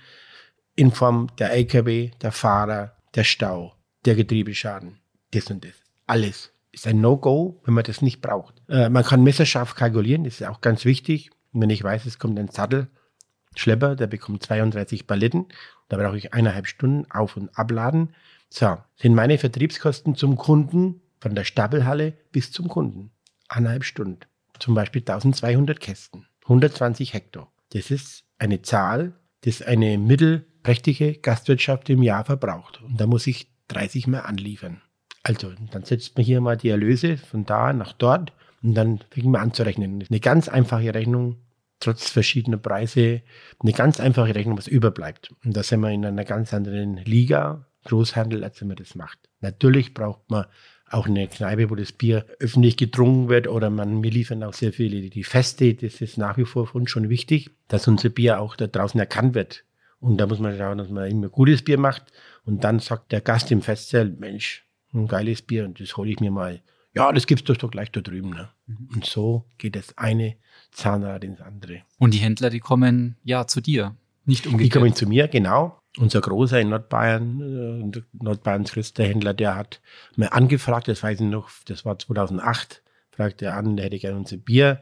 in 0.74 0.90
Form 0.90 1.28
der 1.38 1.52
LKW, 1.52 2.10
der 2.20 2.32
Fahrer, 2.32 2.96
der 3.14 3.24
Stau, 3.24 3.74
der 4.04 4.14
Getriebeschaden, 4.16 4.98
das 5.30 5.50
und 5.50 5.64
das. 5.64 5.74
Alles 6.06 6.52
ist 6.72 6.86
ein 6.86 7.00
No-Go, 7.00 7.60
wenn 7.64 7.74
man 7.74 7.84
das 7.84 8.02
nicht 8.02 8.20
braucht. 8.20 8.60
Äh, 8.68 8.88
man 8.88 9.04
kann 9.04 9.22
messerscharf 9.22 9.74
kalkulieren, 9.74 10.24
das 10.24 10.40
ist 10.40 10.46
auch 10.46 10.60
ganz 10.60 10.84
wichtig. 10.84 11.30
Und 11.54 11.62
wenn 11.62 11.70
ich 11.70 11.82
weiß, 11.82 12.04
es 12.04 12.18
kommt 12.18 12.38
ein 12.38 12.48
Sattelschlepper, 12.48 13.96
der 13.96 14.08
bekommt 14.08 14.42
32 14.42 15.06
Paletten, 15.06 15.46
da 15.88 15.96
brauche 15.96 16.18
ich 16.18 16.34
eineinhalb 16.34 16.66
Stunden 16.66 17.10
auf- 17.10 17.36
und 17.36 17.56
abladen. 17.56 18.14
So, 18.50 18.76
sind 18.96 19.14
meine 19.14 19.38
Vertriebskosten 19.38 20.16
zum 20.16 20.36
Kunden 20.36 21.00
von 21.20 21.34
der 21.34 21.44
Stapelhalle 21.44 22.12
bis 22.32 22.52
zum 22.52 22.68
Kunden. 22.68 23.10
Eineinhalb 23.48 23.84
Stunden. 23.84 24.20
Zum 24.58 24.74
Beispiel 24.74 25.00
1200 25.00 25.80
Kästen. 25.80 26.26
120 26.42 27.14
Hektar. 27.14 27.50
Das 27.72 27.90
ist 27.90 28.24
eine 28.38 28.62
Zahl, 28.62 29.14
das 29.42 29.62
eine 29.62 29.98
mittelprächtige 29.98 31.14
Gastwirtschaft 31.14 31.88
im 31.90 32.02
Jahr 32.02 32.24
verbraucht. 32.24 32.82
Und 32.82 33.00
da 33.00 33.06
muss 33.06 33.26
ich 33.26 33.48
30 33.68 34.06
mehr 34.06 34.26
anliefern. 34.26 34.82
Also, 35.22 35.52
dann 35.70 35.84
setzt 35.84 36.16
man 36.16 36.24
hier 36.24 36.40
mal 36.40 36.56
die 36.56 36.68
Erlöse 36.68 37.16
von 37.16 37.46
da 37.46 37.72
nach 37.72 37.92
dort 37.94 38.32
und 38.62 38.74
dann 38.74 39.00
fängt 39.10 39.26
man 39.26 39.40
an 39.40 39.54
zu 39.54 39.62
rechnen. 39.62 40.04
Eine 40.08 40.20
ganz 40.20 40.48
einfache 40.48 40.94
Rechnung, 40.94 41.36
trotz 41.84 42.08
verschiedener 42.08 42.56
Preise 42.56 43.22
eine 43.60 43.72
ganz 43.72 44.00
einfache 44.00 44.34
Rechnung, 44.34 44.58
was 44.58 44.66
überbleibt. 44.66 45.30
Und 45.44 45.56
da 45.56 45.62
sind 45.62 45.80
wir 45.80 45.90
in 45.90 46.04
einer 46.04 46.24
ganz 46.24 46.52
anderen 46.52 46.96
Liga, 46.98 47.66
Großhandel, 47.84 48.42
als 48.42 48.60
wenn 48.60 48.68
man 48.68 48.76
das 48.76 48.94
macht. 48.94 49.18
Natürlich 49.40 49.94
braucht 49.94 50.30
man 50.30 50.46
auch 50.88 51.06
eine 51.06 51.28
Kneipe, 51.28 51.70
wo 51.70 51.74
das 51.74 51.92
Bier 51.92 52.26
öffentlich 52.40 52.76
getrunken 52.76 53.28
wird 53.28 53.48
oder 53.48 53.70
man, 53.70 54.02
wir 54.02 54.10
liefern 54.10 54.42
auch 54.42 54.54
sehr 54.54 54.72
viele 54.72 55.08
die 55.10 55.24
Feste, 55.24 55.74
das 55.74 56.00
ist 56.00 56.18
nach 56.18 56.36
wie 56.36 56.44
vor 56.44 56.66
für 56.66 56.78
uns 56.78 56.90
schon 56.90 57.08
wichtig, 57.08 57.50
dass 57.68 57.88
unser 57.88 58.10
Bier 58.10 58.40
auch 58.40 58.56
da 58.56 58.66
draußen 58.66 59.00
erkannt 59.00 59.34
wird. 59.34 59.64
Und 60.00 60.18
da 60.18 60.26
muss 60.26 60.38
man 60.38 60.56
schauen, 60.56 60.78
dass 60.78 60.90
man 60.90 61.10
immer 61.10 61.28
gutes 61.28 61.62
Bier 61.62 61.78
macht 61.78 62.12
und 62.44 62.64
dann 62.64 62.78
sagt 62.78 63.12
der 63.12 63.20
Gast 63.20 63.50
im 63.50 63.62
Festzelt, 63.62 64.20
Mensch, 64.20 64.66
ein 64.92 65.08
geiles 65.08 65.42
Bier 65.42 65.64
und 65.64 65.80
das 65.80 65.96
hole 65.96 66.10
ich 66.10 66.20
mir 66.20 66.30
mal. 66.30 66.60
Ja, 66.94 67.12
das 67.12 67.26
gibt's 67.26 67.44
doch 67.44 67.70
gleich 67.70 67.90
da 67.90 68.00
drüben. 68.00 68.30
Ne? 68.30 68.48
Mhm. 68.66 68.88
Und 68.94 69.04
so 69.04 69.44
geht 69.58 69.76
das 69.76 69.98
eine 69.98 70.36
Zahnrad 70.70 71.24
ins 71.24 71.40
andere. 71.40 71.82
Und 71.98 72.14
die 72.14 72.18
Händler, 72.18 72.50
die 72.50 72.60
kommen 72.60 73.16
ja 73.24 73.46
zu 73.46 73.60
dir, 73.60 73.96
nicht 74.26 74.46
umgekehrt. 74.46 74.74
Die 74.74 74.78
kommen 74.78 74.94
zu 74.94 75.06
mir, 75.06 75.28
genau. 75.28 75.78
Unser 75.98 76.20
großer 76.20 76.60
in 76.60 76.70
Nordbayern, 76.70 77.92
äh, 77.94 78.00
Nordbayerns 78.12 78.72
größter 78.72 79.04
Händler, 79.04 79.34
der 79.34 79.54
hat 79.54 79.80
mir 80.16 80.32
angefragt, 80.32 80.88
das 80.88 81.02
weiß 81.02 81.20
ich 81.20 81.26
noch, 81.26 81.50
das 81.66 81.84
war 81.84 81.98
2008, 81.98 82.82
fragte 83.10 83.46
er 83.46 83.56
an, 83.56 83.76
der 83.76 83.86
hätte 83.86 83.98
gerne 83.98 84.16
unser 84.16 84.38
Bier. 84.38 84.80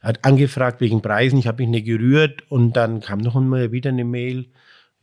Er 0.00 0.08
hat 0.08 0.24
angefragt 0.24 0.80
wegen 0.80 1.02
Preisen, 1.02 1.38
ich 1.38 1.46
habe 1.46 1.62
mich 1.62 1.70
nicht 1.70 1.86
gerührt 1.86 2.50
und 2.50 2.74
dann 2.74 3.00
kam 3.00 3.18
noch 3.18 3.36
einmal 3.36 3.72
wieder 3.72 3.90
eine 3.90 4.04
Mail, 4.04 4.46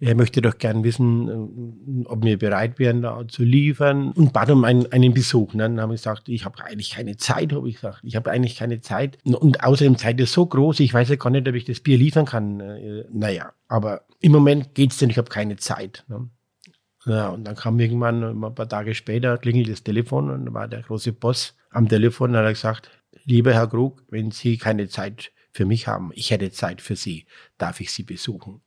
er 0.01 0.15
möchte 0.15 0.41
doch 0.41 0.57
gern 0.57 0.83
wissen, 0.83 1.29
äh, 1.29 2.05
ob 2.07 2.23
wir 2.23 2.39
bereit 2.39 2.79
wären, 2.79 3.03
da 3.03 3.23
zu 3.27 3.43
liefern 3.43 4.11
und 4.13 4.33
bat 4.33 4.49
um 4.49 4.63
einen, 4.63 4.91
einen 4.91 5.13
Besuch. 5.13 5.51
Dann 5.53 5.79
haben 5.79 5.91
wir 5.91 5.95
gesagt, 5.95 6.27
ich 6.27 6.43
habe 6.43 6.61
eigentlich 6.63 6.91
keine 6.91 7.17
Zeit, 7.17 7.53
habe 7.53 7.69
ich 7.69 7.75
gesagt. 7.75 7.99
Ich 8.01 8.15
habe 8.15 8.31
eigentlich 8.31 8.55
keine 8.55 8.81
Zeit. 8.81 9.19
Und 9.23 9.63
außerdem 9.63 9.97
Zeit 9.97 10.19
ist 10.19 10.33
so 10.33 10.47
groß, 10.47 10.79
ich 10.79 10.93
weiß 10.93 11.09
ja 11.09 11.15
gar 11.17 11.29
nicht, 11.29 11.47
ob 11.47 11.53
ich 11.53 11.65
das 11.65 11.81
Bier 11.81 11.99
liefern 11.99 12.25
kann. 12.25 12.59
Äh, 12.59 13.05
naja, 13.11 13.53
aber 13.67 14.05
im 14.19 14.31
Moment 14.31 14.73
geht's 14.73 14.97
denn, 14.97 15.11
ich 15.11 15.19
habe 15.19 15.29
keine 15.29 15.57
Zeit. 15.57 16.03
Ne? 16.07 16.29
Ja, 17.05 17.29
und 17.29 17.43
dann 17.43 17.55
kam 17.55 17.79
irgendwann 17.79 18.23
ein 18.23 18.55
paar 18.55 18.67
Tage 18.67 18.95
später, 18.95 19.37
klingelt 19.37 19.69
das 19.69 19.83
Telefon 19.83 20.31
und 20.31 20.51
war 20.53 20.67
der 20.67 20.81
große 20.81 21.13
Boss 21.13 21.55
am 21.69 21.87
Telefon 21.87 22.31
und 22.31 22.37
hat 22.37 22.49
gesagt, 22.49 22.89
lieber 23.25 23.53
Herr 23.53 23.67
Krug, 23.67 24.03
wenn 24.09 24.31
Sie 24.31 24.57
keine 24.57 24.87
Zeit 24.87 25.31
für 25.51 25.65
mich 25.65 25.87
haben, 25.87 26.11
ich 26.15 26.31
hätte 26.31 26.51
Zeit 26.51 26.81
für 26.81 26.95
Sie, 26.95 27.27
darf 27.59 27.81
ich 27.81 27.91
Sie 27.91 28.03
besuchen 28.03 28.61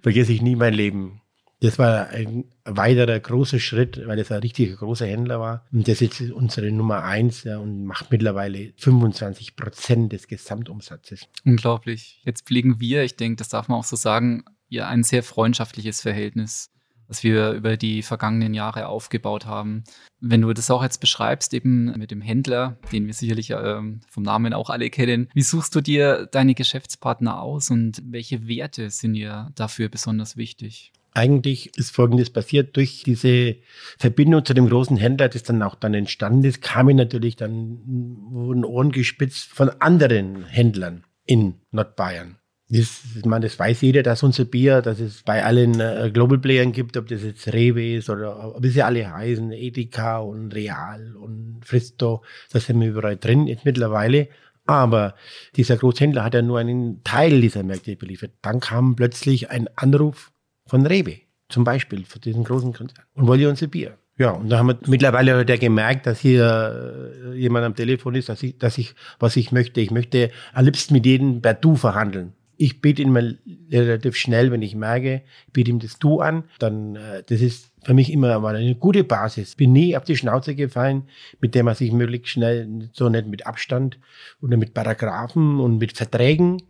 vergesse 0.00 0.32
ich 0.32 0.42
nie 0.42 0.56
mein 0.56 0.74
Leben. 0.74 1.20
Das 1.60 1.78
war 1.78 2.08
ein 2.08 2.46
weiterer 2.64 3.20
großer 3.20 3.60
Schritt, 3.60 4.00
weil 4.06 4.16
das 4.16 4.32
ein 4.32 4.40
richtiger 4.40 4.74
großer 4.74 5.06
Händler 5.06 5.38
war. 5.38 5.64
Und 5.72 5.86
das 5.86 6.00
ist 6.00 6.20
unsere 6.32 6.72
Nummer 6.72 7.04
eins 7.04 7.44
ja, 7.44 7.58
und 7.58 7.84
macht 7.84 8.10
mittlerweile 8.10 8.72
25 8.78 9.54
Prozent 9.54 10.12
des 10.12 10.26
Gesamtumsatzes. 10.26 11.28
Unglaublich. 11.44 12.20
Jetzt 12.24 12.46
pflegen 12.46 12.80
wir, 12.80 13.04
ich 13.04 13.14
denke, 13.14 13.36
das 13.36 13.48
darf 13.48 13.68
man 13.68 13.78
auch 13.78 13.84
so 13.84 13.94
sagen, 13.94 14.42
ja 14.68 14.88
ein 14.88 15.04
sehr 15.04 15.22
freundschaftliches 15.22 16.00
Verhältnis 16.00 16.71
was 17.12 17.22
wir 17.22 17.50
über 17.50 17.76
die 17.76 18.00
vergangenen 18.00 18.54
Jahre 18.54 18.86
aufgebaut 18.86 19.44
haben. 19.44 19.84
Wenn 20.18 20.40
du 20.40 20.54
das 20.54 20.70
auch 20.70 20.82
jetzt 20.82 20.98
beschreibst, 20.98 21.52
eben 21.52 21.92
mit 21.98 22.10
dem 22.10 22.22
Händler, 22.22 22.78
den 22.90 23.06
wir 23.06 23.12
sicherlich 23.12 23.50
ähm, 23.50 24.00
vom 24.08 24.22
Namen 24.22 24.54
auch 24.54 24.70
alle 24.70 24.88
kennen, 24.88 25.28
wie 25.34 25.42
suchst 25.42 25.74
du 25.74 25.82
dir 25.82 26.26
deine 26.32 26.54
Geschäftspartner 26.54 27.42
aus 27.42 27.70
und 27.70 28.02
welche 28.02 28.48
Werte 28.48 28.88
sind 28.88 29.12
dir 29.12 29.50
dafür 29.56 29.90
besonders 29.90 30.38
wichtig? 30.38 30.90
Eigentlich 31.12 31.76
ist 31.76 31.94
Folgendes 31.94 32.30
passiert. 32.30 32.74
Durch 32.78 33.02
diese 33.04 33.56
Verbindung 33.98 34.46
zu 34.46 34.54
dem 34.54 34.70
großen 34.70 34.96
Händler, 34.96 35.28
das 35.28 35.42
dann 35.42 35.62
auch 35.62 35.74
dann 35.74 35.92
entstanden 35.92 36.44
ist, 36.44 36.62
kam 36.62 36.88
ich 36.88 36.96
natürlich 36.96 37.36
dann 37.36 37.78
wurden 38.30 38.64
Ohren 38.64 38.90
gespitzt 38.90 39.50
von 39.50 39.68
anderen 39.80 40.46
Händlern. 40.46 41.04
in 41.26 41.60
Nordbayern. 41.70 42.38
Das, 42.74 43.02
ich 43.18 43.26
meine, 43.26 43.44
das 43.44 43.58
weiß 43.58 43.82
jeder, 43.82 44.02
dass 44.02 44.22
unser 44.22 44.46
Bier, 44.46 44.80
dass 44.80 44.98
es 44.98 45.22
bei 45.24 45.44
allen 45.44 45.78
äh, 45.78 46.10
Global 46.10 46.38
Playern 46.38 46.72
gibt, 46.72 46.96
ob 46.96 47.06
das 47.06 47.22
jetzt 47.22 47.52
Rewe 47.52 47.96
ist 47.96 48.08
oder 48.08 48.54
wie 48.60 48.70
sie 48.70 48.82
alle 48.82 49.12
heißen, 49.12 49.52
Edeka 49.52 50.20
und 50.20 50.54
Real 50.54 51.14
und 51.16 51.60
Fristo, 51.62 52.22
das 52.50 52.64
sind 52.64 52.80
wir 52.80 52.88
überall 52.88 53.18
drin 53.18 53.46
jetzt 53.46 53.66
mittlerweile. 53.66 54.28
Aber 54.64 55.16
dieser 55.54 55.76
Großhändler 55.76 56.24
hat 56.24 56.32
ja 56.32 56.40
nur 56.40 56.60
einen 56.60 57.04
Teil 57.04 57.42
dieser 57.42 57.62
Märkte 57.62 57.94
beliefert. 57.94 58.30
Dann 58.40 58.60
kam 58.60 58.96
plötzlich 58.96 59.50
ein 59.50 59.68
Anruf 59.76 60.32
von 60.66 60.86
Rewe, 60.86 61.18
zum 61.50 61.64
Beispiel, 61.64 62.06
von 62.06 62.22
diesem 62.22 62.42
großen 62.42 62.72
Konzern, 62.72 63.04
und 63.12 63.26
wollte 63.26 63.50
unser 63.50 63.66
Bier. 63.66 63.98
Ja, 64.16 64.30
und 64.30 64.48
da 64.48 64.58
haben 64.58 64.68
wir 64.68 64.78
mittlerweile 64.86 65.44
der 65.44 65.58
gemerkt, 65.58 66.06
dass 66.06 66.20
hier 66.20 67.12
äh, 67.26 67.36
jemand 67.36 67.66
am 67.66 67.74
Telefon 67.74 68.14
ist, 68.14 68.30
dass 68.30 68.42
ich, 68.42 68.56
dass 68.56 68.78
ich, 68.78 68.94
was 69.18 69.36
ich 69.36 69.52
möchte. 69.52 69.82
Ich 69.82 69.90
möchte 69.90 70.30
am 70.54 70.64
liebsten 70.64 70.94
mit 70.94 71.04
jedem 71.04 71.42
per 71.42 71.52
Du 71.52 71.76
verhandeln 71.76 72.32
ich 72.62 72.80
biete 72.80 73.02
ihn 73.02 73.10
mal 73.10 73.38
relativ 73.72 74.16
schnell, 74.16 74.52
wenn 74.52 74.62
ich 74.62 74.76
merke, 74.76 75.22
ich 75.48 75.52
biete 75.52 75.70
ihm 75.70 75.80
das 75.80 75.98
Du 75.98 76.20
an, 76.20 76.44
dann 76.60 76.94
äh, 76.94 77.24
das 77.26 77.40
ist 77.40 77.72
für 77.82 77.92
mich 77.92 78.12
immer 78.12 78.38
mal 78.38 78.54
eine 78.54 78.76
gute 78.76 79.02
Basis. 79.02 79.56
Bin 79.56 79.72
nie 79.72 79.96
auf 79.96 80.04
die 80.04 80.16
Schnauze 80.16 80.54
gefallen, 80.54 81.08
mit 81.40 81.56
der 81.56 81.64
man 81.64 81.74
sich 81.74 81.90
möglichst 81.90 82.28
schnell, 82.28 82.88
so 82.92 83.08
nicht 83.08 83.26
mit 83.26 83.48
Abstand 83.48 83.98
oder 84.40 84.56
mit 84.56 84.74
Paragraphen 84.74 85.58
und 85.58 85.78
mit 85.78 85.96
Verträgen 85.96 86.62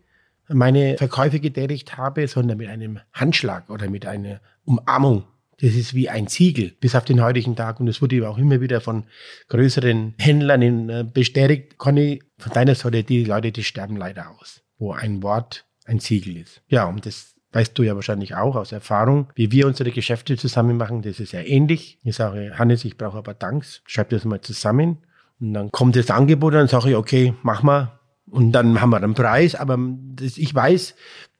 meine 0.49 0.97
Verkäufe 0.97 1.41
getätigt 1.41 1.99
habe, 1.99 2.27
sondern 2.27 2.57
mit 2.57 2.69
einem 2.69 3.01
Handschlag 3.13 3.69
oder 3.69 3.91
mit 3.91 4.07
einer 4.07 4.41
Umarmung. 4.65 5.25
Das 5.61 5.75
ist 5.75 5.93
wie 5.93 6.09
ein 6.09 6.27
Ziegel 6.27 6.73
bis 6.81 6.95
auf 6.95 7.05
den 7.05 7.23
heutigen 7.23 7.55
Tag. 7.55 7.81
Und 7.81 7.87
das 7.87 8.01
wurde 8.01 8.27
auch 8.27 8.39
immer 8.39 8.63
wieder 8.63 8.81
von 8.81 9.05
größeren 9.49 10.15
Händlern 10.19 10.89
äh, 10.89 11.05
bestätigt. 11.05 11.77
Conny, 11.77 12.23
von 12.39 12.53
deiner 12.53 12.75
Seite, 12.75 13.05
die 13.05 13.25
Leute, 13.25 13.53
die 13.53 13.63
sterben 13.63 13.99
leider 13.99 14.31
aus. 14.31 14.63
Wo 14.79 14.93
ein 14.93 15.23
Wort 15.23 15.67
ein 15.87 16.01
Ziegel 16.01 16.37
ist. 16.37 16.63
Ja, 16.69 16.87
und 16.87 17.07
das 17.07 17.35
weißt 17.53 17.79
du 17.79 17.83
ja 17.83 17.95
wahrscheinlich 17.95 18.35
auch 18.35 18.57
aus 18.57 18.73
Erfahrung, 18.73 19.29
wie 19.35 19.53
wir 19.53 19.67
unsere 19.67 19.91
Geschäfte 19.91 20.37
zusammen 20.37 20.77
machen. 20.77 21.03
Das 21.03 21.21
ist 21.21 21.33
ja 21.33 21.41
ähnlich. 21.41 21.99
Ich 22.03 22.17
sage, 22.17 22.59
Hannes, 22.59 22.85
ich 22.85 22.97
brauche 22.97 23.19
aber 23.19 23.35
Danks. 23.35 23.83
Schreib 23.87 24.11
das 24.11 24.25
mal 24.25 24.41
zusammen. 24.41 24.99
Und 25.41 25.55
dann 25.55 25.71
kommt 25.71 25.97
das 25.97 26.11
Angebot 26.11 26.53
und 26.55 26.61
dann 26.61 26.69
sage 26.69 26.91
ich, 26.91 26.97
okay, 26.97 27.35
mach 27.43 27.63
mal. 27.63 27.99
Und 28.31 28.53
dann 28.53 28.81
haben 28.81 28.91
wir 28.91 28.97
einen 28.97 29.15
Preis. 29.15 29.55
Aber 29.55 29.79
das, 30.15 30.39
ich 30.39 30.55
weiß, 30.55 30.95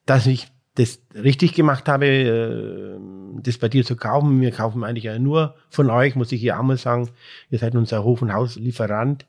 dass 0.05 0.27
ich 0.27 0.49
das 0.75 1.01
richtig 1.15 1.55
gemacht 1.55 1.89
habe, 1.89 2.07
äh, 2.07 2.99
das 3.43 3.59
bei 3.59 3.69
dir 3.69 3.85
zu 3.85 3.97
kaufen. 3.97 4.41
Wir 4.41 4.51
kaufen 4.51 4.85
eigentlich 4.85 5.05
ja 5.05 5.19
nur 5.19 5.55
von 5.71 5.91
euch, 5.91 6.17
muss 6.17 6.33
ich 6.33 6.41
hier 6.41 6.59
auch 6.59 6.63
mal 6.63 6.77
sagen. 6.77 7.11
Ihr 7.51 7.59
seid 7.59 7.75
unser 7.75 8.05
Hof- 8.05 8.23
und 8.23 8.33
Hauslieferant. 8.33 9.27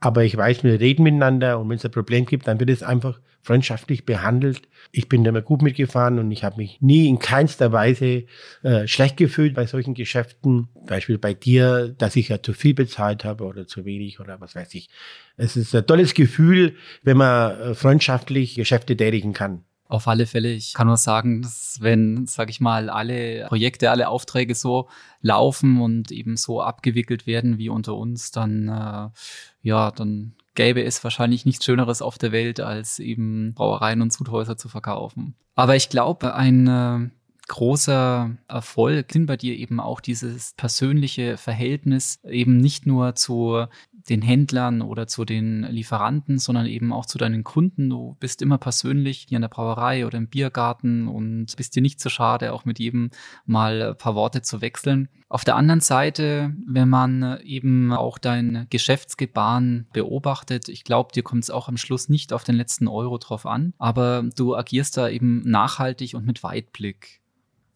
Aber 0.00 0.24
ich 0.24 0.36
weiß, 0.36 0.64
wir 0.64 0.78
reden 0.80 1.02
miteinander 1.02 1.58
und 1.58 1.68
wenn 1.68 1.76
es 1.76 1.84
ein 1.84 1.90
Problem 1.90 2.26
gibt, 2.26 2.46
dann 2.48 2.60
wird 2.60 2.70
es 2.70 2.82
einfach 2.82 3.20
freundschaftlich 3.46 4.04
behandelt. 4.04 4.62
Ich 4.90 5.08
bin 5.08 5.22
da 5.22 5.30
immer 5.30 5.40
gut 5.40 5.62
mitgefahren 5.62 6.18
und 6.18 6.30
ich 6.32 6.42
habe 6.42 6.56
mich 6.56 6.80
nie 6.80 7.08
in 7.08 7.20
keinster 7.20 7.70
Weise 7.70 8.24
äh, 8.62 8.86
schlecht 8.88 9.16
gefühlt 9.16 9.54
bei 9.54 9.66
solchen 9.66 9.94
Geschäften. 9.94 10.68
Beispiel 10.86 11.16
bei 11.16 11.32
dir, 11.32 11.94
dass 11.96 12.16
ich 12.16 12.28
ja 12.28 12.42
zu 12.42 12.52
viel 12.52 12.74
bezahlt 12.74 13.24
habe 13.24 13.44
oder 13.44 13.66
zu 13.68 13.84
wenig 13.84 14.18
oder 14.18 14.40
was 14.40 14.56
weiß 14.56 14.74
ich. 14.74 14.88
Es 15.36 15.56
ist 15.56 15.74
ein 15.74 15.86
tolles 15.86 16.14
Gefühl, 16.14 16.74
wenn 17.02 17.18
man 17.18 17.52
äh, 17.52 17.74
freundschaftlich 17.74 18.56
Geschäfte 18.56 18.96
tätigen 18.96 19.32
kann. 19.32 19.62
Auf 19.88 20.08
alle 20.08 20.26
Fälle. 20.26 20.50
Ich 20.50 20.74
kann 20.74 20.88
nur 20.88 20.96
sagen, 20.96 21.42
dass 21.42 21.78
wenn, 21.80 22.26
sag 22.26 22.50
ich 22.50 22.60
mal, 22.60 22.90
alle 22.90 23.46
Projekte, 23.46 23.92
alle 23.92 24.08
Aufträge 24.08 24.56
so 24.56 24.88
laufen 25.20 25.80
und 25.80 26.10
eben 26.10 26.36
so 26.36 26.60
abgewickelt 26.60 27.28
werden 27.28 27.58
wie 27.58 27.68
unter 27.68 27.94
uns, 27.94 28.32
dann 28.32 28.66
äh, 28.66 29.08
ja, 29.62 29.92
dann 29.92 30.34
gäbe 30.56 30.82
es 30.82 31.04
wahrscheinlich 31.04 31.46
nichts 31.46 31.64
Schöneres 31.64 32.02
auf 32.02 32.18
der 32.18 32.32
Welt, 32.32 32.58
als 32.60 32.98
eben 32.98 33.54
Brauereien 33.54 34.02
und 34.02 34.10
Zuthäuser 34.10 34.56
zu 34.56 34.68
verkaufen. 34.68 35.36
Aber 35.54 35.76
ich 35.76 35.88
glaube, 35.88 36.34
ein 36.34 36.66
äh, 36.66 37.08
großer 37.48 38.30
Erfolg 38.48 39.12
sind 39.12 39.26
bei 39.26 39.36
dir 39.36 39.56
eben 39.56 39.80
auch 39.80 40.00
dieses 40.00 40.54
persönliche 40.56 41.36
Verhältnis 41.36 42.18
eben 42.24 42.56
nicht 42.58 42.86
nur 42.86 43.14
zu 43.14 43.66
den 44.08 44.22
Händlern 44.22 44.82
oder 44.82 45.06
zu 45.06 45.24
den 45.24 45.64
Lieferanten, 45.64 46.38
sondern 46.38 46.66
eben 46.66 46.92
auch 46.92 47.06
zu 47.06 47.18
deinen 47.18 47.44
Kunden. 47.44 47.90
Du 47.90 48.16
bist 48.20 48.40
immer 48.40 48.58
persönlich 48.58 49.26
hier 49.28 49.36
in 49.36 49.42
der 49.42 49.48
Brauerei 49.48 50.06
oder 50.06 50.18
im 50.18 50.28
Biergarten 50.28 51.08
und 51.08 51.56
bist 51.56 51.74
dir 51.74 51.82
nicht 51.82 52.00
so 52.00 52.08
schade, 52.08 52.52
auch 52.52 52.64
mit 52.64 52.78
jedem 52.78 53.10
mal 53.46 53.82
ein 53.82 53.98
paar 53.98 54.14
Worte 54.14 54.42
zu 54.42 54.60
wechseln. 54.60 55.08
Auf 55.28 55.44
der 55.44 55.56
anderen 55.56 55.80
Seite, 55.80 56.54
wenn 56.66 56.88
man 56.88 57.40
eben 57.42 57.92
auch 57.92 58.16
dein 58.18 58.66
Geschäftsgebaren 58.70 59.88
beobachtet, 59.92 60.68
ich 60.68 60.84
glaube, 60.84 61.12
dir 61.12 61.24
kommt 61.24 61.42
es 61.42 61.50
auch 61.50 61.68
am 61.68 61.76
Schluss 61.76 62.08
nicht 62.08 62.32
auf 62.32 62.44
den 62.44 62.54
letzten 62.54 62.86
Euro 62.86 63.18
drauf 63.18 63.44
an, 63.44 63.74
aber 63.78 64.22
du 64.36 64.54
agierst 64.54 64.96
da 64.96 65.08
eben 65.08 65.40
nachhaltig 65.40 66.14
und 66.14 66.26
mit 66.26 66.44
Weitblick. 66.44 67.20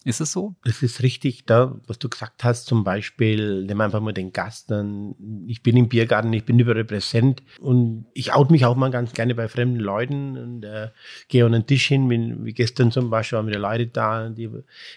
Ist 0.05 0.23
es 0.23 0.33
so? 0.33 0.55
Es 0.65 0.83
ist 0.83 1.03
richtig, 1.03 1.45
da, 1.45 1.79
was 1.87 1.99
du 1.99 2.09
gesagt 2.09 2.43
hast, 2.43 2.65
zum 2.65 2.85
Beispiel, 2.85 3.65
nimm 3.65 3.83
einfach 3.83 4.01
mal 4.01 4.13
den 4.13 4.33
Gast, 4.33 4.71
dann, 4.71 5.15
ich 5.47 5.63
bin 5.63 5.77
im 5.77 5.91
Biergarten, 5.91 6.33
ich 6.33 6.47
bin 6.47 6.59
überall 6.59 6.85
präsent 6.87 7.43
und 7.61 8.07
ich 8.15 8.33
out 8.33 8.51
mich 8.51 8.65
auch 8.65 8.77
mal 8.77 8.91
ganz 8.91 9.13
gerne 9.13 9.35
bei 9.35 9.47
fremden 9.47 9.79
Leuten 9.79 10.39
und 10.39 10.65
äh, 10.65 10.89
gehe 11.29 11.45
an 11.45 11.53
den 11.53 11.67
Tisch 11.67 11.87
hin, 11.89 12.09
wie, 12.09 12.35
wie 12.47 12.55
gestern 12.55 12.91
zum 12.91 13.11
Beispiel 13.11 13.37
waren 13.37 13.47
wieder 13.47 13.59
Leute 13.59 13.89
da, 13.89 14.31
die, 14.31 14.49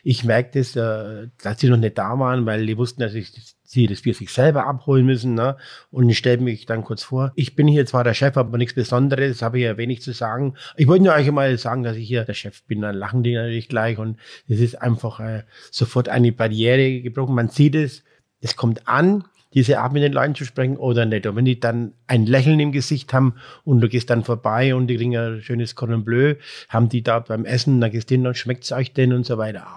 ich 0.04 0.24
merke 0.24 0.58
das, 0.60 0.78
äh, 0.78 1.28
dass 1.41 1.60
sie 1.60 1.68
noch 1.68 1.78
nicht 1.78 1.97
da 1.97 2.18
waren, 2.18 2.45
weil 2.45 2.66
die 2.66 2.78
wussten, 2.78 3.01
dass 3.01 3.14
ich 3.14 3.30
sie 3.64 3.88
das 3.88 4.01
Bier 4.01 4.14
sich 4.14 4.32
selber 4.32 4.68
abholen 4.68 5.05
müssen. 5.05 5.34
Ne? 5.34 5.57
Und 5.91 6.09
ich 6.09 6.18
stelle 6.18 6.41
mich 6.41 6.66
dann 6.66 6.84
kurz 6.84 7.03
vor, 7.03 7.32
ich 7.36 7.55
bin 7.55 7.68
hier 7.68 7.86
zwar 7.86 8.03
der 8.03 8.14
Chef, 8.14 8.38
aber 8.38 8.57
nichts 8.57 8.76
Besonderes, 8.76 9.41
habe 9.41 9.57
hier 9.57 9.78
wenig 9.78 10.01
zu 10.01 10.11
sagen. 10.11 10.55
Ich 10.78 10.88
wollte 10.88 11.05
nur 11.05 11.14
euch 11.14 11.32
mal 11.32 11.57
sagen, 11.57 11.84
dass 11.84 11.97
ich 11.97 12.07
hier 12.07 12.26
der 12.26 12.34
Chef 12.34 12.64
bin, 12.64 12.82
dann 12.82 12.95
lachen 12.95 13.24
die 13.24 13.34
natürlich 13.34 13.70
gleich 13.70 13.97
und 13.97 14.18
es 14.47 14.59
ist 14.59 14.82
einfach 14.82 15.20
äh, 15.20 15.43
sofort 15.72 16.09
eine 16.09 16.32
Barriere 16.32 17.01
gebrochen. 17.01 17.36
Man 17.36 17.49
sieht 17.49 17.76
es, 17.76 18.03
es 18.41 18.55
kommt 18.55 18.88
an, 18.88 19.24
diese 19.53 19.80
Art 19.80 19.93
mit 19.93 20.03
den 20.03 20.14
Leuten 20.14 20.36
zu 20.36 20.45
sprechen 20.45 20.78
oder 20.78 21.05
nicht. 21.05 21.26
Und 21.28 21.36
wenn 21.36 21.45
die 21.45 21.59
dann 21.59 21.93
ein 22.07 22.26
Lächeln 22.26 22.59
im 22.59 22.72
Gesicht 22.72 23.14
haben 23.14 23.36
und 23.64 23.82
du 23.82 23.88
gehst 23.88 24.09
dann 24.09 24.24
vorbei 24.24 24.76
und 24.76 24.88
die 24.88 24.97
kriegen 24.97 25.16
ein 25.16 25.41
schönes 25.41 25.76
Cordon 25.76 26.03
Bleu, 26.03 26.36
haben 26.70 26.89
die 26.89 27.03
da 27.03 27.20
beim 27.20 27.45
Essen, 27.45 27.80
dann 27.80 27.91
gehst 27.91 28.09
du 28.09 28.16
hin 28.16 28.28
und 28.28 28.38
schmeckt 28.38 28.64
es 28.64 28.72
euch 28.72 28.93
denn 28.93 29.14
und 29.14 29.26
so 29.26 29.38
weiter. 29.38 29.68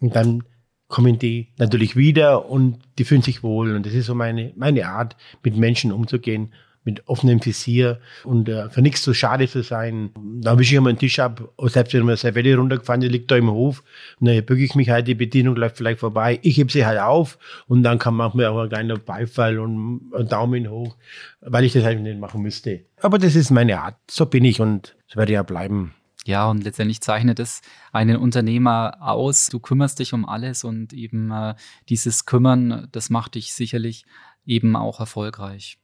Und 0.00 0.14
dann 0.14 0.42
kommen 0.88 1.18
die 1.18 1.48
natürlich 1.58 1.96
wieder 1.96 2.48
und 2.48 2.78
die 2.98 3.04
fühlen 3.04 3.22
sich 3.22 3.42
wohl. 3.42 3.74
Und 3.74 3.86
das 3.86 3.94
ist 3.94 4.06
so 4.06 4.14
meine, 4.14 4.52
meine 4.56 4.88
Art, 4.88 5.16
mit 5.42 5.56
Menschen 5.56 5.92
umzugehen, 5.92 6.52
mit 6.86 7.08
offenem 7.08 7.44
Visier 7.44 7.98
und 8.24 8.48
äh, 8.48 8.70
für 8.70 8.80
nichts 8.80 9.02
zu 9.02 9.12
schade 9.12 9.48
zu 9.48 9.62
sein. 9.62 10.10
Da 10.40 10.56
wische 10.56 10.74
ich 10.74 10.78
immer 10.78 10.88
einen 10.88 10.98
Tisch 10.98 11.18
ab, 11.18 11.42
selbst 11.64 11.92
wenn 11.92 12.04
mir 12.04 12.16
Servette 12.16 12.56
runtergefahren 12.56 13.00
die 13.00 13.08
liegt 13.08 13.30
da 13.30 13.36
im 13.36 13.50
Hof, 13.50 13.82
und 14.20 14.28
dann 14.28 14.44
bücke 14.44 14.62
ich 14.62 14.76
mich 14.76 14.88
halt, 14.88 15.08
die 15.08 15.16
Bedienung 15.16 15.56
läuft 15.56 15.76
vielleicht 15.76 15.98
vorbei, 15.98 16.38
ich 16.42 16.56
heb 16.56 16.70
sie 16.70 16.86
halt 16.86 17.00
auf 17.00 17.38
und 17.66 17.82
dann 17.82 17.98
kann 17.98 18.14
manchmal 18.14 18.46
auch 18.46 18.60
ein 18.60 18.68
kleiner 18.68 18.96
Beifall 18.96 19.58
und 19.58 20.12
ein 20.14 20.28
Daumen 20.28 20.70
hoch, 20.70 20.96
weil 21.40 21.64
ich 21.64 21.72
das 21.72 21.82
halt 21.82 22.00
nicht 22.00 22.20
machen 22.20 22.40
müsste. 22.40 22.84
Aber 23.00 23.18
das 23.18 23.34
ist 23.34 23.50
meine 23.50 23.80
Art, 23.80 23.96
so 24.08 24.26
bin 24.26 24.44
ich 24.44 24.60
und 24.60 24.94
so 25.08 25.16
werde 25.16 25.32
ich 25.32 25.34
ja 25.34 25.42
bleiben. 25.42 25.92
Ja, 26.26 26.50
und 26.50 26.64
letztendlich 26.64 27.00
zeichnet 27.00 27.38
es 27.38 27.60
einen 27.92 28.16
Unternehmer 28.16 28.96
aus. 29.00 29.46
Du 29.46 29.60
kümmerst 29.60 30.00
dich 30.00 30.12
um 30.12 30.28
alles 30.28 30.64
und 30.64 30.92
eben 30.92 31.30
äh, 31.30 31.54
dieses 31.88 32.26
Kümmern, 32.26 32.88
das 32.90 33.10
macht 33.10 33.36
dich 33.36 33.54
sicherlich 33.54 34.06
eben 34.44 34.74
auch 34.74 34.98
erfolgreich. 34.98 35.78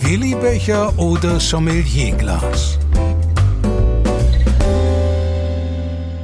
Willi 0.00 0.34
Becher 0.34 0.98
oder 0.98 1.38
Sommelierglas? 1.38 2.78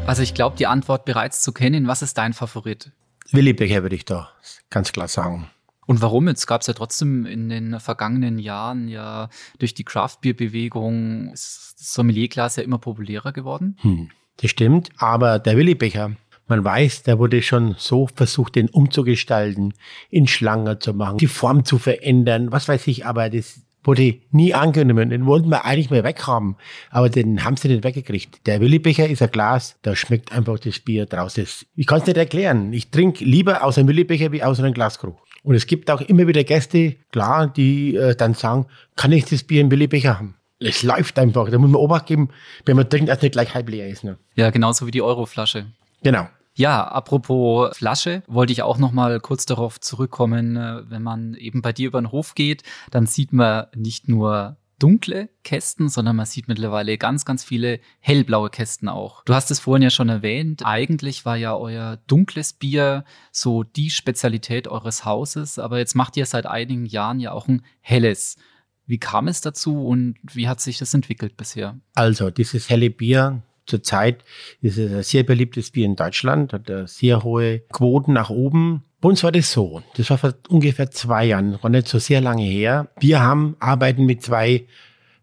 Also 0.07 0.23
ich 0.23 0.33
glaube, 0.33 0.57
die 0.57 0.67
Antwort 0.67 1.05
bereits 1.05 1.43
zu 1.43 1.53
kennen. 1.53 1.89
Was 1.89 2.01
ist 2.01 2.17
dein 2.17 2.33
Favorit? 2.33 2.91
Willi 3.33 3.53
Becher 3.53 3.83
würde 3.83 3.97
ich 3.97 4.07
da 4.07 4.31
ganz 4.71 4.93
klar 4.93 5.09
sagen. 5.09 5.51
Und 5.87 6.01
warum? 6.01 6.29
Jetzt 6.29 6.47
gab 6.47 6.61
es 6.61 6.67
ja 6.69 6.75
trotzdem 6.75 7.27
in 7.27 7.49
den 7.49 7.79
vergangenen 7.81 8.39
Jahren 8.39 8.89
ja 8.89 9.29
durch 9.59 9.75
die 9.75 9.85
Craft-Bier-Bewegung 9.85 11.31
ist 11.33 11.75
das 11.79 11.95
Sommelierglas 11.95 12.57
ja 12.57 12.63
immer 12.63 12.79
populärer 12.79 13.33
geworden. 13.33 13.77
Hm, 13.81 14.11
das 14.37 14.51
stimmt, 14.51 14.91
aber 14.97 15.39
der 15.39 15.57
Willibecher, 15.57 16.13
man 16.47 16.65
weiß, 16.65 17.03
der 17.03 17.19
wurde 17.19 17.43
schon 17.43 17.75
so 17.79 18.09
versucht, 18.15 18.55
den 18.55 18.69
umzugestalten, 18.69 19.75
in 20.11 20.29
Schlange 20.29 20.79
zu 20.79 20.95
machen, 20.95 21.19
die 21.19 21.27
Form 21.27 21.65
zu 21.65 21.79
verändern, 21.79 22.53
was 22.53 22.69
weiß 22.69 22.87
ich, 22.87 23.05
aber 23.05 23.29
das 23.29 23.63
wurde 23.85 24.21
nie 24.31 24.55
angenommen. 24.55 25.11
Den 25.11 25.27
wollten 25.27 25.49
wir 25.49 25.65
eigentlich 25.65 25.91
mal 25.91 26.05
weghaben, 26.05 26.57
aber 26.91 27.09
den 27.09 27.45
haben 27.45 27.57
sie 27.57 27.69
nicht 27.69 27.85
weggekriegt. 27.85 28.47
Der 28.47 28.61
Willibecher 28.61 29.09
ist 29.09 29.23
ein 29.23 29.31
Glas, 29.31 29.77
da 29.83 29.97
schmeckt 29.97 30.33
einfach 30.33 30.59
das 30.59 30.79
Bier 30.79 31.07
draus. 31.07 31.37
Ich 31.39 31.87
kann 31.87 32.01
es 32.01 32.07
nicht 32.07 32.17
erklären. 32.17 32.73
Ich 32.73 32.91
trinke 32.91 33.25
lieber 33.25 33.65
aus 33.65 33.79
einem 33.79 33.89
Willibecher 33.89 34.31
wie 34.33 34.43
aus 34.43 34.61
einem 34.61 34.75
Glaskrug. 34.75 35.17
Und 35.43 35.55
es 35.55 35.67
gibt 35.67 35.91
auch 35.91 36.01
immer 36.01 36.27
wieder 36.27 36.45
Gäste, 36.45 36.97
klar, 37.11 37.49
die 37.49 37.97
äh, 37.97 38.15
dann 38.15 38.35
sagen, 38.35 38.67
kann 38.97 39.13
ich 39.13 39.25
das 39.25 39.43
Bier 39.43 39.61
im 39.61 39.69
Billigbecher 39.69 40.19
haben? 40.19 40.37
Es 40.61 40.83
läuft 40.83 41.19
einfach. 41.19 41.51
Da 41.51 41.59
muss 41.59 41.71
man 41.71 41.81
Obacht 41.81 42.07
geben, 42.07 42.29
wenn 42.65 42.77
man 42.77 42.89
trinkt, 42.89 43.09
dass 43.09 43.21
nicht 43.21 43.33
gleich 43.33 43.55
halb 43.55 43.69
leer 43.69 43.89
ist. 43.89 44.05
Ne? 44.05 44.19
Ja, 44.37 44.51
genauso 44.51 44.87
wie 44.87 44.93
die 44.93 45.03
Euroflasche. 45.03 45.67
Genau. 46.03 46.29
Ja, 46.55 46.87
apropos 46.87 47.77
Flasche, 47.77 48.23
wollte 48.27 48.53
ich 48.53 48.63
auch 48.63 48.77
noch 48.79 48.93
mal 48.93 49.21
kurz 49.21 49.47
darauf 49.47 49.81
zurückkommen, 49.81 50.57
äh, 50.57 50.83
wenn 50.89 51.03
man 51.03 51.35
eben 51.35 51.63
bei 51.63 51.73
dir 51.73 51.89
über 51.89 52.01
den 52.01 52.13
Hof 52.13 52.35
geht, 52.35 52.63
dann 52.91 53.07
sieht 53.07 53.33
man 53.33 53.67
nicht 53.75 54.09
nur 54.09 54.57
dunkle 54.83 55.29
Kästen, 55.45 55.89
sondern 55.89 56.17
man 56.17 56.27
sieht 56.27 56.49
mittlerweile 56.49 56.99
ganz, 56.99 57.25
ganz 57.25 57.45
viele 57.45 57.79
hellblaue 58.01 58.51
Kästen 58.51 58.89
auch. 58.89 59.23
Du 59.25 59.35
hast 59.35 59.51
es 59.53 59.61
vorhin 59.61 59.83
ja 59.83 59.91
schon 59.91 60.09
erwähnt. 60.09 60.63
Eigentlich 60.65 61.25
war 61.25 61.37
ja 61.37 61.55
euer 61.55 61.99
dunkles 62.09 62.53
Bier 62.53 63.05
so 63.31 63.63
die 63.63 63.91
Spezialität 63.91 64.67
eures 64.67 65.05
Hauses, 65.05 65.61
aber 65.61 65.79
jetzt 65.79 65.95
macht 65.95 66.17
ihr 66.17 66.27
seit 66.27 66.47
einigen 66.47 66.87
Jahren 66.87 67.21
ja 67.21 67.31
auch 67.31 67.47
ein 67.47 67.63
helles. 67.81 68.37
Wie 68.87 68.99
kam 68.99 69.29
es 69.29 69.41
dazu 69.41 69.87
und 69.87 70.17
wie 70.25 70.49
hat 70.49 70.61
sich 70.61 70.79
das 70.79 70.93
entwickelt 70.95 71.37
bisher? 71.37 71.79
Also, 71.95 72.31
dieses 72.31 72.69
helle 72.69 72.91
Bier, 72.91 73.43
zurzeit 73.67 74.25
ist 74.61 74.79
es 74.79 74.93
ein 74.93 75.03
sehr 75.03 75.23
beliebtes 75.23 75.71
Bier 75.71 75.87
in 75.87 75.97
Deutschland, 75.97 76.53
hat 76.53 76.71
sehr 76.87 77.23
hohe 77.23 77.61
Quoten 77.73 78.13
nach 78.13 78.31
oben. 78.31 78.85
Bei 79.01 79.09
uns 79.09 79.23
war 79.25 79.33
das 79.33 79.53
so. 79.53 79.83
Das 79.97 80.11
war 80.11 80.19
vor 80.19 80.35
ungefähr 80.49 80.91
zwei 80.91 81.27
Jahren, 81.27 81.59
war 81.63 81.71
nicht 81.71 81.89
so 81.89 81.99
sehr 81.99 82.21
lange 82.21 82.45
her. 82.45 82.89
Wir 83.01 83.21
haben, 83.21 83.57
arbeiten 83.59 84.07
mit 84.07 84.23
zwei 84.23 84.67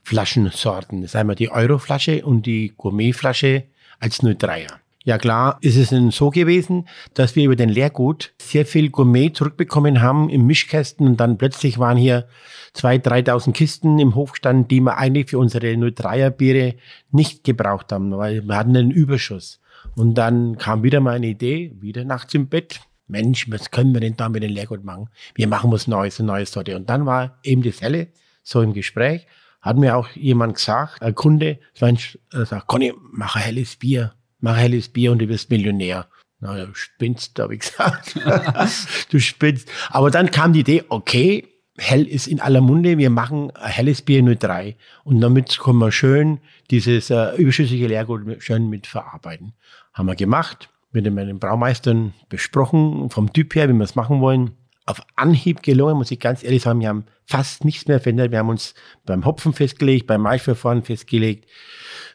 Flaschensorten. 0.04 1.02
Das 1.02 1.12
ist 1.12 1.16
einmal 1.16 1.36
die 1.36 1.52
Euroflasche 1.52 2.26
und 2.26 2.46
die 2.46 2.74
Gourmetflasche 2.76 3.66
als 4.00 4.22
03er. 4.22 4.80
Ja 5.04 5.18
klar, 5.18 5.58
ist 5.62 5.78
es 5.78 5.90
denn 5.90 6.12
so 6.12 6.30
gewesen, 6.30 6.88
dass 7.14 7.36
wir 7.36 7.46
über 7.46 7.56
den 7.56 7.70
Leergut 7.70 8.34
sehr 8.38 8.66
viel 8.66 8.90
Gourmet 8.90 9.32
zurückbekommen 9.32 10.02
haben 10.02 10.30
im 10.30 10.46
Mischkästen 10.46 11.08
und 11.08 11.18
dann 11.18 11.38
plötzlich 11.38 11.80
waren 11.80 11.98
hier 11.98 12.28
2.000, 12.76 13.26
3.000 13.28 13.52
Kisten 13.54 14.00
im 14.00 14.16
Hof 14.16 14.34
gestanden, 14.34 14.68
die 14.68 14.82
wir 14.82 14.98
eigentlich 14.98 15.30
für 15.30 15.40
unsere 15.40 15.68
03er 15.68 16.30
Biere 16.30 16.76
nicht 17.12 17.44
gebraucht 17.44 17.92
haben, 17.92 18.16
weil 18.18 18.42
wir 18.44 18.56
hatten 18.56 18.76
einen 18.76 18.92
Überschuss. 18.92 19.60
Und 19.96 20.16
dann 20.16 20.58
kam 20.58 20.84
wieder 20.84 21.00
mal 21.00 21.16
eine 21.16 21.28
Idee, 21.28 21.76
wieder 21.80 22.04
nachts 22.04 22.34
im 22.34 22.48
Bett, 22.48 22.82
Mensch, 23.10 23.50
was 23.50 23.72
können 23.72 23.94
wir 23.94 24.02
denn 24.02 24.16
da 24.16 24.30
mit 24.30 24.44
dem 24.44 24.52
Leergut 24.52 24.84
machen? 24.84 25.10
Wir 25.34 25.48
machen 25.48 25.72
was 25.72 25.88
Neues, 25.88 26.20
eine 26.20 26.28
neue 26.28 26.46
Sorte. 26.46 26.76
Und 26.76 26.90
dann 26.90 27.06
war 27.06 27.40
eben 27.44 27.64
das 27.64 27.82
Helle 27.82 28.10
so 28.44 28.62
im 28.62 28.74
Gespräch, 28.74 29.26
hat 29.62 29.78
mir 29.78 29.98
auch 29.98 30.10
jemand 30.12 30.56
gesagt, 30.56 31.02
ein 31.02 31.16
Kunde, 31.16 31.60
sagt, 31.74 32.68
Conny, 32.68 32.94
mach 33.12 33.36
ein 33.36 33.42
helles 33.42 33.76
Bier, 33.76 34.14
mach 34.40 34.54
ein 34.54 34.60
helles 34.60 34.90
Bier 34.90 35.12
und 35.12 35.20
du 35.20 35.28
wirst 35.28 35.50
Millionär. 35.50 36.08
Na, 36.40 36.66
du 36.66 36.74
spinnst, 36.74 37.38
habe 37.40 37.56
ich 37.56 37.62
gesagt. 37.62 38.16
du 39.10 39.20
spinnst. 39.20 39.68
Aber 39.90 40.10
dann 40.10 40.32
kam 40.32 40.54
die 40.54 40.62
Idee, 40.62 40.84
okay, 40.88 41.46
hell 41.80 42.08
ist 42.08 42.28
in 42.28 42.40
aller 42.40 42.62
Munde, 42.62 42.98
wir 42.98 43.10
machen 43.10 43.52
ein 43.56 43.72
helles 43.72 44.02
Bier 44.02 44.24
03. 44.24 44.76
Und 45.04 45.22
damit 45.22 45.60
können 45.60 45.80
wir 45.80 45.92
schön 45.92 46.40
dieses 46.70 47.10
äh, 47.10 47.36
überschüssige 47.36 47.88
Leergut 47.88 48.22
schön 48.44 48.70
mit 48.70 48.88
verarbeiten. 48.88 49.54
Haben 49.94 50.08
wir 50.08 50.16
gemacht 50.16 50.70
mit 50.92 51.12
meinen 51.14 51.40
Braumeistern 51.40 52.14
besprochen, 52.30 53.10
vom 53.10 53.32
Typ 53.32 53.56
her, 53.56 53.70
wie 53.70 53.74
wir 53.74 53.84
es 53.84 53.96
machen 53.96 54.22
wollen. 54.22 54.52
Auf 54.90 55.04
Anhieb 55.16 55.62
gelungen, 55.62 55.98
muss 55.98 56.10
ich 56.10 56.20
ganz 56.20 56.44
ehrlich 56.44 56.64
sagen, 56.64 56.80
wir 56.80 56.88
haben 56.88 57.06
fast 57.24 57.64
nichts 57.64 57.88
mehr 57.88 58.00
verändert. 58.00 58.32
Wir 58.32 58.40
haben 58.40 58.50
uns 58.50 58.74
beim 59.06 59.24
Hopfen 59.24 59.54
festgelegt, 59.54 60.08
beim 60.08 60.22
Maischverfahren 60.22 60.82
festgelegt, 60.82 61.48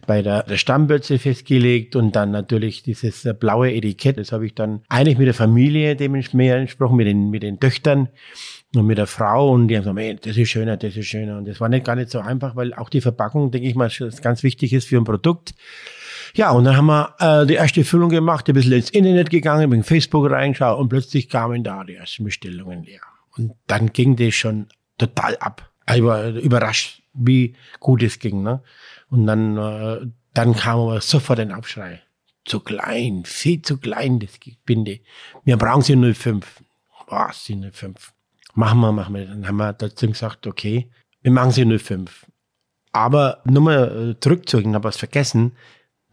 bei 0.09 0.22
der, 0.22 0.43
der 0.43 0.57
Stammbürze 0.57 1.20
festgelegt 1.20 1.95
und 1.95 2.16
dann 2.16 2.33
natürlich 2.33 2.83
dieses 2.83 3.29
blaue 3.39 3.72
Etikett. 3.72 4.18
Das 4.18 4.33
habe 4.33 4.45
ich 4.45 4.57
dann 4.57 4.83
eigentlich 4.89 5.18
mit 5.18 5.29
der 5.29 5.35
Familie 5.35 5.95
dementsprechend 5.95 6.66
gesprochen, 6.66 6.97
mit 6.97 7.07
den, 7.07 7.31
mit 7.31 7.45
den 7.45 7.61
Töchtern 7.61 8.09
und 8.75 8.87
mit 8.87 8.99
der 8.99 9.07
Frau 9.07 9.53
und 9.53 9.68
die 9.68 9.77
haben 9.77 9.85
gesagt, 9.85 9.99
ey, 10.01 10.16
das 10.16 10.37
ist 10.37 10.49
schöner, 10.49 10.77
das 10.77 10.97
ist 10.97 11.07
schöner. 11.07 11.39
Und 11.39 11.47
das 11.47 11.61
war 11.61 11.68
nicht 11.68 11.85
gar 11.85 11.95
nicht 11.95 12.11
so 12.11 12.18
einfach, 12.18 12.57
weil 12.57 12.75
auch 12.75 12.89
die 12.89 13.01
Verpackung, 13.01 13.53
denke 13.53 13.68
ich 13.68 13.77
mal, 13.77 13.93
ganz 14.20 14.43
wichtig 14.43 14.72
ist 14.72 14.89
für 14.89 14.97
ein 14.97 15.05
Produkt. 15.05 15.55
Ja, 16.35 16.51
und 16.51 16.64
dann 16.64 16.77
haben 16.77 16.87
wir 16.87 17.14
äh, 17.18 17.47
die 17.47 17.55
erste 17.55 17.85
Füllung 17.85 18.09
gemacht, 18.09 18.49
ein 18.49 18.55
bisschen 18.55 18.72
ins 18.72 18.91
Internet 18.91 19.31
gegangen, 19.31 19.70
bin 19.70 19.81
in 19.81 19.85
Facebook 19.85 20.31
reingeschaut 20.31 20.79
und 20.79 20.89
plötzlich 20.89 21.29
kamen 21.29 21.62
da 21.62 21.85
die 21.85 21.95
ersten 21.95 22.25
Bestellungen 22.25 22.85
leer. 22.85 23.01
Und 23.37 23.53
dann 23.66 23.93
ging 23.93 24.16
das 24.16 24.35
schon 24.35 24.68
total 24.99 25.37
ab. 25.39 25.70
Ich 25.93 26.03
war 26.03 26.29
überrascht, 26.29 27.03
wie 27.12 27.55
gut 27.81 28.03
es 28.03 28.18
ging. 28.18 28.43
Ne? 28.43 28.62
Und 29.11 29.27
dann, 29.27 29.57
äh, 29.57 30.07
dann 30.33 30.55
kam 30.55 30.81
aber 30.81 31.01
sofort 31.01 31.41
ein 31.41 31.53
Abschrei. 31.53 32.01
Zu 32.45 32.61
klein, 32.61 33.22
viel 33.25 33.62
zu 33.62 33.79
klein, 33.79 34.20
das 34.20 34.39
Binde. 34.66 35.01
Wir 35.45 35.57
brauchen 35.57 35.83
sie 35.83 35.97
05. 36.14 36.62
Was, 37.09 37.45
sie 37.45 37.57
05? 37.57 38.12
Machen 38.55 38.81
wir, 38.81 38.93
machen 38.93 39.14
wir. 39.14 39.27
Dann 39.27 39.49
haben 39.49 39.57
wir 39.57 39.72
dazu 39.72 40.07
gesagt, 40.07 40.47
okay, 40.47 40.91
wir 41.22 41.33
machen 41.33 41.53
sie 41.53 41.79
05. 41.79 42.27
Aber 42.93 43.43
nur 43.45 43.62
mal 43.62 44.11
äh, 44.11 44.20
zurückzugehen, 44.20 44.75
habe 44.75 44.85
was 44.85 44.97
vergessen 44.97 45.53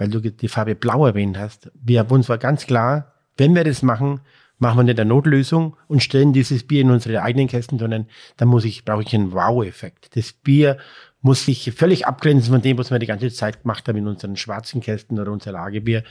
weil 0.01 0.09
du 0.09 0.19
die 0.19 0.47
Farbe 0.47 0.73
Blau 0.73 1.05
erwähnt 1.05 1.37
hast. 1.37 1.69
Wir, 1.79 2.09
uns 2.09 2.27
war 2.27 2.39
ganz 2.39 2.65
klar, 2.65 3.13
wenn 3.37 3.53
wir 3.53 3.63
das 3.63 3.83
machen, 3.83 4.21
machen 4.57 4.79
wir 4.79 4.83
nicht 4.83 4.99
eine 4.99 5.07
Notlösung 5.07 5.77
und 5.87 6.01
stellen 6.01 6.33
dieses 6.33 6.65
Bier 6.65 6.81
in 6.81 6.89
unsere 6.89 7.21
eigenen 7.21 7.47
Kästen, 7.47 7.77
sondern 7.77 8.07
dann 8.37 8.47
muss 8.47 8.65
ich, 8.65 8.83
brauche 8.83 9.03
ich 9.03 9.13
einen 9.13 9.31
Wow-Effekt. 9.31 10.17
Das 10.17 10.33
Bier 10.33 10.79
muss 11.21 11.45
sich 11.45 11.71
völlig 11.73 12.07
abgrenzen 12.07 12.51
von 12.51 12.63
dem, 12.63 12.79
was 12.79 12.89
wir 12.89 12.97
die 12.97 13.05
ganze 13.05 13.29
Zeit 13.29 13.61
gemacht 13.61 13.87
haben 13.87 13.99
in 13.99 14.07
unseren 14.07 14.37
schwarzen 14.37 14.81
Kästen 14.81 15.19
oder 15.19 15.31
unser 15.31 15.51
Lagerbier 15.51 16.03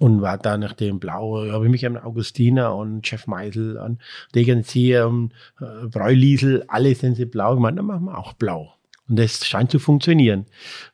und 0.00 0.22
war 0.22 0.38
da 0.38 0.58
nach 0.58 0.72
dem 0.72 0.98
Blau, 0.98 1.48
habe 1.48 1.66
ich 1.66 1.70
mich 1.70 1.86
an 1.86 1.98
Augustiner 1.98 2.74
und 2.74 3.06
Chef 3.06 3.28
Meisel, 3.28 3.78
an 3.78 4.00
Degenzieher 4.34 5.06
und 5.06 5.32
äh, 5.60 5.86
Bräuliesel, 5.86 6.64
alle 6.66 6.92
sind 6.96 7.14
sie 7.14 7.26
blau 7.26 7.54
gemacht, 7.54 7.78
dann 7.78 7.86
machen 7.86 8.06
wir 8.06 8.18
auch 8.18 8.32
blau. 8.32 8.72
Und 9.08 9.20
das 9.20 9.46
scheint 9.46 9.70
zu 9.70 9.78
funktionieren. 9.78 10.46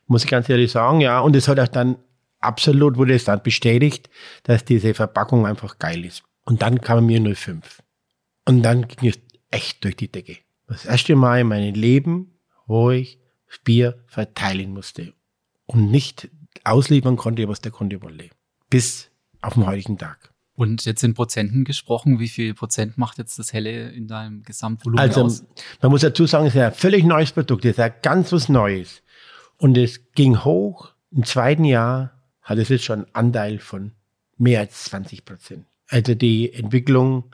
Muss 0.05 0.23
ich 0.23 0.29
ganz 0.29 0.47
ehrlich 0.49 0.71
sagen, 0.71 1.01
ja. 1.01 1.19
Und 1.19 1.35
es 1.35 1.47
hat 1.47 1.59
auch 1.59 1.67
dann 1.67 1.95
absolut 2.43 2.97
wurde 2.97 3.13
es 3.13 3.25
dann 3.25 3.41
bestätigt, 3.43 4.09
dass 4.43 4.65
diese 4.65 4.93
Verpackung 4.93 5.45
einfach 5.45 5.79
geil 5.79 6.05
ist. 6.05 6.23
Und 6.45 6.61
dann 6.61 6.81
kam 6.81 7.05
mir 7.05 7.35
05. 7.35 7.81
Und 8.45 8.63
dann 8.63 8.87
ging 8.87 9.09
es 9.09 9.19
echt 9.51 9.83
durch 9.83 9.95
die 9.95 10.11
Decke. 10.11 10.37
Das 10.67 10.85
erste 10.85 11.15
Mal 11.15 11.41
in 11.41 11.47
meinem 11.47 11.73
Leben, 11.73 12.33
wo 12.65 12.91
ich 12.91 13.19
Bier 13.63 14.03
verteilen 14.07 14.73
musste 14.73 15.13
und 15.65 15.91
nicht 15.91 16.29
ausliefern 16.63 17.17
konnte, 17.17 17.47
was 17.47 17.61
der 17.61 17.71
Kunde 17.71 18.01
wollte. 18.01 18.29
Bis 18.69 19.09
auf 19.41 19.53
den 19.53 19.65
heutigen 19.65 19.97
Tag. 19.97 20.33
Und 20.55 20.85
jetzt 20.85 21.03
in 21.03 21.13
Prozenten 21.13 21.63
gesprochen, 21.63 22.19
wie 22.19 22.27
viel 22.27 22.53
Prozent 22.53 22.97
macht 22.97 23.17
jetzt 23.17 23.39
das 23.39 23.53
Helle 23.53 23.89
in 23.89 24.07
deinem 24.07 24.43
Gesamtvolumen 24.43 24.99
also, 24.99 25.23
aus? 25.23 25.43
Man 25.81 25.91
muss 25.91 26.01
dazu 26.01 26.25
sagen, 26.27 26.45
es 26.45 26.55
ist 26.55 26.61
ein 26.61 26.73
völlig 26.73 27.03
neues 27.03 27.31
Produkt, 27.31 27.65
es 27.65 27.71
ist 27.71 27.77
ja 27.77 27.89
ganz 27.89 28.31
was 28.31 28.49
Neues. 28.49 29.01
Und 29.57 29.77
es 29.77 30.11
ging 30.13 30.43
hoch 30.43 30.93
im 31.11 31.23
zweiten 31.23 31.65
Jahr 31.65 32.11
hat 32.43 32.57
es 32.57 32.69
jetzt 32.69 32.83
schon 32.83 33.05
einen 33.05 33.15
Anteil 33.15 33.59
von 33.59 33.93
mehr 34.37 34.59
als 34.59 34.85
20 34.85 35.25
Prozent. 35.25 35.65
Also 35.89 36.15
die 36.15 36.53
Entwicklung 36.53 37.33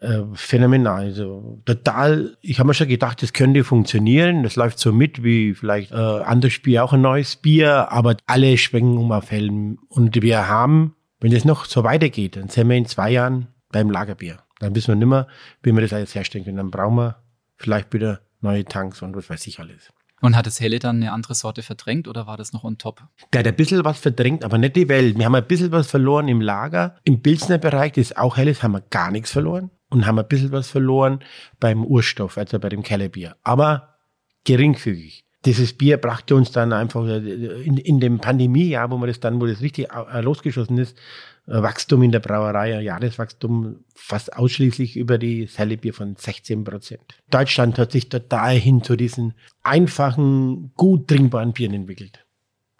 äh, 0.00 0.22
phänomenal. 0.34 1.06
Also 1.06 1.62
total, 1.64 2.36
ich 2.42 2.58
habe 2.58 2.68
mir 2.68 2.74
schon 2.74 2.88
gedacht, 2.88 3.22
das 3.22 3.32
könnte 3.32 3.64
funktionieren. 3.64 4.42
Das 4.42 4.56
läuft 4.56 4.78
so 4.78 4.92
mit 4.92 5.22
wie 5.22 5.54
vielleicht 5.54 5.92
äh, 5.92 5.94
anderes 5.94 6.60
Bier, 6.60 6.84
auch 6.84 6.92
ein 6.92 7.00
neues 7.00 7.36
Bier, 7.36 7.90
aber 7.90 8.16
alle 8.26 8.58
schwenken 8.58 8.98
um 8.98 9.12
auf 9.12 9.30
Helm. 9.30 9.78
Und 9.88 10.20
wir 10.20 10.48
haben, 10.48 10.94
wenn 11.20 11.32
das 11.32 11.44
noch 11.44 11.64
so 11.64 11.82
weitergeht, 11.84 12.36
dann 12.36 12.48
sind 12.48 12.68
wir 12.68 12.76
in 12.76 12.86
zwei 12.86 13.10
Jahren 13.10 13.48
beim 13.72 13.90
Lagerbier. 13.90 14.38
Dann 14.58 14.74
wissen 14.74 14.88
wir 14.88 14.96
nicht 14.96 15.08
mehr, 15.08 15.28
wie 15.62 15.72
wir 15.72 15.80
das 15.80 15.92
alles 15.92 16.14
herstellen 16.14 16.44
können. 16.44 16.58
Dann 16.58 16.70
brauchen 16.70 16.96
wir 16.96 17.22
vielleicht 17.56 17.92
wieder 17.92 18.20
neue 18.40 18.64
Tanks 18.64 19.02
und 19.02 19.16
was 19.16 19.30
weiß 19.30 19.46
ich 19.46 19.60
alles. 19.60 19.92
Und 20.22 20.34
hat 20.34 20.46
das 20.46 20.60
Helle 20.60 20.78
dann 20.78 20.96
eine 20.96 21.12
andere 21.12 21.34
Sorte 21.34 21.62
verdrängt 21.62 22.08
oder 22.08 22.26
war 22.26 22.36
das 22.36 22.52
noch 22.52 22.64
on 22.64 22.78
top? 22.78 23.02
Der 23.32 23.40
hat 23.40 23.46
ein 23.46 23.56
bisschen 23.56 23.84
was 23.84 23.98
verdrängt, 23.98 24.44
aber 24.44 24.56
nicht 24.56 24.76
die 24.76 24.88
Welt. 24.88 25.18
Wir 25.18 25.26
haben 25.26 25.34
ein 25.34 25.46
bisschen 25.46 25.72
was 25.72 25.90
verloren 25.90 26.28
im 26.28 26.40
Lager. 26.40 26.96
Im 27.04 27.20
Pilsner 27.20 27.58
Bereich, 27.58 27.92
das 27.92 28.10
ist 28.10 28.16
auch 28.16 28.36
Helles, 28.36 28.62
haben 28.62 28.72
wir 28.72 28.82
gar 28.90 29.10
nichts 29.10 29.30
verloren. 29.30 29.70
Und 29.88 30.06
haben 30.06 30.18
ein 30.18 30.26
bisschen 30.26 30.52
was 30.52 30.68
verloren 30.68 31.20
beim 31.60 31.84
Urstoff, 31.84 32.38
also 32.38 32.58
bei 32.58 32.68
dem 32.68 32.82
Kellerbier. 32.82 33.36
Aber 33.44 33.96
geringfügig. 34.44 35.24
Dieses 35.44 35.74
Bier 35.74 35.98
brachte 35.98 36.34
uns 36.34 36.50
dann 36.50 36.72
einfach 36.72 37.06
in, 37.06 37.76
in 37.76 38.00
dem 38.00 38.18
Pandemiejahr, 38.18 38.90
wo 38.90 38.96
man 38.96 39.08
das 39.08 39.20
dann, 39.20 39.40
wo 39.40 39.46
das 39.46 39.60
richtig 39.60 39.86
losgeschossen 40.20 40.78
ist, 40.78 40.98
Wachstum 41.46 42.02
in 42.02 42.10
der 42.10 42.20
Brauerei, 42.20 42.80
Jahreswachstum 42.80 43.84
fast 43.94 44.36
ausschließlich 44.36 44.96
über 44.96 45.16
die 45.16 45.46
Sellebier 45.46 45.94
von 45.94 46.16
16 46.16 46.64
Prozent. 46.64 47.22
Deutschland 47.30 47.78
hat 47.78 47.92
sich 47.92 48.08
total 48.08 48.56
hin 48.56 48.82
zu 48.82 48.96
diesen 48.96 49.34
einfachen, 49.62 50.72
gut 50.74 51.08
trinkbaren 51.08 51.52
Bieren 51.52 51.74
entwickelt. 51.74 52.26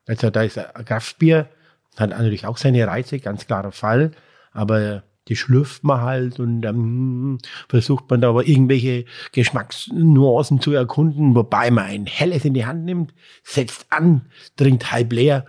Also 0.07 0.31
da 0.31 0.43
ist 0.43 0.59
ein 0.59 0.85
Kraftbier, 0.85 1.49
hat 1.97 2.11
natürlich 2.11 2.47
auch 2.47 2.57
seine 2.57 2.87
Reize, 2.87 3.21
ganz 3.21 3.47
klarer 3.47 3.73
Fall, 3.73 4.11
aber 4.53 5.05
die 5.29 5.37
schlürft 5.37 5.83
man 5.83 6.03
halt 6.03 6.39
und 6.39 6.63
dann 6.63 7.39
versucht 7.69 8.09
man 8.11 8.21
da 8.21 8.29
aber 8.29 8.47
irgendwelche 8.47 9.07
Geschmacksnuancen 9.33 10.61
zu 10.61 10.73
erkunden, 10.73 11.35
wobei 11.35 11.71
man 11.71 11.87
ein 11.87 12.07
helles 12.07 12.45
in 12.45 12.55
die 12.55 12.67
Hand 12.67 12.85
nimmt, 12.85 13.15
setzt 13.43 13.87
an, 13.91 14.27
trinkt 14.57 14.93
halb 14.93 15.13
leer 15.13 15.47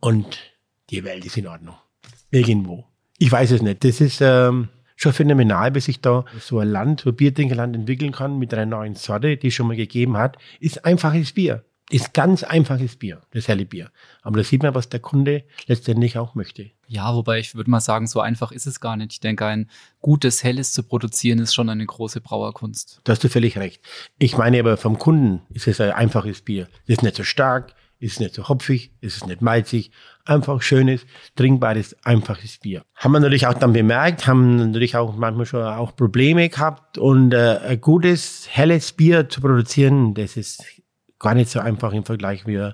und 0.00 0.38
die 0.90 1.04
Welt 1.04 1.24
ist 1.24 1.36
in 1.36 1.46
Ordnung. 1.46 1.76
Irgendwo. 2.36 2.84
Ich 3.18 3.32
weiß 3.32 3.52
es 3.52 3.62
nicht. 3.62 3.82
Das 3.82 4.00
ist 4.00 4.20
ähm, 4.20 4.68
schon 4.96 5.12
phänomenal, 5.12 5.70
bis 5.70 5.86
sich 5.86 6.00
da 6.00 6.24
so 6.38 6.58
ein 6.58 6.68
Land, 6.68 7.00
so 7.02 7.10
ein 7.10 7.16
Biertrinkerland 7.16 7.74
entwickeln 7.74 8.12
kann 8.12 8.38
mit 8.38 8.52
einer 8.52 8.66
neuen 8.66 8.94
Sorte, 8.94 9.36
die 9.36 9.48
es 9.48 9.54
schon 9.54 9.68
mal 9.68 9.76
gegeben 9.76 10.16
hat, 10.16 10.36
ist 10.60 10.84
einfaches 10.84 11.32
Bier. 11.32 11.64
Ist 11.88 12.14
ganz 12.14 12.42
einfaches 12.42 12.96
Bier, 12.96 13.22
das 13.30 13.46
helle 13.46 13.64
Bier. 13.64 13.92
Aber 14.22 14.38
da 14.38 14.42
sieht 14.42 14.64
man, 14.64 14.74
was 14.74 14.88
der 14.88 14.98
Kunde 14.98 15.44
letztendlich 15.68 16.18
auch 16.18 16.34
möchte. 16.34 16.72
Ja, 16.88 17.14
wobei 17.14 17.38
ich 17.38 17.54
würde 17.54 17.70
mal 17.70 17.78
sagen, 17.78 18.08
so 18.08 18.18
einfach 18.18 18.50
ist 18.50 18.66
es 18.66 18.80
gar 18.80 18.96
nicht. 18.96 19.12
Ich 19.12 19.20
denke, 19.20 19.46
ein 19.46 19.70
gutes 20.00 20.42
Helles 20.42 20.72
zu 20.72 20.82
produzieren 20.82 21.38
ist 21.38 21.54
schon 21.54 21.68
eine 21.68 21.86
große 21.86 22.20
Brauerkunst. 22.20 23.02
Da 23.04 23.12
hast 23.12 23.22
du 23.22 23.28
völlig 23.28 23.56
recht. 23.56 23.80
Ich 24.18 24.36
meine 24.36 24.58
aber 24.58 24.76
vom 24.76 24.98
Kunden 24.98 25.42
ist 25.50 25.68
es 25.68 25.80
ein 25.80 25.92
einfaches 25.92 26.42
Bier. 26.42 26.68
Es 26.86 26.96
ist 26.96 27.02
nicht 27.04 27.14
so 27.14 27.22
stark, 27.22 27.72
ist 28.00 28.18
nicht 28.18 28.34
so 28.34 28.48
hopfig, 28.48 28.90
ist 29.00 29.18
es 29.18 29.26
nicht 29.26 29.40
malzig, 29.40 29.92
einfach 30.26 30.62
schönes, 30.62 31.06
trinkbares, 31.34 31.96
einfaches 32.04 32.58
Bier. 32.58 32.82
Haben 32.94 33.12
wir 33.12 33.20
natürlich 33.20 33.46
auch 33.46 33.54
dann 33.54 33.72
bemerkt, 33.72 34.26
haben 34.26 34.56
natürlich 34.56 34.96
auch 34.96 35.16
manchmal 35.16 35.46
schon 35.46 35.62
auch 35.62 35.94
Probleme 35.96 36.48
gehabt 36.48 36.98
und 36.98 37.32
äh, 37.32 37.58
ein 37.58 37.80
gutes, 37.80 38.46
helles 38.50 38.92
Bier 38.92 39.28
zu 39.28 39.40
produzieren, 39.40 40.14
das 40.14 40.36
ist 40.36 40.64
gar 41.18 41.34
nicht 41.34 41.50
so 41.50 41.60
einfach 41.60 41.92
im 41.92 42.04
Vergleich 42.04 42.46
wie 42.46 42.70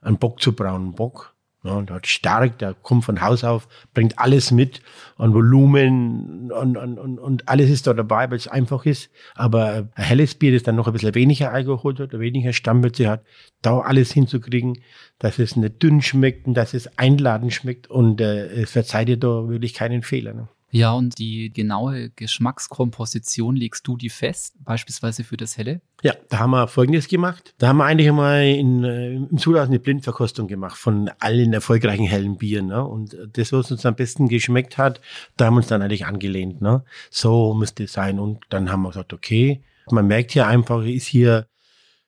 ein 0.00 0.18
Bock 0.18 0.40
zu 0.40 0.54
brauen. 0.54 0.92
Bock 0.92 1.31
ja, 1.64 1.80
der 1.80 1.96
hat 1.96 2.06
stark, 2.08 2.58
der 2.58 2.74
kommt 2.74 3.04
von 3.04 3.20
Haus 3.20 3.44
auf, 3.44 3.68
bringt 3.94 4.18
alles 4.18 4.50
mit 4.50 4.82
an 5.16 5.32
Volumen 5.32 6.50
und, 6.50 6.76
und, 6.76 6.98
und, 6.98 7.18
und 7.20 7.48
alles 7.48 7.70
ist 7.70 7.86
da 7.86 7.94
dabei, 7.94 8.28
weil 8.30 8.36
es 8.36 8.48
einfach 8.48 8.84
ist. 8.84 9.10
Aber 9.34 9.88
ein 9.94 10.04
helles 10.04 10.34
Bier, 10.34 10.52
das 10.52 10.64
dann 10.64 10.74
noch 10.74 10.88
ein 10.88 10.92
bisschen 10.92 11.14
weniger 11.14 11.52
Alkohol 11.52 11.96
hat, 11.98 12.18
weniger 12.18 12.52
Stammbürze 12.52 13.08
hat, 13.08 13.24
da 13.62 13.78
alles 13.78 14.10
hinzukriegen, 14.10 14.82
dass 15.20 15.38
es 15.38 15.54
nicht 15.54 15.80
dünn 15.82 16.02
schmeckt 16.02 16.48
und 16.48 16.54
dass 16.54 16.74
es 16.74 16.98
einladend 16.98 17.52
schmeckt 17.52 17.88
und 17.88 18.20
äh, 18.20 18.46
es 18.48 18.72
verzeiht 18.72 19.08
dir 19.08 19.16
da 19.16 19.48
wirklich 19.48 19.74
keinen 19.74 20.02
Fehler. 20.02 20.34
Ne? 20.34 20.48
Ja, 20.74 20.92
und 20.92 21.18
die 21.18 21.52
genaue 21.52 22.08
Geschmackskomposition 22.16 23.56
legst 23.56 23.86
du 23.86 23.98
die 23.98 24.08
fest, 24.08 24.54
beispielsweise 24.64 25.22
für 25.22 25.36
das 25.36 25.58
Helle? 25.58 25.82
Ja, 26.02 26.14
da 26.30 26.38
haben 26.38 26.52
wir 26.52 26.66
Folgendes 26.66 27.08
gemacht. 27.08 27.54
Da 27.58 27.68
haben 27.68 27.76
wir 27.76 27.84
eigentlich 27.84 28.08
einmal 28.08 28.46
in, 28.46 28.82
äh, 28.82 29.12
im 29.12 29.36
Zulass 29.36 29.68
eine 29.68 29.78
Blindverkostung 29.78 30.48
gemacht 30.48 30.78
von 30.78 31.10
allen 31.18 31.52
erfolgreichen 31.52 32.06
hellen 32.06 32.38
Bieren. 32.38 32.68
Ne? 32.68 32.82
Und 32.82 33.14
das, 33.34 33.52
was 33.52 33.70
uns 33.70 33.84
am 33.84 33.96
besten 33.96 34.28
geschmeckt 34.28 34.78
hat, 34.78 35.02
da 35.36 35.44
haben 35.44 35.54
wir 35.54 35.58
uns 35.58 35.66
dann 35.66 35.82
eigentlich 35.82 36.06
angelehnt. 36.06 36.62
Ne? 36.62 36.82
So 37.10 37.52
müsste 37.52 37.84
es 37.84 37.92
sein. 37.92 38.18
Und 38.18 38.40
dann 38.48 38.72
haben 38.72 38.80
wir 38.80 38.88
gesagt, 38.88 39.12
okay, 39.12 39.62
man 39.90 40.06
merkt 40.06 40.30
hier 40.30 40.46
einfach, 40.46 40.82
ist 40.84 41.06
hier 41.06 41.48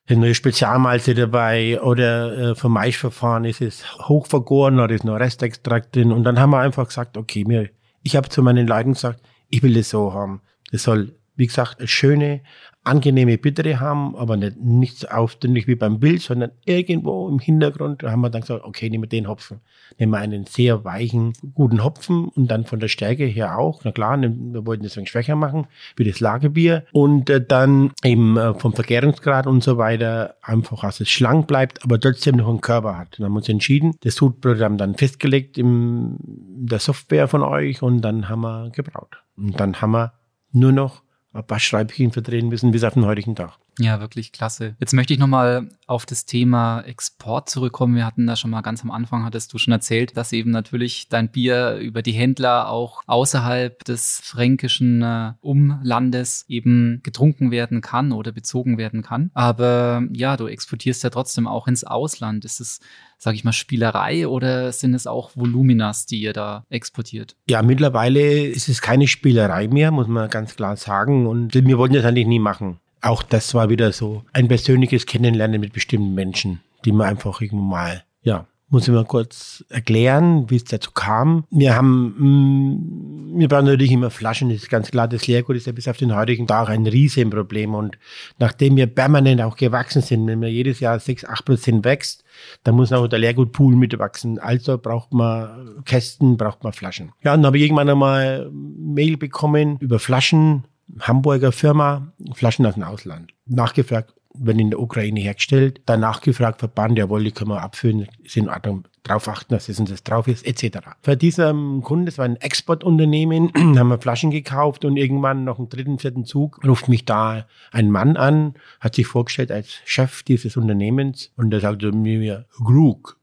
eine 0.07 0.21
neue 0.21 0.35
Spezialmalze 0.35 1.13
dabei 1.13 1.79
oder 1.81 2.37
äh, 2.51 2.55
vom 2.55 2.73
Maischverfahren 2.73 3.45
ist 3.45 3.61
es 3.61 3.85
hochvergoren 4.07 4.79
oder 4.79 4.95
ist 4.95 5.03
noch 5.03 5.19
Restextrakt 5.19 5.95
drin. 5.95 6.11
Und 6.11 6.23
dann 6.23 6.39
haben 6.39 6.49
wir 6.49 6.59
einfach 6.59 6.87
gesagt, 6.87 7.15
okay, 7.15 7.43
wir 7.47 7.69
ich 8.05 8.15
habe 8.15 8.29
zu 8.29 8.43
meinen 8.43 8.67
Leuten 8.67 8.93
gesagt, 8.93 9.19
ich 9.49 9.63
will 9.63 9.73
das 9.73 9.89
so 9.89 10.13
haben. 10.13 10.41
Es 10.71 10.83
soll, 10.83 11.15
wie 11.35 11.47
gesagt, 11.47 11.79
eine 11.79 11.87
schöne, 11.87 12.43
angenehme 12.85 13.37
Bittere 13.37 13.79
haben, 13.79 14.15
aber 14.15 14.37
nicht 14.37 14.57
nichts 14.61 15.05
aufdringlich 15.05 15.67
wie 15.67 15.75
beim 15.75 15.99
Bild, 15.99 16.21
sondern 16.21 16.51
irgendwo 16.65 17.27
im 17.27 17.39
Hintergrund 17.39 18.03
da 18.05 18.11
haben 18.11 18.21
wir 18.21 18.29
dann 18.29 18.41
gesagt, 18.41 18.63
okay, 18.63 18.89
nehmen 18.89 19.03
wir 19.03 19.09
den 19.09 19.27
Hopfen. 19.27 19.59
Nehmen 19.97 20.11
wir 20.11 20.19
einen 20.19 20.45
sehr 20.45 20.83
weichen, 20.85 21.33
guten 21.53 21.83
Hopfen 21.83 22.27
und 22.29 22.49
dann 22.49 22.65
von 22.65 22.79
der 22.79 22.87
Stärke 22.87 23.25
her 23.25 23.57
auch. 23.57 23.81
Na 23.83 23.91
klar, 23.91 24.19
wir 24.21 24.65
wollten 24.65 24.83
das 24.83 24.97
ein 24.97 25.07
schwächer 25.07 25.35
machen, 25.35 25.67
wie 25.95 26.03
das 26.03 26.19
Lagerbier. 26.19 26.85
Und 26.91 27.29
äh, 27.29 27.43
dann 27.43 27.91
eben 28.03 28.37
äh, 28.37 28.53
vom 28.53 28.73
Vergärungsgrad 28.73 29.47
und 29.47 29.63
so 29.63 29.77
weiter 29.77 30.35
einfach, 30.41 30.81
dass 30.81 30.99
es 30.99 31.09
schlank 31.09 31.47
bleibt, 31.47 31.83
aber 31.83 31.99
trotzdem 31.99 32.35
noch 32.35 32.49
einen 32.49 32.61
Körper 32.61 32.97
hat. 32.97 33.17
Dann 33.17 33.25
haben 33.25 33.33
wir 33.33 33.37
uns 33.37 33.49
entschieden, 33.49 33.95
das 34.01 34.15
Sudprogramm 34.15 34.77
dann 34.77 34.95
festgelegt 34.95 35.57
in 35.57 36.17
der 36.19 36.79
Software 36.79 37.27
von 37.27 37.41
euch 37.41 37.81
und 37.81 38.01
dann 38.01 38.29
haben 38.29 38.41
wir 38.41 38.69
gebraut. 38.69 39.17
Und 39.35 39.59
dann 39.59 39.81
haben 39.81 39.91
wir 39.91 40.13
nur 40.51 40.71
noch 40.71 41.04
paar 41.43 41.59
Schreibchen 41.59 42.11
verdrehen 42.11 42.49
müssen 42.49 42.71
bis 42.71 42.83
auf 42.83 42.93
den 42.93 43.05
heutigen 43.05 43.35
Tag. 43.35 43.57
Ja, 43.79 43.99
wirklich 43.99 44.31
klasse. 44.31 44.75
Jetzt 44.79 44.93
möchte 44.93 45.13
ich 45.13 45.19
nochmal 45.19 45.69
auf 45.85 46.05
das 46.05 46.25
Thema 46.25 46.81
Export 46.81 47.49
zurückkommen. 47.49 47.95
Wir 47.95 48.05
hatten 48.05 48.25
da 48.25 48.35
schon 48.35 48.51
mal 48.51 48.61
ganz 48.61 48.83
am 48.83 48.91
Anfang, 48.91 49.25
hattest 49.25 49.53
du 49.53 49.57
schon 49.57 49.73
erzählt, 49.73 50.15
dass 50.15 50.31
eben 50.31 50.51
natürlich 50.51 51.09
dein 51.09 51.29
Bier 51.29 51.75
über 51.75 52.01
die 52.01 52.13
Händler 52.13 52.69
auch 52.69 53.01
außerhalb 53.05 53.83
des 53.83 54.21
fränkischen 54.23 55.01
äh, 55.01 55.33
Umlandes 55.41 56.45
eben 56.47 57.01
getrunken 57.03 57.51
werden 57.51 57.81
kann 57.81 58.13
oder 58.13 58.31
bezogen 58.31 58.77
werden 58.77 59.01
kann. 59.01 59.29
Aber 59.33 60.03
ja, 60.11 60.37
du 60.37 60.47
exportierst 60.47 61.03
ja 61.03 61.09
trotzdem 61.09 61.47
auch 61.47 61.67
ins 61.67 61.83
Ausland. 61.83 62.45
Ist 62.45 62.61
es, 62.61 62.79
sage 63.17 63.35
ich 63.35 63.43
mal, 63.43 63.51
Spielerei 63.51 64.27
oder 64.27 64.71
sind 64.71 64.93
es 64.93 65.05
auch 65.05 65.35
Voluminas, 65.35 66.05
die 66.05 66.21
ihr 66.21 66.33
da 66.33 66.63
exportiert? 66.69 67.35
Ja, 67.49 67.61
mittlerweile 67.61 68.47
ist 68.47 68.69
es 68.69 68.81
keine 68.81 69.07
Spielerei 69.07 69.67
mehr, 69.67 69.91
muss 69.91 70.07
man 70.07 70.29
ganz 70.29 70.55
klar 70.55 70.77
sagen. 70.77 71.27
Und 71.27 71.53
wir 71.53 71.77
wollten 71.77 71.95
das 71.95 72.05
eigentlich 72.05 72.27
nie 72.27 72.39
machen 72.39 72.79
auch 73.05 73.23
das 73.23 73.53
war 73.53 73.69
wieder 73.69 73.91
so 73.91 74.23
ein 74.33 74.47
persönliches 74.47 75.05
Kennenlernen 75.05 75.61
mit 75.61 75.73
bestimmten 75.73 76.13
Menschen, 76.13 76.61
die 76.83 76.91
man 76.91 77.07
einfach 77.07 77.41
irgendwo 77.41 77.63
mal, 77.63 78.03
ja, 78.23 78.47
muss 78.69 78.87
ich 78.87 78.93
mal 78.93 79.05
kurz 79.05 79.63
erklären, 79.69 80.49
wie 80.49 80.55
es 80.55 80.63
dazu 80.63 80.91
kam. 80.91 81.45
Wir 81.51 81.75
haben, 81.75 82.15
mh, 82.17 83.35
mm, 83.35 83.39
wir 83.39 83.47
brauchen 83.47 83.65
natürlich 83.65 83.91
immer 83.91 84.09
Flaschen, 84.09 84.49
das 84.49 84.63
ist 84.63 84.69
ganz 84.69 84.89
klar. 84.91 85.07
Das 85.07 85.27
Leergut 85.27 85.55
ist 85.55 85.67
ja 85.67 85.71
bis 85.71 85.87
auf 85.87 85.97
den 85.97 86.15
heutigen 86.15 86.47
Tag 86.47 86.69
ein 86.69 86.87
Riesenproblem. 86.87 87.75
Und 87.75 87.97
nachdem 88.39 88.75
wir 88.75 88.87
permanent 88.87 89.41
auch 89.41 89.55
gewachsen 89.55 90.01
sind, 90.01 90.25
wenn 90.25 90.39
man 90.39 90.49
jedes 90.49 90.79
Jahr 90.79 90.99
6, 90.99 91.25
8 91.25 91.45
Prozent 91.45 91.85
wächst, 91.85 92.23
dann 92.63 92.75
muss 92.75 92.91
auch 92.91 93.07
der 93.07 93.19
Leergutpool 93.19 93.75
mitwachsen. 93.75 94.39
Also 94.39 94.77
braucht 94.77 95.13
man 95.13 95.83
Kästen, 95.85 96.37
braucht 96.37 96.63
man 96.63 96.73
Flaschen. 96.73 97.11
Ja, 97.23 97.33
und 97.33 97.41
dann 97.41 97.47
habe 97.47 97.57
ich 97.57 97.63
irgendwann 97.63 97.89
einmal 97.89 98.49
Mail 98.51 99.17
bekommen 99.17 99.77
über 99.79 99.99
Flaschen 99.99 100.63
Hamburger 100.99 101.51
Firma, 101.51 102.13
Flaschen 102.33 102.65
aus 102.65 102.75
dem 102.75 102.83
Ausland. 102.83 103.33
Nachgefragt, 103.45 104.13
werden 104.37 104.59
in 104.59 104.69
der 104.69 104.79
Ukraine 104.79 105.19
hergestellt. 105.19 105.81
Dann 105.85 106.01
nachgefragt, 106.01 106.59
Verband, 106.59 106.97
jawohl, 106.97 107.23
die 107.23 107.31
können 107.31 107.51
wir 107.51 107.61
abfüllen, 107.61 108.07
ist 108.23 108.37
in 108.37 108.49
Ordnung, 108.49 108.85
drauf 109.03 109.27
achten, 109.27 109.53
dass 109.53 109.67
das 109.67 109.77
das 109.83 110.03
drauf 110.03 110.27
ist, 110.27 110.45
etc. 110.45 110.79
Für 111.01 111.15
diesen 111.15 111.81
Kunden, 111.81 112.05
das 112.05 112.17
war 112.17 112.25
ein 112.25 112.37
Exportunternehmen, 112.37 113.51
haben 113.77 113.87
wir 113.87 113.99
Flaschen 113.99 114.31
gekauft 114.31 114.85
und 114.85 114.97
irgendwann 114.97 115.43
noch 115.43 115.59
im 115.59 115.69
dritten, 115.69 115.99
vierten 115.99 116.25
Zug 116.25 116.59
ruft 116.65 116.87
mich 116.89 117.05
da 117.05 117.45
ein 117.71 117.91
Mann 117.91 118.17
an, 118.17 118.55
hat 118.79 118.95
sich 118.95 119.07
vorgestellt 119.07 119.51
als 119.51 119.79
Chef 119.85 120.23
dieses 120.23 120.57
Unternehmens 120.57 121.31
und 121.37 121.51
der 121.51 121.59
sagte 121.59 121.91
mir, 121.91 122.45
Krug, 122.63 123.17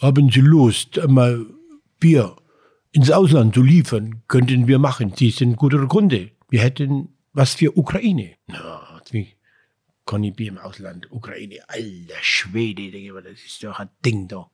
haben 0.00 0.30
Sie 0.30 0.40
Lust, 0.40 1.00
mal 1.06 1.46
Bier 2.00 2.36
ins 2.92 3.10
Ausland 3.10 3.54
zu 3.54 3.62
liefern? 3.62 4.22
Könnten 4.28 4.66
wir 4.66 4.78
machen. 4.78 5.12
Sie 5.16 5.30
sind 5.30 5.52
ein 5.52 5.56
guter 5.56 5.86
Kunde 5.86 6.30
wir 6.48 6.60
hätten 6.60 7.14
was 7.32 7.54
für 7.54 7.76
Ukraine. 7.76 8.34
Na, 8.46 9.00
wie 9.10 9.36
kann 10.06 10.22
ich 10.22 10.34
Bier 10.34 10.48
im 10.48 10.58
Ausland, 10.58 11.10
Ukraine, 11.10 11.56
alter 11.66 12.22
Schwede, 12.22 12.90
das 13.22 13.40
ist 13.44 13.62
doch 13.64 13.80
ein 13.80 13.88
Ding 14.04 14.28
da. 14.28 14.48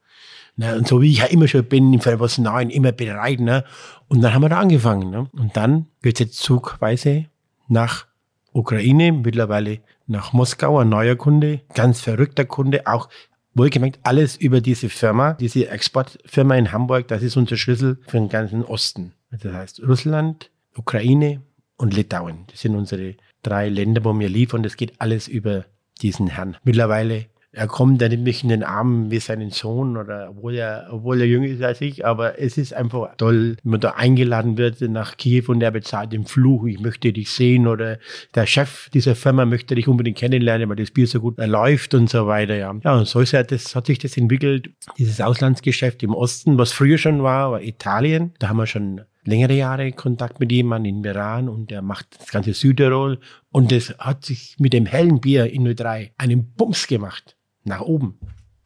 Na, 0.56 0.74
und 0.74 0.88
so 0.88 1.00
wie 1.00 1.10
ich 1.10 1.18
ja 1.18 1.26
immer 1.26 1.48
schon 1.48 1.64
bin, 1.64 2.00
für 2.00 2.18
was 2.20 2.38
Neuen, 2.38 2.70
immer 2.70 2.92
bereit. 2.92 3.40
Ne? 3.40 3.64
Und 4.08 4.22
dann 4.22 4.34
haben 4.34 4.42
wir 4.42 4.48
da 4.48 4.60
angefangen. 4.60 5.10
Ne? 5.10 5.30
Und 5.32 5.56
dann 5.56 5.86
geht 6.02 6.16
es 6.16 6.20
jetzt 6.20 6.38
zugweise 6.38 7.26
nach 7.68 8.06
Ukraine, 8.52 9.12
mittlerweile 9.12 9.80
nach 10.06 10.32
Moskau, 10.32 10.78
ein 10.78 10.88
neuer 10.88 11.16
Kunde, 11.16 11.60
ganz 11.74 12.00
verrückter 12.00 12.44
Kunde, 12.44 12.86
auch 12.86 13.08
wohlgemerkt 13.54 14.00
alles 14.02 14.36
über 14.36 14.60
diese 14.60 14.88
Firma, 14.88 15.34
diese 15.34 15.68
Exportfirma 15.68 16.56
in 16.56 16.72
Hamburg, 16.72 17.08
das 17.08 17.22
ist 17.22 17.36
unser 17.36 17.56
Schlüssel 17.56 17.98
für 18.06 18.18
den 18.18 18.28
ganzen 18.28 18.64
Osten. 18.64 19.12
Das 19.30 19.52
heißt 19.52 19.82
Russland, 19.82 20.50
Ukraine, 20.74 21.42
und 21.82 21.94
Litauen. 21.94 22.44
Das 22.48 22.60
sind 22.60 22.76
unsere 22.76 23.16
drei 23.42 23.68
Länder, 23.68 24.04
wo 24.04 24.16
wir 24.18 24.28
liefern. 24.28 24.62
Das 24.62 24.76
geht 24.76 24.92
alles 24.98 25.26
über 25.26 25.64
diesen 26.00 26.28
Herrn. 26.28 26.56
Mittlerweile, 26.62 27.26
er 27.50 27.66
kommt, 27.66 28.00
er 28.00 28.08
nimmt 28.08 28.22
mich 28.22 28.44
in 28.44 28.48
den 28.48 28.62
Arm 28.62 29.10
wie 29.10 29.18
seinen 29.18 29.50
Sohn 29.50 29.96
oder 29.96 30.30
obwohl 30.30 30.54
er, 30.54 30.88
obwohl 30.90 31.20
er 31.20 31.26
jünger 31.26 31.48
ist 31.48 31.60
als 31.60 31.80
ich, 31.80 32.06
aber 32.06 32.38
es 32.38 32.56
ist 32.56 32.72
einfach 32.72 33.16
toll, 33.16 33.56
wenn 33.62 33.72
man 33.72 33.80
da 33.80 33.90
eingeladen 33.90 34.56
wird 34.56 34.80
nach 34.80 35.16
Kiew 35.16 35.44
und 35.48 35.60
er 35.60 35.72
bezahlt 35.72 36.12
den 36.12 36.24
Fluch, 36.24 36.64
ich 36.66 36.80
möchte 36.80 37.12
dich 37.12 37.30
sehen 37.30 37.66
oder 37.66 37.98
der 38.34 38.46
Chef 38.46 38.88
dieser 38.90 39.14
Firma 39.14 39.44
möchte 39.44 39.74
dich 39.74 39.86
unbedingt 39.86 40.16
kennenlernen, 40.16 40.68
weil 40.70 40.76
das 40.76 40.92
Bier 40.92 41.06
so 41.06 41.20
gut 41.20 41.36
läuft 41.36 41.94
und 41.94 42.08
so 42.08 42.26
weiter, 42.26 42.54
ja. 42.54 42.74
Ja, 42.84 42.96
und 42.96 43.06
so 43.06 43.20
ist 43.20 43.32
ja, 43.32 43.42
das, 43.42 43.74
hat 43.74 43.86
sich 43.86 43.98
das 43.98 44.16
entwickelt, 44.16 44.70
dieses 44.96 45.20
Auslandsgeschäft 45.20 46.02
im 46.04 46.14
Osten, 46.14 46.56
was 46.56 46.72
früher 46.72 46.96
schon 46.96 47.22
war, 47.22 47.50
war 47.52 47.62
Italien. 47.62 48.32
Da 48.38 48.48
haben 48.48 48.56
wir 48.56 48.66
schon 48.66 49.02
längere 49.24 49.54
Jahre 49.54 49.92
Kontakt 49.92 50.40
mit 50.40 50.52
jemandem 50.52 50.96
in 50.96 51.00
Meran 51.00 51.48
und 51.48 51.70
der 51.70 51.82
macht 51.82 52.20
das 52.20 52.30
ganze 52.30 52.54
Südtirol 52.54 53.18
und 53.50 53.72
das 53.72 53.94
hat 53.98 54.24
sich 54.24 54.56
mit 54.58 54.72
dem 54.72 54.86
hellen 54.86 55.20
Bier 55.20 55.52
in 55.52 55.64
03 55.64 56.12
einen 56.18 56.52
Bums 56.52 56.86
gemacht. 56.86 57.36
Nach 57.64 57.80
oben. 57.80 58.18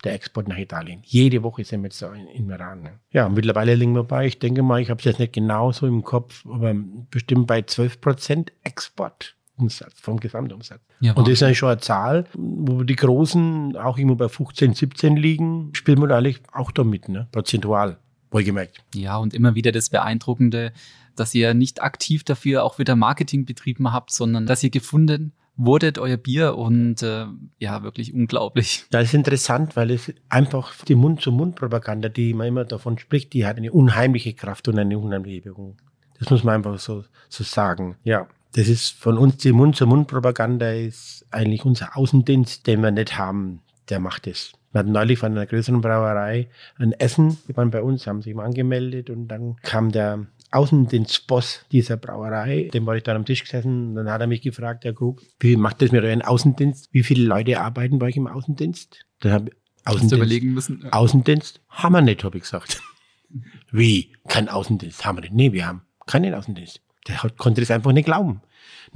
Der 0.04 0.14
Export 0.14 0.48
nach 0.48 0.57
Italien. 0.57 1.00
Jede 1.04 1.42
Woche 1.42 1.64
sind 1.64 1.80
wir 1.82 1.88
jetzt 1.88 1.98
so 1.98 2.07
in, 2.09 2.26
in 2.28 2.46
Meran. 2.46 2.82
Ne? 2.82 3.00
Ja, 3.11 3.28
mittlerweile 3.28 3.74
liegen 3.74 3.94
wir 3.94 4.04
bei, 4.04 4.26
ich 4.26 4.38
denke 4.38 4.62
mal, 4.62 4.80
ich 4.80 4.88
habe 4.88 4.98
es 4.98 5.04
jetzt 5.04 5.18
nicht 5.18 5.32
genau 5.32 5.72
so 5.72 5.86
im 5.86 6.02
Kopf, 6.02 6.46
aber 6.46 6.74
bestimmt 7.11 7.46
bei 7.46 7.62
12 7.62 8.00
Prozent 8.00 8.52
Exportumsatz 8.62 10.00
vom 10.00 10.20
Gesamtumsatz. 10.20 10.80
Ja, 11.00 11.12
und 11.14 11.26
das 11.26 11.34
ist 11.34 11.42
eigentlich 11.42 11.59
schon 11.59 11.70
eine 11.70 11.80
Zahl, 11.80 12.26
wo 12.34 12.84
die 12.84 12.96
Großen 12.96 13.76
auch 13.76 13.98
immer 13.98 14.14
bei 14.16 14.28
15, 14.28 14.74
17 14.74 15.16
liegen, 15.16 15.70
spielen 15.74 16.00
wir 16.00 16.14
eigentlich 16.14 16.40
auch 16.52 16.70
damit, 16.70 17.09
ne? 17.09 17.28
prozentual. 17.32 17.98
Wohlgemerkt. 18.30 18.82
Ja, 18.94 19.16
und 19.16 19.34
immer 19.34 19.54
wieder 19.54 19.72
das 19.72 19.90
Beeindruckende, 19.90 20.72
dass 21.14 21.34
ihr 21.34 21.54
nicht 21.54 21.82
aktiv 21.82 22.24
dafür 22.24 22.64
auch 22.64 22.78
wieder 22.78 22.96
Marketing 22.96 23.44
betrieben 23.46 23.92
habt, 23.92 24.10
sondern 24.12 24.46
dass 24.46 24.62
ihr 24.62 24.70
gefunden 24.70 25.32
wurdet 25.56 25.98
euer 25.98 26.16
Bier 26.16 26.56
und 26.56 27.02
äh, 27.02 27.26
ja, 27.58 27.82
wirklich 27.82 28.12
unglaublich. 28.12 28.84
Das 28.90 29.04
ist 29.04 29.14
interessant, 29.14 29.74
weil 29.76 29.90
es 29.90 30.12
einfach 30.28 30.84
die 30.84 30.94
Mund-zu-Mund-Propaganda, 30.94 32.08
die 32.08 32.34
man 32.34 32.48
immer 32.48 32.64
davon 32.64 32.98
spricht, 32.98 33.32
die 33.32 33.46
hat 33.46 33.56
eine 33.56 33.72
unheimliche 33.72 34.34
Kraft 34.34 34.68
und 34.68 34.78
eine 34.78 34.98
unheimliche 34.98 35.44
Wirkung. 35.46 35.76
Das 36.18 36.30
muss 36.30 36.44
man 36.44 36.56
einfach 36.56 36.78
so, 36.78 37.04
so 37.28 37.44
sagen. 37.44 37.96
Ja, 38.04 38.28
das 38.54 38.68
ist 38.68 38.90
von 38.90 39.18
uns 39.18 39.38
die 39.38 39.52
Mund-zu-Mund-Propaganda 39.52 40.72
ist 40.72 41.26
eigentlich 41.30 41.64
unser 41.64 41.96
Außendienst, 41.96 42.66
den 42.66 42.82
wir 42.82 42.90
nicht 42.90 43.18
haben. 43.18 43.60
Der 43.88 44.00
macht 44.00 44.26
es. 44.26 44.52
Wir 44.76 44.80
hatten 44.80 44.92
neulich 44.92 45.18
von 45.18 45.32
einer 45.32 45.46
größeren 45.46 45.80
Brauerei 45.80 46.50
ein 46.78 46.92
Essen. 46.92 47.38
Die 47.48 47.56
waren 47.56 47.70
bei 47.70 47.80
uns, 47.80 48.06
haben 48.06 48.20
sich 48.20 48.34
mal 48.34 48.44
angemeldet 48.44 49.08
und 49.08 49.26
dann 49.26 49.56
kam 49.62 49.90
der 49.90 50.26
Außendienstboss 50.50 51.64
dieser 51.72 51.96
Brauerei, 51.96 52.68
dem 52.74 52.84
war 52.84 52.94
ich 52.94 53.02
dann 53.02 53.16
am 53.16 53.24
Tisch 53.24 53.42
gesessen, 53.42 53.88
und 53.88 53.94
dann 53.94 54.10
hat 54.10 54.20
er 54.20 54.26
mich 54.26 54.42
gefragt, 54.42 54.84
Herr 54.84 54.92
Krug, 54.92 55.22
wie 55.40 55.56
macht 55.56 55.80
das 55.80 55.92
mit 55.92 56.04
euren 56.04 56.20
Außendienst? 56.20 56.90
Wie 56.92 57.04
viele 57.04 57.24
Leute 57.24 57.58
arbeiten 57.58 57.98
bei 57.98 58.08
euch 58.08 58.18
im 58.18 58.26
Außendienst? 58.26 59.06
Dann 59.20 59.32
habe 59.32 59.50
Außendienst, 59.86 60.14
überlegen 60.14 60.52
müssen. 60.52 60.82
Ja. 60.84 60.92
Außendienst 60.92 61.62
haben 61.70 61.94
wir 61.94 62.02
nicht, 62.02 62.22
habe 62.22 62.36
ich 62.36 62.42
gesagt. 62.42 62.82
wie? 63.72 64.12
Kein 64.28 64.50
Außendienst 64.50 65.06
haben 65.06 65.16
wir 65.16 65.22
nicht? 65.22 65.32
Nee, 65.32 65.52
wir 65.54 65.66
haben 65.66 65.86
keinen 66.06 66.34
Außendienst. 66.34 66.82
Der 67.08 67.16
konnte 67.38 67.62
das 67.62 67.70
einfach 67.70 67.92
nicht 67.92 68.04
glauben. 68.04 68.42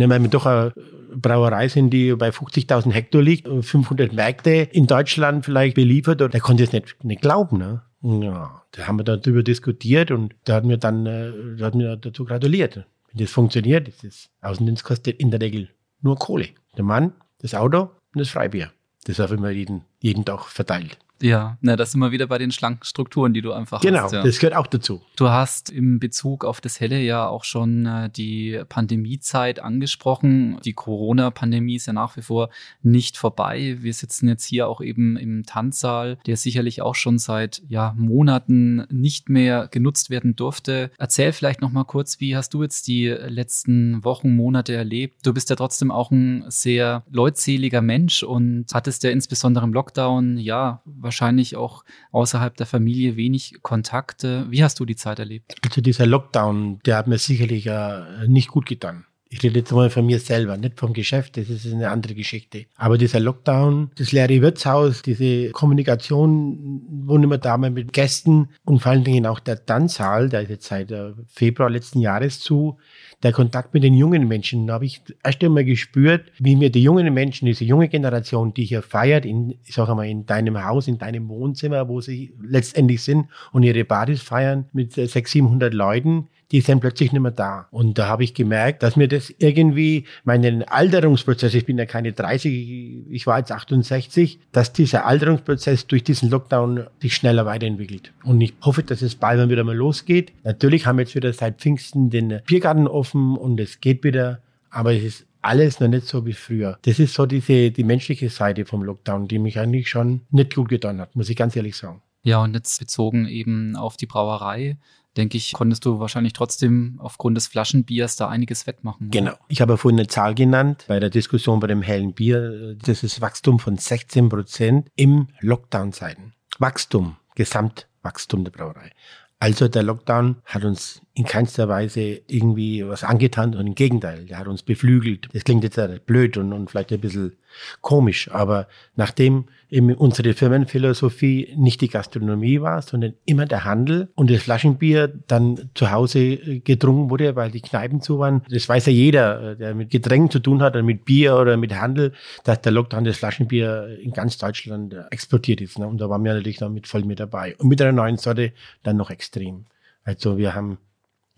Weil 0.08 0.22
wir 0.22 0.28
doch 0.28 0.46
eine 0.46 0.72
Brauerei 1.14 1.68
sind, 1.68 1.90
die 1.90 2.14
bei 2.14 2.30
50.000 2.30 2.92
Hektar 2.92 3.22
liegt, 3.22 3.48
500 3.48 4.12
Märkte 4.12 4.50
in 4.50 4.86
Deutschland 4.86 5.44
vielleicht 5.44 5.74
beliefert, 5.74 6.22
und 6.22 6.32
der 6.32 6.40
konnte 6.40 6.64
es 6.64 6.72
nicht, 6.72 7.02
nicht 7.04 7.22
glauben. 7.22 7.58
Ne? 7.58 7.82
Ja, 8.02 8.62
da 8.72 8.86
haben 8.86 8.98
wir 8.98 9.04
darüber 9.04 9.42
diskutiert 9.42 10.10
und 10.10 10.34
da 10.44 10.54
hat 10.54 10.64
mir 10.64 10.78
dann 10.78 11.04
äh, 11.06 11.32
da 11.58 11.66
hat 11.66 11.74
mir 11.74 11.96
dazu 11.96 12.24
gratuliert. 12.24 12.76
Wenn 12.76 13.24
das 13.24 13.30
funktioniert, 13.30 13.88
ist 13.88 14.04
das 14.04 14.30
Außendienst 14.40 14.84
kostet 14.84 15.18
in 15.20 15.30
der 15.30 15.40
Regel 15.40 15.68
nur 16.00 16.16
Kohle. 16.16 16.48
Der 16.76 16.84
Mann, 16.84 17.12
das 17.38 17.54
Auto 17.54 17.90
und 18.14 18.20
das 18.20 18.30
Freibier. 18.30 18.70
Das 19.04 19.20
auf 19.20 19.32
immer 19.32 19.50
jeden, 19.50 19.82
jeden 20.00 20.24
Tag 20.24 20.46
verteilt. 20.46 20.98
Ja, 21.22 21.58
na, 21.60 21.76
das 21.76 21.92
sind 21.92 22.00
wir 22.00 22.12
wieder 22.12 22.26
bei 22.26 22.38
den 22.38 22.50
schlanken 22.50 22.84
Strukturen, 22.84 23.34
die 23.34 23.42
du 23.42 23.52
einfach 23.52 23.80
genau, 23.80 24.02
hast. 24.02 24.10
Genau, 24.10 24.22
ja. 24.22 24.26
das 24.26 24.38
gehört 24.38 24.56
auch 24.56 24.66
dazu. 24.66 25.02
Du 25.16 25.28
hast 25.28 25.70
im 25.70 26.00
Bezug 26.00 26.44
auf 26.44 26.60
das 26.60 26.80
Helle 26.80 27.00
ja 27.00 27.28
auch 27.28 27.44
schon 27.44 27.86
äh, 27.86 28.08
die 28.10 28.60
Pandemiezeit 28.68 29.60
angesprochen. 29.60 30.58
Die 30.64 30.72
Corona-Pandemie 30.72 31.76
ist 31.76 31.86
ja 31.86 31.92
nach 31.92 32.16
wie 32.16 32.22
vor 32.22 32.48
nicht 32.82 33.16
vorbei. 33.16 33.76
Wir 33.80 33.92
sitzen 33.92 34.28
jetzt 34.28 34.44
hier 34.44 34.68
auch 34.68 34.80
eben 34.80 35.16
im 35.16 35.44
Tanzsaal, 35.44 36.18
der 36.26 36.36
sicherlich 36.36 36.82
auch 36.82 36.94
schon 36.94 37.18
seit 37.18 37.62
ja, 37.68 37.94
Monaten 37.96 38.86
nicht 38.90 39.28
mehr 39.28 39.68
genutzt 39.70 40.10
werden 40.10 40.36
durfte. 40.36 40.90
Erzähl 40.98 41.32
vielleicht 41.32 41.60
noch 41.60 41.70
mal 41.70 41.84
kurz, 41.84 42.20
wie 42.20 42.36
hast 42.36 42.54
du 42.54 42.62
jetzt 42.62 42.86
die 42.86 43.08
letzten 43.08 44.02
Wochen, 44.04 44.34
Monate 44.34 44.74
erlebt? 44.74 45.26
Du 45.26 45.34
bist 45.34 45.50
ja 45.50 45.56
trotzdem 45.56 45.90
auch 45.90 46.10
ein 46.10 46.44
sehr 46.48 47.02
leutseliger 47.10 47.82
Mensch 47.82 48.22
und 48.22 48.66
hattest 48.72 49.02
ja 49.02 49.10
insbesondere 49.10 49.64
im 49.64 49.74
Lockdown 49.74 50.38
ja 50.38 50.80
wahrscheinlich 50.84 51.09
auch 51.56 51.84
außerhalb 52.12 52.56
der 52.56 52.66
Familie 52.66 53.16
wenig 53.16 53.58
Kontakte. 53.62 54.46
Wie 54.50 54.62
hast 54.62 54.80
du 54.80 54.84
die 54.84 54.96
Zeit 54.96 55.18
erlebt? 55.18 55.54
Also 55.64 55.80
dieser 55.80 56.06
Lockdown, 56.06 56.80
der 56.84 56.96
hat 56.96 57.06
mir 57.06 57.18
sicherlich 57.18 57.66
äh, 57.66 58.26
nicht 58.26 58.48
gut 58.48 58.66
getan. 58.66 59.04
Ich 59.32 59.44
rede 59.44 59.60
jetzt 59.60 59.70
mal 59.70 59.90
von 59.90 60.04
mir 60.04 60.18
selber, 60.18 60.56
nicht 60.56 60.80
vom 60.80 60.92
Geschäft, 60.92 61.36
das 61.36 61.48
ist 61.48 61.72
eine 61.72 61.90
andere 61.90 62.16
Geschichte. 62.16 62.66
Aber 62.76 62.98
dieser 62.98 63.20
Lockdown, 63.20 63.92
das 63.94 64.10
leere 64.10 64.42
Wirtshaus, 64.42 65.02
diese 65.02 65.50
Kommunikation, 65.50 66.82
wo 67.04 67.16
nicht 67.16 67.28
mehr 67.28 67.38
da 67.38 67.56
mehr 67.56 67.70
mit 67.70 67.92
Gästen 67.92 68.48
und 68.64 68.80
vor 68.82 68.90
allen 68.90 69.04
Dingen 69.04 69.26
auch 69.26 69.38
der 69.38 69.64
Tanzsaal, 69.64 70.28
der 70.30 70.42
ist 70.42 70.50
jetzt 70.50 70.66
seit 70.66 70.90
äh, 70.90 71.12
Februar 71.28 71.70
letzten 71.70 72.00
Jahres 72.00 72.40
zu, 72.40 72.78
der 73.22 73.32
Kontakt 73.32 73.74
mit 73.74 73.82
den 73.82 73.94
jungen 73.94 74.26
Menschen, 74.28 74.66
da 74.66 74.74
habe 74.74 74.86
ich 74.86 75.02
erst 75.22 75.44
einmal 75.44 75.64
gespürt, 75.64 76.32
wie 76.38 76.56
mir 76.56 76.70
die 76.70 76.82
jungen 76.82 77.12
Menschen, 77.12 77.46
diese 77.46 77.64
junge 77.64 77.88
Generation, 77.88 78.54
die 78.54 78.64
hier 78.64 78.82
feiert, 78.82 79.26
in, 79.26 79.56
ich 79.64 79.74
sage 79.74 79.94
mal, 79.94 80.08
in 80.08 80.24
deinem 80.24 80.64
Haus, 80.64 80.88
in 80.88 80.98
deinem 80.98 81.28
Wohnzimmer, 81.28 81.88
wo 81.88 82.00
sie 82.00 82.32
letztendlich 82.42 83.02
sind 83.02 83.26
und 83.52 83.62
ihre 83.62 83.84
Partys 83.84 84.22
feiern 84.22 84.66
mit 84.72 84.94
600, 84.94 85.28
700 85.28 85.74
Leuten, 85.74 86.28
die 86.52 86.60
sind 86.60 86.80
plötzlich 86.80 87.12
nicht 87.12 87.22
mehr 87.22 87.30
da. 87.30 87.68
Und 87.70 87.98
da 87.98 88.08
habe 88.08 88.24
ich 88.24 88.34
gemerkt, 88.34 88.82
dass 88.82 88.96
mir 88.96 89.08
das 89.08 89.32
irgendwie 89.38 90.04
meinen 90.24 90.62
Alterungsprozess, 90.62 91.54
ich 91.54 91.66
bin 91.66 91.78
ja 91.78 91.86
keine 91.86 92.12
30, 92.12 93.06
ich 93.08 93.26
war 93.26 93.38
jetzt 93.38 93.52
68, 93.52 94.38
dass 94.52 94.72
dieser 94.72 95.06
Alterungsprozess 95.06 95.86
durch 95.86 96.04
diesen 96.04 96.30
Lockdown 96.30 96.86
sich 97.00 97.14
schneller 97.14 97.46
weiterentwickelt. 97.46 98.12
Und 98.24 98.40
ich 98.40 98.54
hoffe, 98.62 98.82
dass 98.82 99.02
es 99.02 99.14
bald 99.14 99.48
wieder 99.48 99.64
mal 99.64 99.76
losgeht. 99.76 100.32
Natürlich 100.44 100.86
haben 100.86 100.98
wir 100.98 101.04
jetzt 101.04 101.14
wieder 101.14 101.32
seit 101.32 101.60
Pfingsten 101.60 102.10
den 102.10 102.40
Biergarten 102.46 102.88
offen 102.88 103.36
und 103.36 103.60
es 103.60 103.80
geht 103.80 104.04
wieder, 104.04 104.40
aber 104.70 104.92
es 104.92 105.02
ist 105.02 105.26
alles 105.42 105.80
noch 105.80 105.88
nicht 105.88 106.06
so 106.06 106.26
wie 106.26 106.32
früher. 106.32 106.78
Das 106.82 106.98
ist 106.98 107.14
so 107.14 107.26
diese, 107.26 107.70
die 107.70 107.84
menschliche 107.84 108.28
Seite 108.28 108.64
vom 108.64 108.82
Lockdown, 108.82 109.28
die 109.28 109.38
mich 109.38 109.58
eigentlich 109.58 109.88
schon 109.88 110.22
nicht 110.30 110.54
gut 110.54 110.68
getan 110.68 111.00
hat, 111.00 111.16
muss 111.16 111.30
ich 111.30 111.36
ganz 111.36 111.56
ehrlich 111.56 111.76
sagen. 111.76 112.02
Ja, 112.22 112.42
und 112.42 112.54
jetzt 112.54 112.78
bezogen 112.78 113.26
eben 113.26 113.76
auf 113.76 113.96
die 113.96 114.06
Brauerei 114.06 114.76
denke 115.16 115.36
ich, 115.36 115.52
konntest 115.52 115.84
du 115.84 115.98
wahrscheinlich 115.98 116.32
trotzdem 116.32 116.96
aufgrund 116.98 117.36
des 117.36 117.46
Flaschenbiers 117.46 118.16
da 118.16 118.28
einiges 118.28 118.66
wettmachen. 118.66 119.08
Oder? 119.08 119.18
Genau. 119.18 119.34
Ich 119.48 119.60
habe 119.60 119.76
vorhin 119.76 119.98
eine 119.98 120.08
Zahl 120.08 120.34
genannt 120.34 120.84
bei 120.88 121.00
der 121.00 121.10
Diskussion 121.10 121.60
bei 121.60 121.66
dem 121.66 121.82
hellen 121.82 122.14
Bier. 122.14 122.76
Das 122.76 123.02
ist 123.02 123.20
Wachstum 123.20 123.58
von 123.58 123.76
16 123.76 124.28
Prozent 124.28 124.88
im 124.96 125.28
Lockdown-Zeiten. 125.40 126.34
Wachstum, 126.58 127.16
Gesamtwachstum 127.34 128.44
der 128.44 128.52
Brauerei. 128.52 128.92
Also 129.38 129.68
der 129.68 129.82
Lockdown 129.82 130.36
hat 130.44 130.64
uns 130.64 131.00
in 131.20 131.26
keinster 131.26 131.68
Weise 131.68 132.22
irgendwie 132.28 132.86
was 132.88 133.04
angetan, 133.04 133.50
sondern 133.50 133.66
im 133.66 133.74
Gegenteil, 133.74 134.24
der 134.24 134.38
hat 134.38 134.48
uns 134.48 134.62
beflügelt. 134.62 135.28
Das 135.34 135.44
klingt 135.44 135.62
jetzt 135.64 135.78
blöd 136.06 136.38
und, 136.38 136.54
und 136.54 136.70
vielleicht 136.70 136.92
ein 136.92 137.00
bisschen 137.00 137.36
komisch, 137.82 138.30
aber 138.30 138.68
nachdem 138.96 139.44
eben 139.68 139.92
unsere 139.92 140.32
Firmenphilosophie 140.32 141.52
nicht 141.56 141.82
die 141.82 141.88
Gastronomie 141.88 142.62
war, 142.62 142.80
sondern 142.80 143.12
immer 143.26 143.44
der 143.44 143.66
Handel 143.66 144.08
und 144.14 144.30
das 144.30 144.44
Flaschenbier 144.44 145.08
dann 145.26 145.68
zu 145.74 145.90
Hause 145.90 146.60
getrunken 146.60 147.10
wurde, 147.10 147.36
weil 147.36 147.50
die 147.50 147.60
Kneipen 147.60 148.00
zu 148.00 148.18
waren, 148.18 148.42
das 148.48 148.66
weiß 148.66 148.86
ja 148.86 148.92
jeder, 148.92 149.56
der 149.56 149.74
mit 149.74 149.90
Getränken 149.90 150.30
zu 150.30 150.38
tun 150.38 150.62
hat 150.62 150.72
oder 150.72 150.82
mit 150.82 151.04
Bier 151.04 151.36
oder 151.36 151.58
mit 151.58 151.74
Handel, 151.74 152.14
dass 152.44 152.62
der 152.62 152.72
Lockdown 152.72 153.04
das 153.04 153.18
Flaschenbier 153.18 153.98
in 154.00 154.12
ganz 154.12 154.38
Deutschland 154.38 154.96
exportiert 155.10 155.60
ist. 155.60 155.78
Ne? 155.78 155.86
Und 155.86 156.00
da 156.00 156.08
waren 156.08 156.24
wir 156.24 156.32
natürlich 156.32 156.60
noch 156.60 156.70
mit 156.70 156.86
voll 156.86 157.04
mit 157.04 157.20
dabei. 157.20 157.56
Und 157.58 157.68
mit 157.68 157.82
einer 157.82 157.92
neuen 157.92 158.16
Sorte 158.16 158.52
dann 158.82 158.96
noch 158.96 159.10
extrem. 159.10 159.66
Also 160.04 160.38
wir 160.38 160.54
haben 160.54 160.78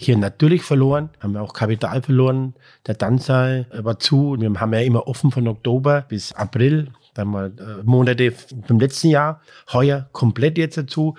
hier 0.04 0.16
natürlich 0.16 0.62
verloren, 0.62 1.10
haben 1.20 1.34
wir 1.34 1.42
auch 1.42 1.54
Kapital 1.54 2.02
verloren. 2.02 2.54
Der 2.86 2.98
Tanzsaal 2.98 3.66
war 3.72 3.98
zu. 3.98 4.36
Wir 4.38 4.52
haben 4.60 4.72
ja 4.72 4.80
immer 4.80 5.06
offen 5.06 5.30
von 5.30 5.48
Oktober 5.48 6.04
bis 6.08 6.32
April, 6.32 6.88
dann 7.14 7.28
mal 7.28 7.52
äh, 7.58 7.82
Monate 7.84 8.32
vom 8.32 8.80
letzten 8.80 9.08
Jahr. 9.08 9.40
Heuer 9.72 10.08
komplett 10.12 10.58
jetzt 10.58 10.76
dazu. 10.76 11.16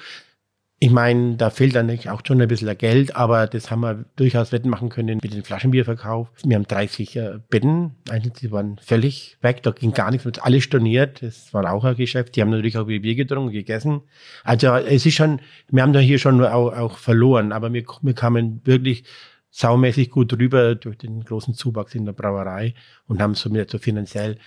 Ich 0.83 0.91
meine, 0.91 1.37
da 1.37 1.49
fehlt 1.49 1.75
dann 1.75 1.89
auch 2.09 2.19
schon 2.27 2.41
ein 2.41 2.47
bisschen 2.49 2.77
Geld, 2.77 3.15
aber 3.15 3.47
das 3.47 3.71
haben 3.71 3.79
wir 3.79 4.03
durchaus 4.17 4.51
wetten 4.51 4.67
machen 4.67 4.89
können 4.89 5.21
mit 5.23 5.33
dem 5.33 5.45
Flaschenbierverkauf. 5.45 6.27
Wir 6.43 6.57
haben 6.57 6.67
30 6.67 7.15
äh, 7.15 7.39
Betten, 7.49 7.95
die 8.41 8.51
waren 8.51 8.77
völlig 8.79 9.37
weg, 9.39 9.63
da 9.63 9.71
ging 9.71 9.93
gar 9.93 10.11
nichts, 10.11 10.25
wird 10.25 10.43
alles 10.43 10.65
storniert. 10.65 11.21
Das 11.21 11.53
war 11.53 11.71
auch 11.71 11.85
ein 11.85 11.95
Geschäft. 11.95 12.35
Die 12.35 12.41
haben 12.41 12.49
natürlich 12.49 12.77
auch 12.77 12.87
Bier 12.87 13.15
getrunken, 13.15 13.53
gegessen. 13.53 14.01
Also 14.43 14.75
es 14.75 15.05
ist 15.05 15.13
schon, 15.13 15.39
wir 15.69 15.83
haben 15.83 15.93
da 15.93 16.01
hier 16.01 16.19
schon 16.19 16.43
auch, 16.43 16.73
auch 16.73 16.97
verloren, 16.97 17.53
aber 17.53 17.71
wir, 17.71 17.85
wir 18.01 18.13
kamen 18.13 18.59
wirklich 18.65 19.05
saumäßig 19.51 20.09
gut 20.09 20.33
rüber 20.33 20.75
durch 20.75 20.97
den 20.97 21.23
großen 21.23 21.53
Zuwachs 21.53 21.95
in 21.95 22.03
der 22.03 22.11
Brauerei 22.11 22.73
und 23.07 23.21
haben 23.21 23.35
somit 23.35 23.71
so 23.71 23.77
finanziell 23.77 24.37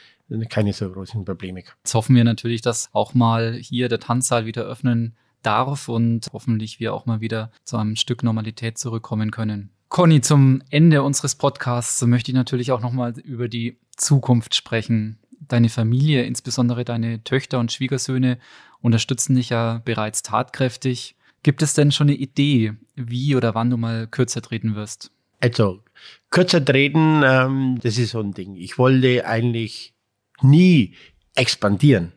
keine 0.51 0.75
so 0.75 0.93
großen 0.93 1.25
Probleme 1.25 1.63
gehabt. 1.63 1.79
Jetzt 1.83 1.95
hoffen 1.95 2.15
wir 2.15 2.25
natürlich, 2.25 2.61
dass 2.61 2.91
auch 2.93 3.15
mal 3.15 3.55
hier 3.55 3.89
der 3.89 4.01
Tanzsaal 4.01 4.45
wieder 4.45 4.65
öffnen 4.65 5.17
darf 5.47 5.89
und 5.89 6.29
hoffentlich 6.33 6.81
wir 6.81 6.93
auch 6.93 7.07
mal 7.07 7.21
wieder 7.21 7.51
zu 7.65 7.77
einem 7.77 7.97
Stück 7.97 8.23
Normalität 8.23 8.79
zurückkommen 8.79 9.31
können. 9.31 9.71
Conny, 9.89 10.21
zum 10.21 10.63
Ende 10.71 11.03
unseres 11.03 11.37
Podcasts 11.37 12.03
möchte 12.03 12.31
ich 12.31 12.35
natürlich 12.35 12.73
auch 12.73 12.81
nochmal 12.81 13.19
über 13.21 13.49
die 13.49 13.79
Zukunft 13.97 14.55
sprechen. 14.55 15.19
Deine 15.49 15.69
Familie, 15.69 16.25
insbesondere 16.25 16.85
deine 16.85 17.23
Töchter 17.23 17.61
und 17.61 17.71
Schwiegersöhne, 17.71 18.39
unterstützen 18.81 19.37
dich 19.37 19.51
ja 19.51 19.81
bereits 19.85 20.23
tatkräftig. 20.23 21.15
Gibt 21.45 21.63
es 21.63 21.75
denn 21.75 21.93
schon 21.93 22.09
eine 22.09 22.17
Idee, 22.17 22.75
wie 22.97 23.37
oder 23.37 23.55
wann 23.55 23.71
du 23.71 23.77
mal 23.77 24.09
kürzer 24.09 24.43
treten 24.43 24.75
wirst? 24.75 25.13
Also, 25.41 25.83
kürzer 26.31 26.65
treten, 26.65 27.23
ähm, 27.25 27.79
das 27.81 27.99
ist 27.99 28.11
so 28.11 28.21
ein 28.21 28.33
Ding. 28.33 28.57
Ich 28.57 28.79
wollte 28.79 29.27
eigentlich 29.27 29.95
nie 30.43 30.95
expandieren 31.37 32.13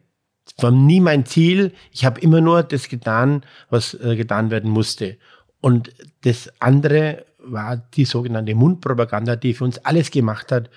war 0.63 0.71
nie 0.71 0.99
mein 0.99 1.25
Ziel. 1.25 1.73
Ich 1.91 2.05
habe 2.05 2.19
immer 2.21 2.41
nur 2.41 2.63
das 2.63 2.89
getan, 2.89 3.43
was 3.69 3.93
äh, 3.93 4.15
getan 4.15 4.51
werden 4.51 4.69
musste. 4.69 5.17
Und 5.61 5.91
das 6.21 6.51
andere 6.59 7.25
war 7.39 7.77
die 7.77 8.05
sogenannte 8.05 8.55
Mundpropaganda, 8.55 9.35
die 9.35 9.53
für 9.53 9.63
uns 9.63 9.77
alles 9.79 10.11
gemacht 10.11 10.51
hat, 10.51 10.69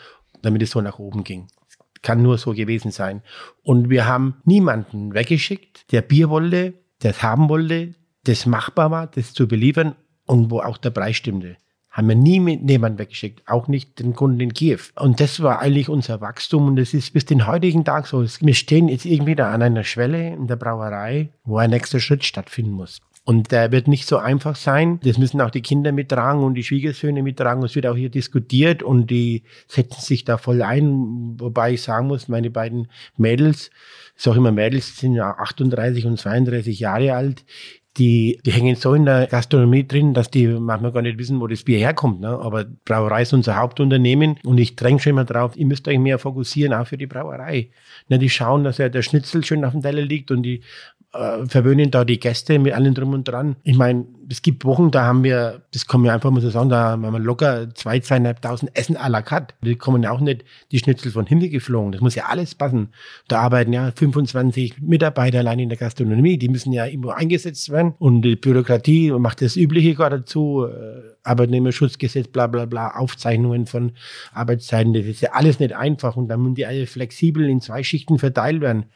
damit 0.43 0.63
es 0.63 0.71
so 0.71 0.81
nach 0.81 0.99
oben 0.99 1.25
ging. 1.25 1.49
Kann 2.03 2.23
nur 2.23 2.39
so 2.39 2.53
gewesen 2.53 2.91
sein. 2.91 3.23
Und 3.63 3.91
wir 3.91 4.07
haben 4.07 4.37
niemanden 4.45 5.15
weggeschickt, 5.15 5.93
der 5.93 6.03
Bier 6.03 6.31
wollte, 6.31 6.75
der 7.03 7.13
es 7.13 7.23
haben 7.23 7.49
wollte, 7.49 7.95
das 8.25 8.47
machbar 8.47 8.91
war, 8.91 9.07
das 9.07 9.35
zu 9.35 9.47
beliefern 9.49 9.95
und 10.27 10.51
wo 10.51 10.61
auch 10.61 10.79
der 10.79 10.91
Preis 10.91 11.17
stimmte. 11.17 11.57
Haben 11.93 12.09
wir 12.09 12.17
nie 12.17 12.41
mit 12.41 12.69
jemand 12.69 12.99
weggeschickt, 12.99 13.43
auch 13.47 13.69
nicht 13.69 13.99
den 13.99 14.15
Kunden 14.15 14.41
in 14.41 14.55
Kiew. 14.55 14.79
Und 14.97 15.21
das 15.21 15.43
war 15.43 15.61
eigentlich 15.61 15.91
unser 15.91 16.23
Wachstum 16.23 16.67
und 16.69 16.77
das 16.77 16.95
ist 16.95 17.13
bis 17.13 17.27
den 17.27 17.47
heutigen 17.47 17.85
Tag 17.85 18.07
so. 18.07 18.25
Wir 18.41 18.55
stehen 18.55 18.89
jetzt 18.89 19.05
irgendwie 19.05 19.35
da 19.35 19.51
an 19.51 19.61
einer 19.61 19.85
Schwelle 19.85 20.29
in 20.29 20.47
der 20.47 20.57
Brauerei, 20.57 21.29
wo 21.45 21.59
ein 21.59 21.69
nächster 21.69 22.01
Schritt 22.01 22.25
stattfinden 22.25 22.73
muss. 22.73 23.01
Und 23.25 23.53
der 23.53 23.71
wird 23.71 23.87
nicht 23.87 24.09
so 24.09 24.17
einfach 24.17 24.57
sein. 24.57 24.99
Das 25.05 25.17
müssen 25.17 25.41
auch 25.41 25.51
die 25.51 25.61
Kinder 25.61 25.93
mittragen 25.93 26.43
und 26.43 26.55
die 26.55 26.65
Schwiegersöhne 26.65 27.23
mittragen. 27.23 27.63
Es 27.63 27.77
wird 27.77 27.87
auch 27.87 27.95
hier 27.95 28.09
diskutiert 28.09 28.83
und 28.83 29.11
die 29.11 29.45
setzen 29.69 30.01
sich 30.01 30.25
da 30.25 30.39
voll 30.39 30.63
ein. 30.63 31.37
Wobei 31.39 31.75
ich 31.75 31.83
sagen 31.83 32.09
muss, 32.09 32.27
meine 32.27 32.51
beiden 32.51 32.89
Mädels, 33.17 33.71
ich 34.17 34.23
sage 34.23 34.39
immer 34.39 34.51
Mädels, 34.51 34.97
sind 34.97 35.15
ja 35.15 35.31
38 35.39 36.07
und 36.07 36.19
32 36.19 36.81
Jahre 36.81 37.15
alt 37.15 37.45
die, 37.99 38.41
die 38.47 38.53
hängen 38.53 38.75
so 38.75 38.95
in 38.95 39.05
der 39.05 39.27
Gastronomie 39.27 39.87
drin, 39.87 40.15
dass 40.15 40.31
die 40.31 40.47
manchmal 40.47 40.93
gar 40.93 41.03
nicht 41.03 41.19
wissen, 41.19 41.41
wo 41.41 41.47
das 41.47 41.63
Bier 41.63 41.79
herkommt. 41.79 42.21
Ne? 42.21 42.29
Aber 42.29 42.65
Brauerei 42.85 43.23
ist 43.23 43.35
unser 43.35 43.57
Hauptunternehmen 43.57 44.39
und 44.45 44.59
ich 44.59 44.77
dränge 44.77 44.99
schon 44.99 45.11
immer 45.11 45.25
drauf, 45.25 45.57
ihr 45.57 45.67
müsst 45.67 45.87
euch 45.89 45.99
mehr 45.99 46.19
fokussieren, 46.19 46.73
auch 46.73 46.87
für 46.87 46.97
die 46.97 47.07
Brauerei. 47.07 47.71
Ne, 48.09 48.19
die 48.19 48.31
schauen, 48.31 48.65
dass 48.65 48.79
ja 48.79 48.89
der 48.89 49.03
Schnitzel 49.03 49.45
schön 49.45 49.65
auf 49.65 49.73
dem 49.73 49.83
Teller 49.83 50.03
liegt 50.03 50.31
und 50.31 50.43
die 50.43 50.63
äh, 51.13 51.47
verwöhnen 51.47 51.91
da 51.91 52.05
die 52.05 52.19
Gäste 52.19 52.59
mit 52.59 52.73
allem 52.73 52.95
drum 52.95 53.13
und 53.13 53.29
dran. 53.29 53.57
Ich 53.63 53.77
meine, 53.77 54.07
es 54.31 54.41
gibt 54.41 54.65
Wochen, 54.65 54.91
da 54.91 55.05
haben 55.05 55.25
wir, 55.25 55.63
das 55.73 55.87
kann 55.87 56.01
man 56.01 56.11
einfach 56.11 56.31
mal 56.31 56.41
so 56.41 56.49
sagen, 56.49 56.71
da 56.71 56.93
haben 56.93 57.03
wir 57.03 57.19
locker 57.19 57.69
zwei, 57.75 58.01
zweieinhalbtausend 58.01 58.75
Essen 58.75 58.97
à 58.97 59.09
la 59.09 59.21
carte. 59.21 59.55
Die 59.63 59.77
kommen 59.77 60.03
ja 60.03 60.11
auch 60.11 60.21
nicht 60.21 60.45
die 60.71 60.79
Schnitzel 60.79 61.13
von 61.13 61.27
Himmel 61.27 61.51
geflogen. 61.51 61.93
Das 61.93 62.01
muss 62.01 62.15
ja 62.15 62.27
alles 62.27 62.55
passen. 62.55 62.89
Da 63.29 63.41
arbeiten 63.41 63.73
ja 63.73 63.93
25 63.95 64.81
Mitarbeiter 64.81 65.41
allein 65.41 65.59
in 65.59 65.69
der 65.69 65.79
Gastronomie. 65.79 66.39
Die 66.39 66.49
müssen 66.49 66.73
ja 66.73 66.87
irgendwo 66.87 67.11
eingesetzt 67.11 67.71
werden. 67.71 67.95
Und 67.99 68.23
die 68.23 68.37
Bürokratie 68.37 69.11
macht 69.13 69.43
das 69.43 69.57
Übliche 69.57 69.95
gerade 69.95 70.21
dazu. 70.21 70.67
Äh, 70.67 71.13
Arbeitnehmerschutzgesetz, 71.25 72.29
bla, 72.29 72.49
bla, 72.49 72.65
bla, 72.65 72.97
Aufzeichnungen 72.97 73.67
von 73.67 73.93
Arbeitszeiten. 74.33 74.93
Das 74.93 75.05
ist 75.07 75.21
ja 75.21 75.33
alles 75.33 75.61
nicht 75.61 75.75
einfach. 75.75 76.17
Und 76.17 76.29
dann 76.29 76.41
müssen 76.43 76.55
die 76.55 76.67
alle 76.67 76.87
flexibel 76.87 77.49
in 77.49 77.61
zwei 77.61 77.83
Schichten 77.83 78.19
verteilt 78.19 78.61
werden. 78.61 78.87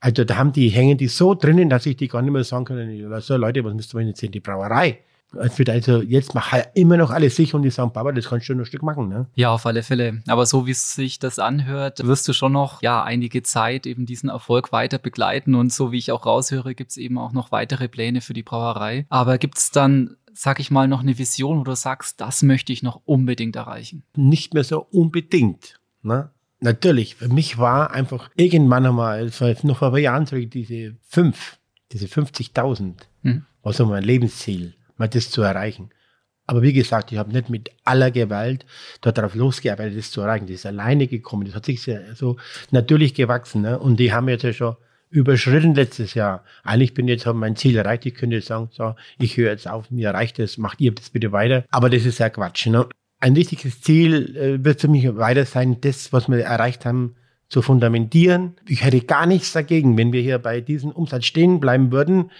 Also 0.00 0.24
da 0.24 0.36
haben 0.36 0.52
die, 0.52 0.68
hängen 0.68 0.96
die 0.96 1.08
so 1.08 1.34
drinnen, 1.34 1.68
dass 1.68 1.86
ich 1.86 1.96
die 1.96 2.08
gar 2.08 2.22
nicht 2.22 2.32
mehr 2.32 2.44
sagen 2.44 2.64
kann, 2.64 3.20
so 3.20 3.36
Leute, 3.36 3.64
was 3.64 3.74
müsst 3.74 3.94
ihr 3.94 4.00
jetzt 4.00 4.22
in 4.22 4.32
die 4.32 4.40
Brauerei? 4.40 5.00
Es 5.38 5.56
wird 5.58 5.70
also 5.70 6.02
jetzt 6.02 6.34
halt 6.34 6.70
immer 6.74 6.96
noch 6.96 7.10
alles 7.10 7.36
sicher 7.36 7.56
und 7.56 7.62
die 7.62 7.70
sagen, 7.70 7.92
Papa, 7.92 8.10
das 8.10 8.28
kannst 8.28 8.48
du 8.48 8.54
noch 8.54 8.62
ein 8.62 8.66
Stück 8.66 8.82
machen, 8.82 9.08
ne? 9.08 9.28
Ja, 9.36 9.52
auf 9.52 9.64
alle 9.64 9.84
Fälle. 9.84 10.22
Aber 10.26 10.44
so 10.44 10.66
wie 10.66 10.74
sich 10.74 11.20
das 11.20 11.38
anhört, 11.38 12.04
wirst 12.04 12.26
du 12.26 12.32
schon 12.32 12.52
noch, 12.52 12.82
ja, 12.82 13.04
einige 13.04 13.44
Zeit 13.44 13.86
eben 13.86 14.06
diesen 14.06 14.28
Erfolg 14.28 14.72
weiter 14.72 14.98
begleiten 14.98 15.54
und 15.54 15.72
so 15.72 15.92
wie 15.92 15.98
ich 15.98 16.10
auch 16.10 16.26
raushöre, 16.26 16.74
gibt's 16.74 16.96
eben 16.96 17.16
auch 17.16 17.32
noch 17.32 17.52
weitere 17.52 17.86
Pläne 17.86 18.22
für 18.22 18.32
die 18.32 18.42
Brauerei. 18.42 19.06
Aber 19.08 19.38
gibt's 19.38 19.70
dann 19.70 20.16
sag 20.32 20.60
ich 20.60 20.70
mal, 20.70 20.88
noch 20.88 21.00
eine 21.00 21.18
Vision, 21.18 21.58
wo 21.58 21.64
du 21.64 21.74
sagst, 21.74 22.20
das 22.20 22.42
möchte 22.42 22.72
ich 22.72 22.82
noch 22.82 23.02
unbedingt 23.04 23.56
erreichen? 23.56 24.04
Nicht 24.16 24.54
mehr 24.54 24.64
so 24.64 24.80
unbedingt. 24.90 25.80
Ne? 26.02 26.30
Natürlich, 26.60 27.16
für 27.16 27.28
mich 27.28 27.58
war 27.58 27.92
einfach 27.92 28.30
irgendwann 28.36 28.86
einmal, 28.86 29.24
noch 29.24 29.78
vor 29.78 29.88
ein 29.88 29.92
paar 29.92 29.98
Jahren 29.98 30.26
zurück, 30.26 30.50
diese 30.50 30.96
fünf, 31.02 31.58
diese 31.92 32.06
50.000, 32.06 32.94
hm. 33.22 33.44
war 33.62 33.72
so 33.72 33.86
mein 33.86 34.04
Lebensziel, 34.04 34.74
mal 34.96 35.08
das 35.08 35.30
zu 35.30 35.42
erreichen. 35.42 35.90
Aber 36.50 36.62
wie 36.62 36.72
gesagt, 36.72 37.12
ich 37.12 37.18
habe 37.18 37.30
nicht 37.30 37.48
mit 37.48 37.70
aller 37.84 38.10
Gewalt 38.10 38.66
darauf 39.02 39.36
losgearbeitet, 39.36 39.96
das 39.96 40.10
zu 40.10 40.20
erreichen. 40.20 40.46
Das 40.46 40.56
ist 40.56 40.66
alleine 40.66 41.06
gekommen. 41.06 41.44
Das 41.44 41.54
hat 41.54 41.64
sich 41.64 41.88
so 42.14 42.38
natürlich 42.72 43.14
gewachsen. 43.14 43.62
Ne? 43.62 43.78
Und 43.78 44.00
die 44.00 44.12
haben 44.12 44.28
jetzt 44.28 44.42
ja 44.42 44.52
schon 44.52 44.74
überschritten 45.10 45.76
letztes 45.76 46.14
Jahr. 46.14 46.44
Eigentlich 46.64 46.92
bin 46.92 47.06
ich 47.06 47.12
jetzt 47.12 47.26
habe 47.26 47.38
mein 47.38 47.54
Ziel 47.54 47.76
erreicht. 47.76 48.04
Ich 48.04 48.16
könnte 48.16 48.34
jetzt 48.34 48.48
sagen, 48.48 48.68
so, 48.72 48.96
ich 49.18 49.36
höre 49.36 49.52
jetzt 49.52 49.68
auf, 49.68 49.92
mir 49.92 50.10
reicht 50.10 50.40
es, 50.40 50.58
macht 50.58 50.80
ihr 50.80 50.92
das 50.92 51.10
bitte 51.10 51.30
weiter. 51.30 51.64
Aber 51.70 51.88
das 51.88 52.04
ist 52.04 52.18
ja 52.18 52.30
Quatsch. 52.30 52.66
Ne? 52.66 52.84
Ein 53.20 53.36
wichtiges 53.36 53.80
Ziel 53.82 54.36
äh, 54.36 54.64
wird 54.64 54.80
für 54.80 54.88
mich 54.88 55.16
weiter 55.16 55.44
sein, 55.44 55.80
das, 55.80 56.12
was 56.12 56.28
wir 56.28 56.38
erreicht 56.38 56.84
haben, 56.86 57.16
zu 57.48 57.62
fundamentieren. 57.62 58.54
Ich 58.66 58.84
hätte 58.84 59.00
gar 59.00 59.26
nichts 59.26 59.52
dagegen, 59.52 59.96
wenn 59.96 60.12
wir 60.12 60.22
hier 60.22 60.38
bei 60.38 60.60
diesem 60.60 60.92
Umsatz 60.92 61.26
stehen 61.26 61.60
bleiben 61.60 61.92
würden. 61.92 62.30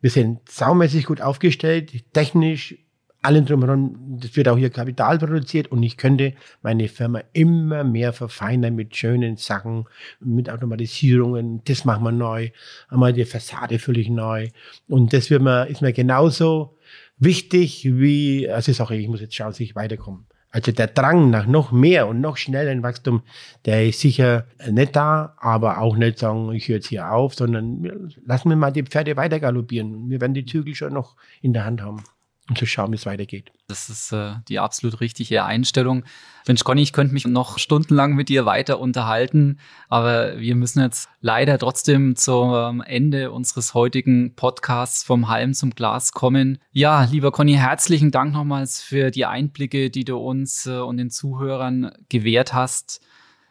Wir 0.00 0.10
sind 0.10 0.48
saumäßig 0.50 1.06
gut 1.06 1.20
aufgestellt, 1.20 1.92
technisch, 2.12 2.76
allen 3.22 3.46
drumherum. 3.46 4.18
Das 4.20 4.36
wird 4.36 4.48
auch 4.48 4.58
hier 4.58 4.70
Kapital 4.70 5.18
produziert 5.18 5.68
und 5.68 5.82
ich 5.82 5.96
könnte 5.96 6.34
meine 6.62 6.88
Firma 6.88 7.22
immer 7.32 7.84
mehr 7.84 8.12
verfeinern 8.12 8.74
mit 8.74 8.94
schönen 8.94 9.36
Sachen, 9.36 9.86
mit 10.20 10.50
Automatisierungen. 10.50 11.62
Das 11.64 11.84
machen 11.84 12.04
wir 12.04 12.12
neu, 12.12 12.50
einmal 12.88 13.12
die 13.12 13.24
Fassade 13.24 13.78
völlig 13.78 14.10
neu. 14.10 14.48
Und 14.88 15.12
das 15.12 15.30
wird 15.30 15.42
mir, 15.42 15.66
ist 15.66 15.80
mir 15.80 15.92
genauso 15.92 16.76
wichtig 17.18 17.84
wie, 17.84 18.48
also 18.48 18.82
auch, 18.82 18.90
ich 18.90 19.08
muss 19.08 19.20
jetzt 19.20 19.34
schauen, 19.34 19.48
dass 19.48 19.60
ich 19.60 19.74
weiterkomme. 19.74 20.25
Also 20.50 20.72
der 20.72 20.86
Drang 20.86 21.30
nach 21.30 21.46
noch 21.46 21.72
mehr 21.72 22.08
und 22.08 22.20
noch 22.20 22.36
schnelleren 22.36 22.82
Wachstum, 22.82 23.22
der 23.66 23.86
ist 23.86 24.00
sicher 24.00 24.46
nicht 24.70 24.96
da, 24.96 25.34
aber 25.38 25.80
auch 25.80 25.96
nicht 25.96 26.18
sagen, 26.18 26.52
ich 26.52 26.68
höre 26.68 26.76
jetzt 26.76 26.88
hier 26.88 27.12
auf, 27.12 27.34
sondern 27.34 28.10
lassen 28.24 28.48
wir 28.48 28.56
mal 28.56 28.70
die 28.70 28.84
Pferde 28.84 29.16
weiter 29.16 29.40
galoppieren. 29.40 30.08
Wir 30.08 30.20
werden 30.20 30.34
die 30.34 30.46
Zügel 30.46 30.74
schon 30.74 30.94
noch 30.94 31.16
in 31.42 31.52
der 31.52 31.64
Hand 31.64 31.82
haben 31.82 32.02
und 32.48 32.58
zu 32.58 32.66
schauen, 32.66 32.92
wie 32.92 32.96
es 32.96 33.06
weitergeht. 33.06 33.50
Das 33.66 33.88
ist 33.88 34.12
äh, 34.12 34.34
die 34.48 34.60
absolut 34.60 35.00
richtige 35.00 35.44
Einstellung. 35.44 36.04
Mensch, 36.46 36.62
Conny, 36.62 36.82
ich 36.82 36.92
könnte 36.92 37.12
mich 37.12 37.26
noch 37.26 37.58
stundenlang 37.58 38.14
mit 38.14 38.28
dir 38.28 38.46
weiter 38.46 38.78
unterhalten, 38.78 39.58
aber 39.88 40.38
wir 40.38 40.54
müssen 40.54 40.80
jetzt 40.80 41.08
leider 41.20 41.58
trotzdem 41.58 42.14
zum 42.14 42.82
Ende 42.82 43.32
unseres 43.32 43.74
heutigen 43.74 44.34
Podcasts 44.36 45.02
vom 45.02 45.28
Halm 45.28 45.54
zum 45.54 45.70
Glas 45.70 46.12
kommen. 46.12 46.58
Ja, 46.70 47.04
lieber 47.04 47.32
Conny, 47.32 47.54
herzlichen 47.54 48.12
Dank 48.12 48.32
nochmals 48.32 48.80
für 48.80 49.10
die 49.10 49.26
Einblicke, 49.26 49.90
die 49.90 50.04
du 50.04 50.16
uns 50.16 50.66
äh, 50.66 50.78
und 50.78 50.98
den 50.98 51.10
Zuhörern 51.10 51.90
gewährt 52.08 52.52
hast. 52.52 53.00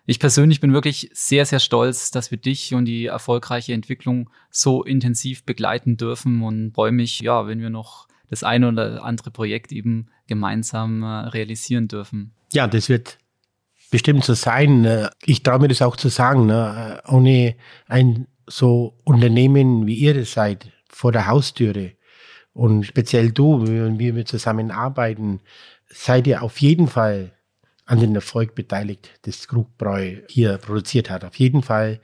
Ich 0.08 0.20
persönlich 0.20 0.62
bin 0.62 0.72
wirklich 0.72 1.10
sehr, 1.14 1.46
sehr 1.46 1.60
stolz, 1.60 2.12
dass 2.12 2.30
wir 2.30 2.38
dich 2.38 2.76
und 2.76 2.86
die 2.86 3.08
erfolgreiche 3.08 3.74
Entwicklung 3.74 4.30
so 4.52 4.84
intensiv 4.84 5.44
begleiten 5.44 5.98
dürfen 5.98 6.44
und 6.44 6.74
freue 6.76 6.92
mich, 6.92 7.22
ja, 7.22 7.48
wenn 7.48 7.60
wir 7.60 7.72
noch 7.72 8.08
das 8.30 8.44
eine 8.44 8.68
oder 8.68 9.04
andere 9.04 9.32
Projekt 9.32 9.72
eben 9.72 10.08
gemeinsam 10.28 11.04
äh, 11.04 11.06
realisieren 11.06 11.88
dürfen. 11.88 12.34
Ja, 12.54 12.68
das 12.68 12.90
wird 12.90 13.18
bestimmt 13.92 14.24
so 14.24 14.34
sein. 14.34 14.86
Äh, 14.86 15.10
ich 15.26 15.44
traue 15.44 15.60
mir 15.60 15.68
das 15.68 15.82
auch 15.82 15.96
zu 15.96 16.10
sagen. 16.10 16.46
Ne? 16.46 17.02
Äh, 17.06 17.12
ohne 17.12 17.56
ein 17.88 18.28
so 18.48 18.98
Unternehmen 19.04 19.88
wie 19.88 19.96
ihr 19.96 20.14
das 20.14 20.34
seid, 20.34 20.72
vor 20.88 21.12
der 21.12 21.28
Haustüre 21.28 21.94
und 22.56 22.86
speziell 22.86 23.32
du, 23.32 23.68
wenn 23.68 24.00
wir 24.00 24.26
zusammenarbeiten, 24.26 25.42
seid 25.88 26.26
ihr 26.26 26.42
auf 26.42 26.62
jeden 26.62 26.88
Fall 26.88 27.34
an 27.86 28.00
den 28.00 28.16
Erfolg 28.16 28.56
beteiligt, 28.56 29.10
das 29.24 29.50
Krugbräu 29.50 30.22
hier 30.30 30.58
produziert 30.58 31.10
hat. 31.10 31.26
Auf 31.26 31.36
jeden 31.36 31.64
Fall. 31.64 32.00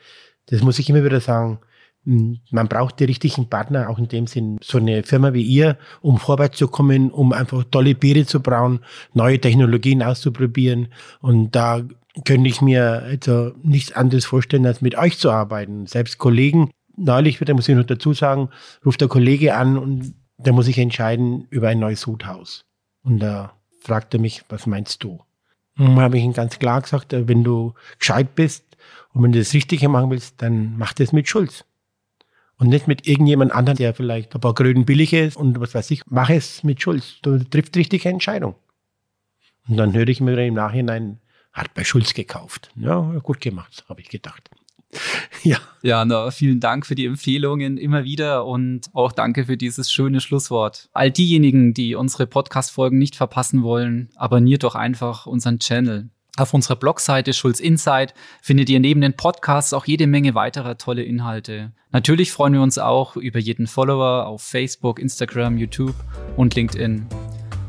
Das 0.47 0.61
muss 0.61 0.77
ich 0.77 0.89
immer 0.89 1.05
wieder 1.05 1.21
sagen. 1.21 1.61
Hm, 2.05 2.39
man 2.49 2.67
braucht 2.67 2.99
die 2.99 3.05
richtigen 3.05 3.47
Partner, 3.47 3.89
auch 3.89 3.99
in 3.99 4.07
dem 4.07 4.27
Sinn 4.27 4.57
so 4.61 4.79
eine 4.79 5.03
Firma 5.03 5.33
wie 5.33 5.43
ihr, 5.43 5.77
um 6.01 6.17
vorwärts 6.17 6.57
zu 6.57 6.67
kommen, 6.67 7.11
um 7.11 7.31
einfach 7.31 7.63
tolle 7.69 7.95
Biere 7.95 8.25
zu 8.25 8.41
brauen, 8.41 8.79
neue 9.13 9.39
Technologien 9.39 10.01
auszuprobieren. 10.01 10.87
Und 11.19 11.51
da 11.51 11.81
könnte 12.25 12.49
ich 12.49 12.61
mir 12.61 13.03
also 13.03 13.53
nichts 13.63 13.91
anderes 13.91 14.25
vorstellen, 14.25 14.65
als 14.65 14.81
mit 14.81 14.97
euch 14.97 15.17
zu 15.17 15.31
arbeiten. 15.31 15.85
Selbst 15.85 16.17
Kollegen, 16.17 16.71
neulich, 16.97 17.37
da 17.39 17.53
muss 17.53 17.69
ich 17.69 17.75
noch 17.75 17.85
dazu 17.85 18.13
sagen, 18.13 18.49
ruft 18.85 19.01
der 19.01 19.07
Kollege 19.07 19.55
an 19.55 19.77
und 19.77 20.15
da 20.37 20.51
muss 20.51 20.67
ich 20.67 20.79
entscheiden 20.79 21.47
über 21.49 21.69
ein 21.69 21.79
neues 21.79 22.07
Huthaus. 22.07 22.65
Und 23.03 23.19
da 23.19 23.53
fragt 23.79 24.13
er 24.13 24.19
mich, 24.19 24.43
was 24.49 24.65
meinst 24.65 25.03
du? 25.03 25.21
Und 25.77 25.99
habe 25.99 26.17
ich 26.17 26.23
ihm 26.23 26.33
ganz 26.33 26.59
klar 26.59 26.81
gesagt, 26.81 27.13
wenn 27.13 27.43
du 27.43 27.73
gescheit 27.97 28.35
bist 28.35 28.65
und 29.13 29.23
wenn 29.23 29.31
du 29.31 29.39
das 29.39 29.53
Richtige 29.53 29.87
machen 29.87 30.09
willst, 30.09 30.41
dann 30.41 30.77
mach 30.77 30.93
das 30.93 31.13
mit 31.13 31.27
Schulz. 31.27 31.63
Und 32.61 32.69
nicht 32.69 32.87
mit 32.87 33.07
irgendjemand 33.07 33.51
anderem, 33.53 33.75
der 33.75 33.95
vielleicht 33.95 34.35
ein 34.35 34.39
paar 34.39 34.53
Gröden 34.53 34.85
billig 34.85 35.13
ist 35.13 35.35
und 35.35 35.59
was 35.59 35.73
weiß 35.73 35.89
ich. 35.89 36.03
Mach 36.05 36.29
es 36.29 36.63
mit 36.63 36.79
Schulz. 36.79 37.15
Du 37.23 37.39
triffst 37.39 37.75
richtige 37.75 38.07
Entscheidung. 38.07 38.53
Und 39.67 39.77
dann 39.77 39.95
höre 39.95 40.07
ich 40.07 40.21
mir 40.21 40.37
im 40.37 40.53
Nachhinein, 40.53 41.19
hat 41.53 41.73
bei 41.73 41.83
Schulz 41.83 42.13
gekauft. 42.13 42.69
Ja, 42.75 42.99
gut 43.23 43.41
gemacht, 43.41 43.83
habe 43.89 44.01
ich 44.01 44.09
gedacht. 44.09 44.51
ja. 45.43 45.57
Ja, 45.81 46.05
na, 46.05 46.29
vielen 46.29 46.59
Dank 46.59 46.85
für 46.85 46.93
die 46.93 47.07
Empfehlungen 47.07 47.79
immer 47.79 48.03
wieder 48.03 48.45
und 48.45 48.91
auch 48.93 49.11
danke 49.11 49.45
für 49.45 49.57
dieses 49.57 49.91
schöne 49.91 50.21
Schlusswort. 50.21 50.87
All 50.93 51.09
diejenigen, 51.09 51.73
die 51.73 51.95
unsere 51.95 52.27
Podcast-Folgen 52.27 52.99
nicht 52.99 53.15
verpassen 53.15 53.63
wollen, 53.63 54.11
abonniert 54.15 54.61
doch 54.61 54.75
einfach 54.75 55.25
unseren 55.25 55.57
Channel. 55.57 56.11
Auf 56.41 56.55
unserer 56.55 56.75
Blogseite 56.75 57.33
Schulz 57.33 57.59
Insight 57.59 58.15
findet 58.41 58.67
ihr 58.67 58.79
neben 58.79 58.99
den 58.99 59.13
Podcasts 59.13 59.73
auch 59.73 59.85
jede 59.85 60.07
Menge 60.07 60.33
weiterer 60.33 60.75
tolle 60.75 61.03
Inhalte. 61.03 61.71
Natürlich 61.91 62.31
freuen 62.31 62.53
wir 62.53 62.63
uns 62.63 62.79
auch 62.79 63.15
über 63.15 63.37
jeden 63.37 63.67
Follower 63.67 64.25
auf 64.25 64.41
Facebook, 64.41 64.97
Instagram, 64.97 65.59
YouTube 65.59 65.93
und 66.37 66.55
LinkedIn. 66.55 67.05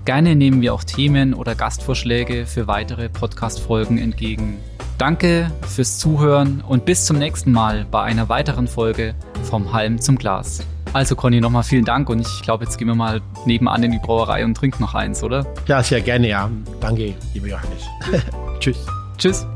Gerne 0.07 0.35
nehmen 0.35 0.63
wir 0.63 0.73
auch 0.73 0.85
Themen 0.85 1.35
oder 1.35 1.55
Gastvorschläge 1.55 2.47
für 2.47 2.67
weitere 2.67 3.11
Podcast-Folgen 3.11 3.99
entgegen. 3.99 4.57
Danke 4.97 5.53
fürs 5.69 5.99
Zuhören 5.99 6.63
und 6.67 6.87
bis 6.87 7.05
zum 7.05 7.19
nächsten 7.19 7.53
Mal 7.53 7.85
bei 7.91 8.01
einer 8.01 8.31
weiteren 8.31 8.69
Folge 8.69 9.15
vom 9.43 9.75
Halm 9.75 10.01
zum 10.01 10.17
Glas. 10.17 10.65
Also 10.93 11.17
Conny, 11.17 11.41
nochmal 11.41 11.63
vielen 11.63 11.85
Dank 11.85 12.09
und 12.11 12.21
ich 12.21 12.43
glaube, 12.43 12.65
jetzt 12.65 12.79
gehen 12.79 12.89
wir 12.89 12.95
mal 12.95 13.21
nebenan 13.47 13.83
in 13.83 13.93
die 13.93 13.99
Brauerei 13.99 14.45
und 14.45 14.55
trinken 14.55 14.83
noch 14.83 14.95
eins, 14.95 15.23
oder? 15.23 15.47
Ja, 15.67 15.83
sehr 15.83 16.03
gerne, 16.03 16.29
ja. 16.29 16.51
Danke, 16.81 17.15
lieber 17.33 17.49
Johannes. 17.49 17.85
Tschüss. 18.61 18.77
Tschüss. 19.17 19.47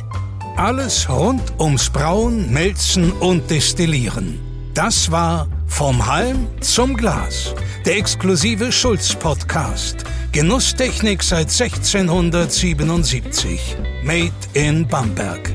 Alles 0.57 1.09
rund 1.11 1.43
ums 1.61 1.91
Brauen, 1.91 2.51
Melzen 2.53 3.13
und 3.13 3.51
Destillieren. 3.51 4.41
Das 4.73 5.11
war 5.11 5.47
Vom 5.67 6.07
Halm 6.07 6.47
zum 6.61 6.97
Glas, 6.97 7.55
der 7.85 7.99
exklusive 7.99 8.73
Schulz-Podcast. 8.73 10.05
Genusstechnik 10.33 11.23
seit 11.23 11.51
1677. 11.51 13.77
Made 14.03 14.33
in 14.55 14.87
Bamberg. 14.87 15.55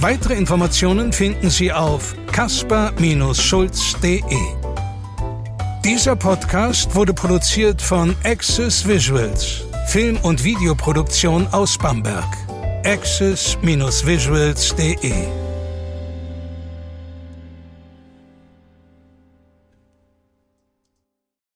Weitere 0.00 0.34
Informationen 0.34 1.12
finden 1.12 1.50
Sie 1.50 1.72
auf 1.72 2.16
kasper-schulz.de. 2.32 4.20
Dieser 5.84 6.14
Podcast 6.14 6.94
wurde 6.94 7.12
produziert 7.14 7.80
von 7.80 8.14
Access 8.22 8.86
Visuals, 8.86 9.62
Film- 9.86 10.18
und 10.22 10.44
Videoproduktion 10.44 11.46
aus 11.52 11.78
Bamberg. 11.78 12.26
access-visuals.de 12.84 15.39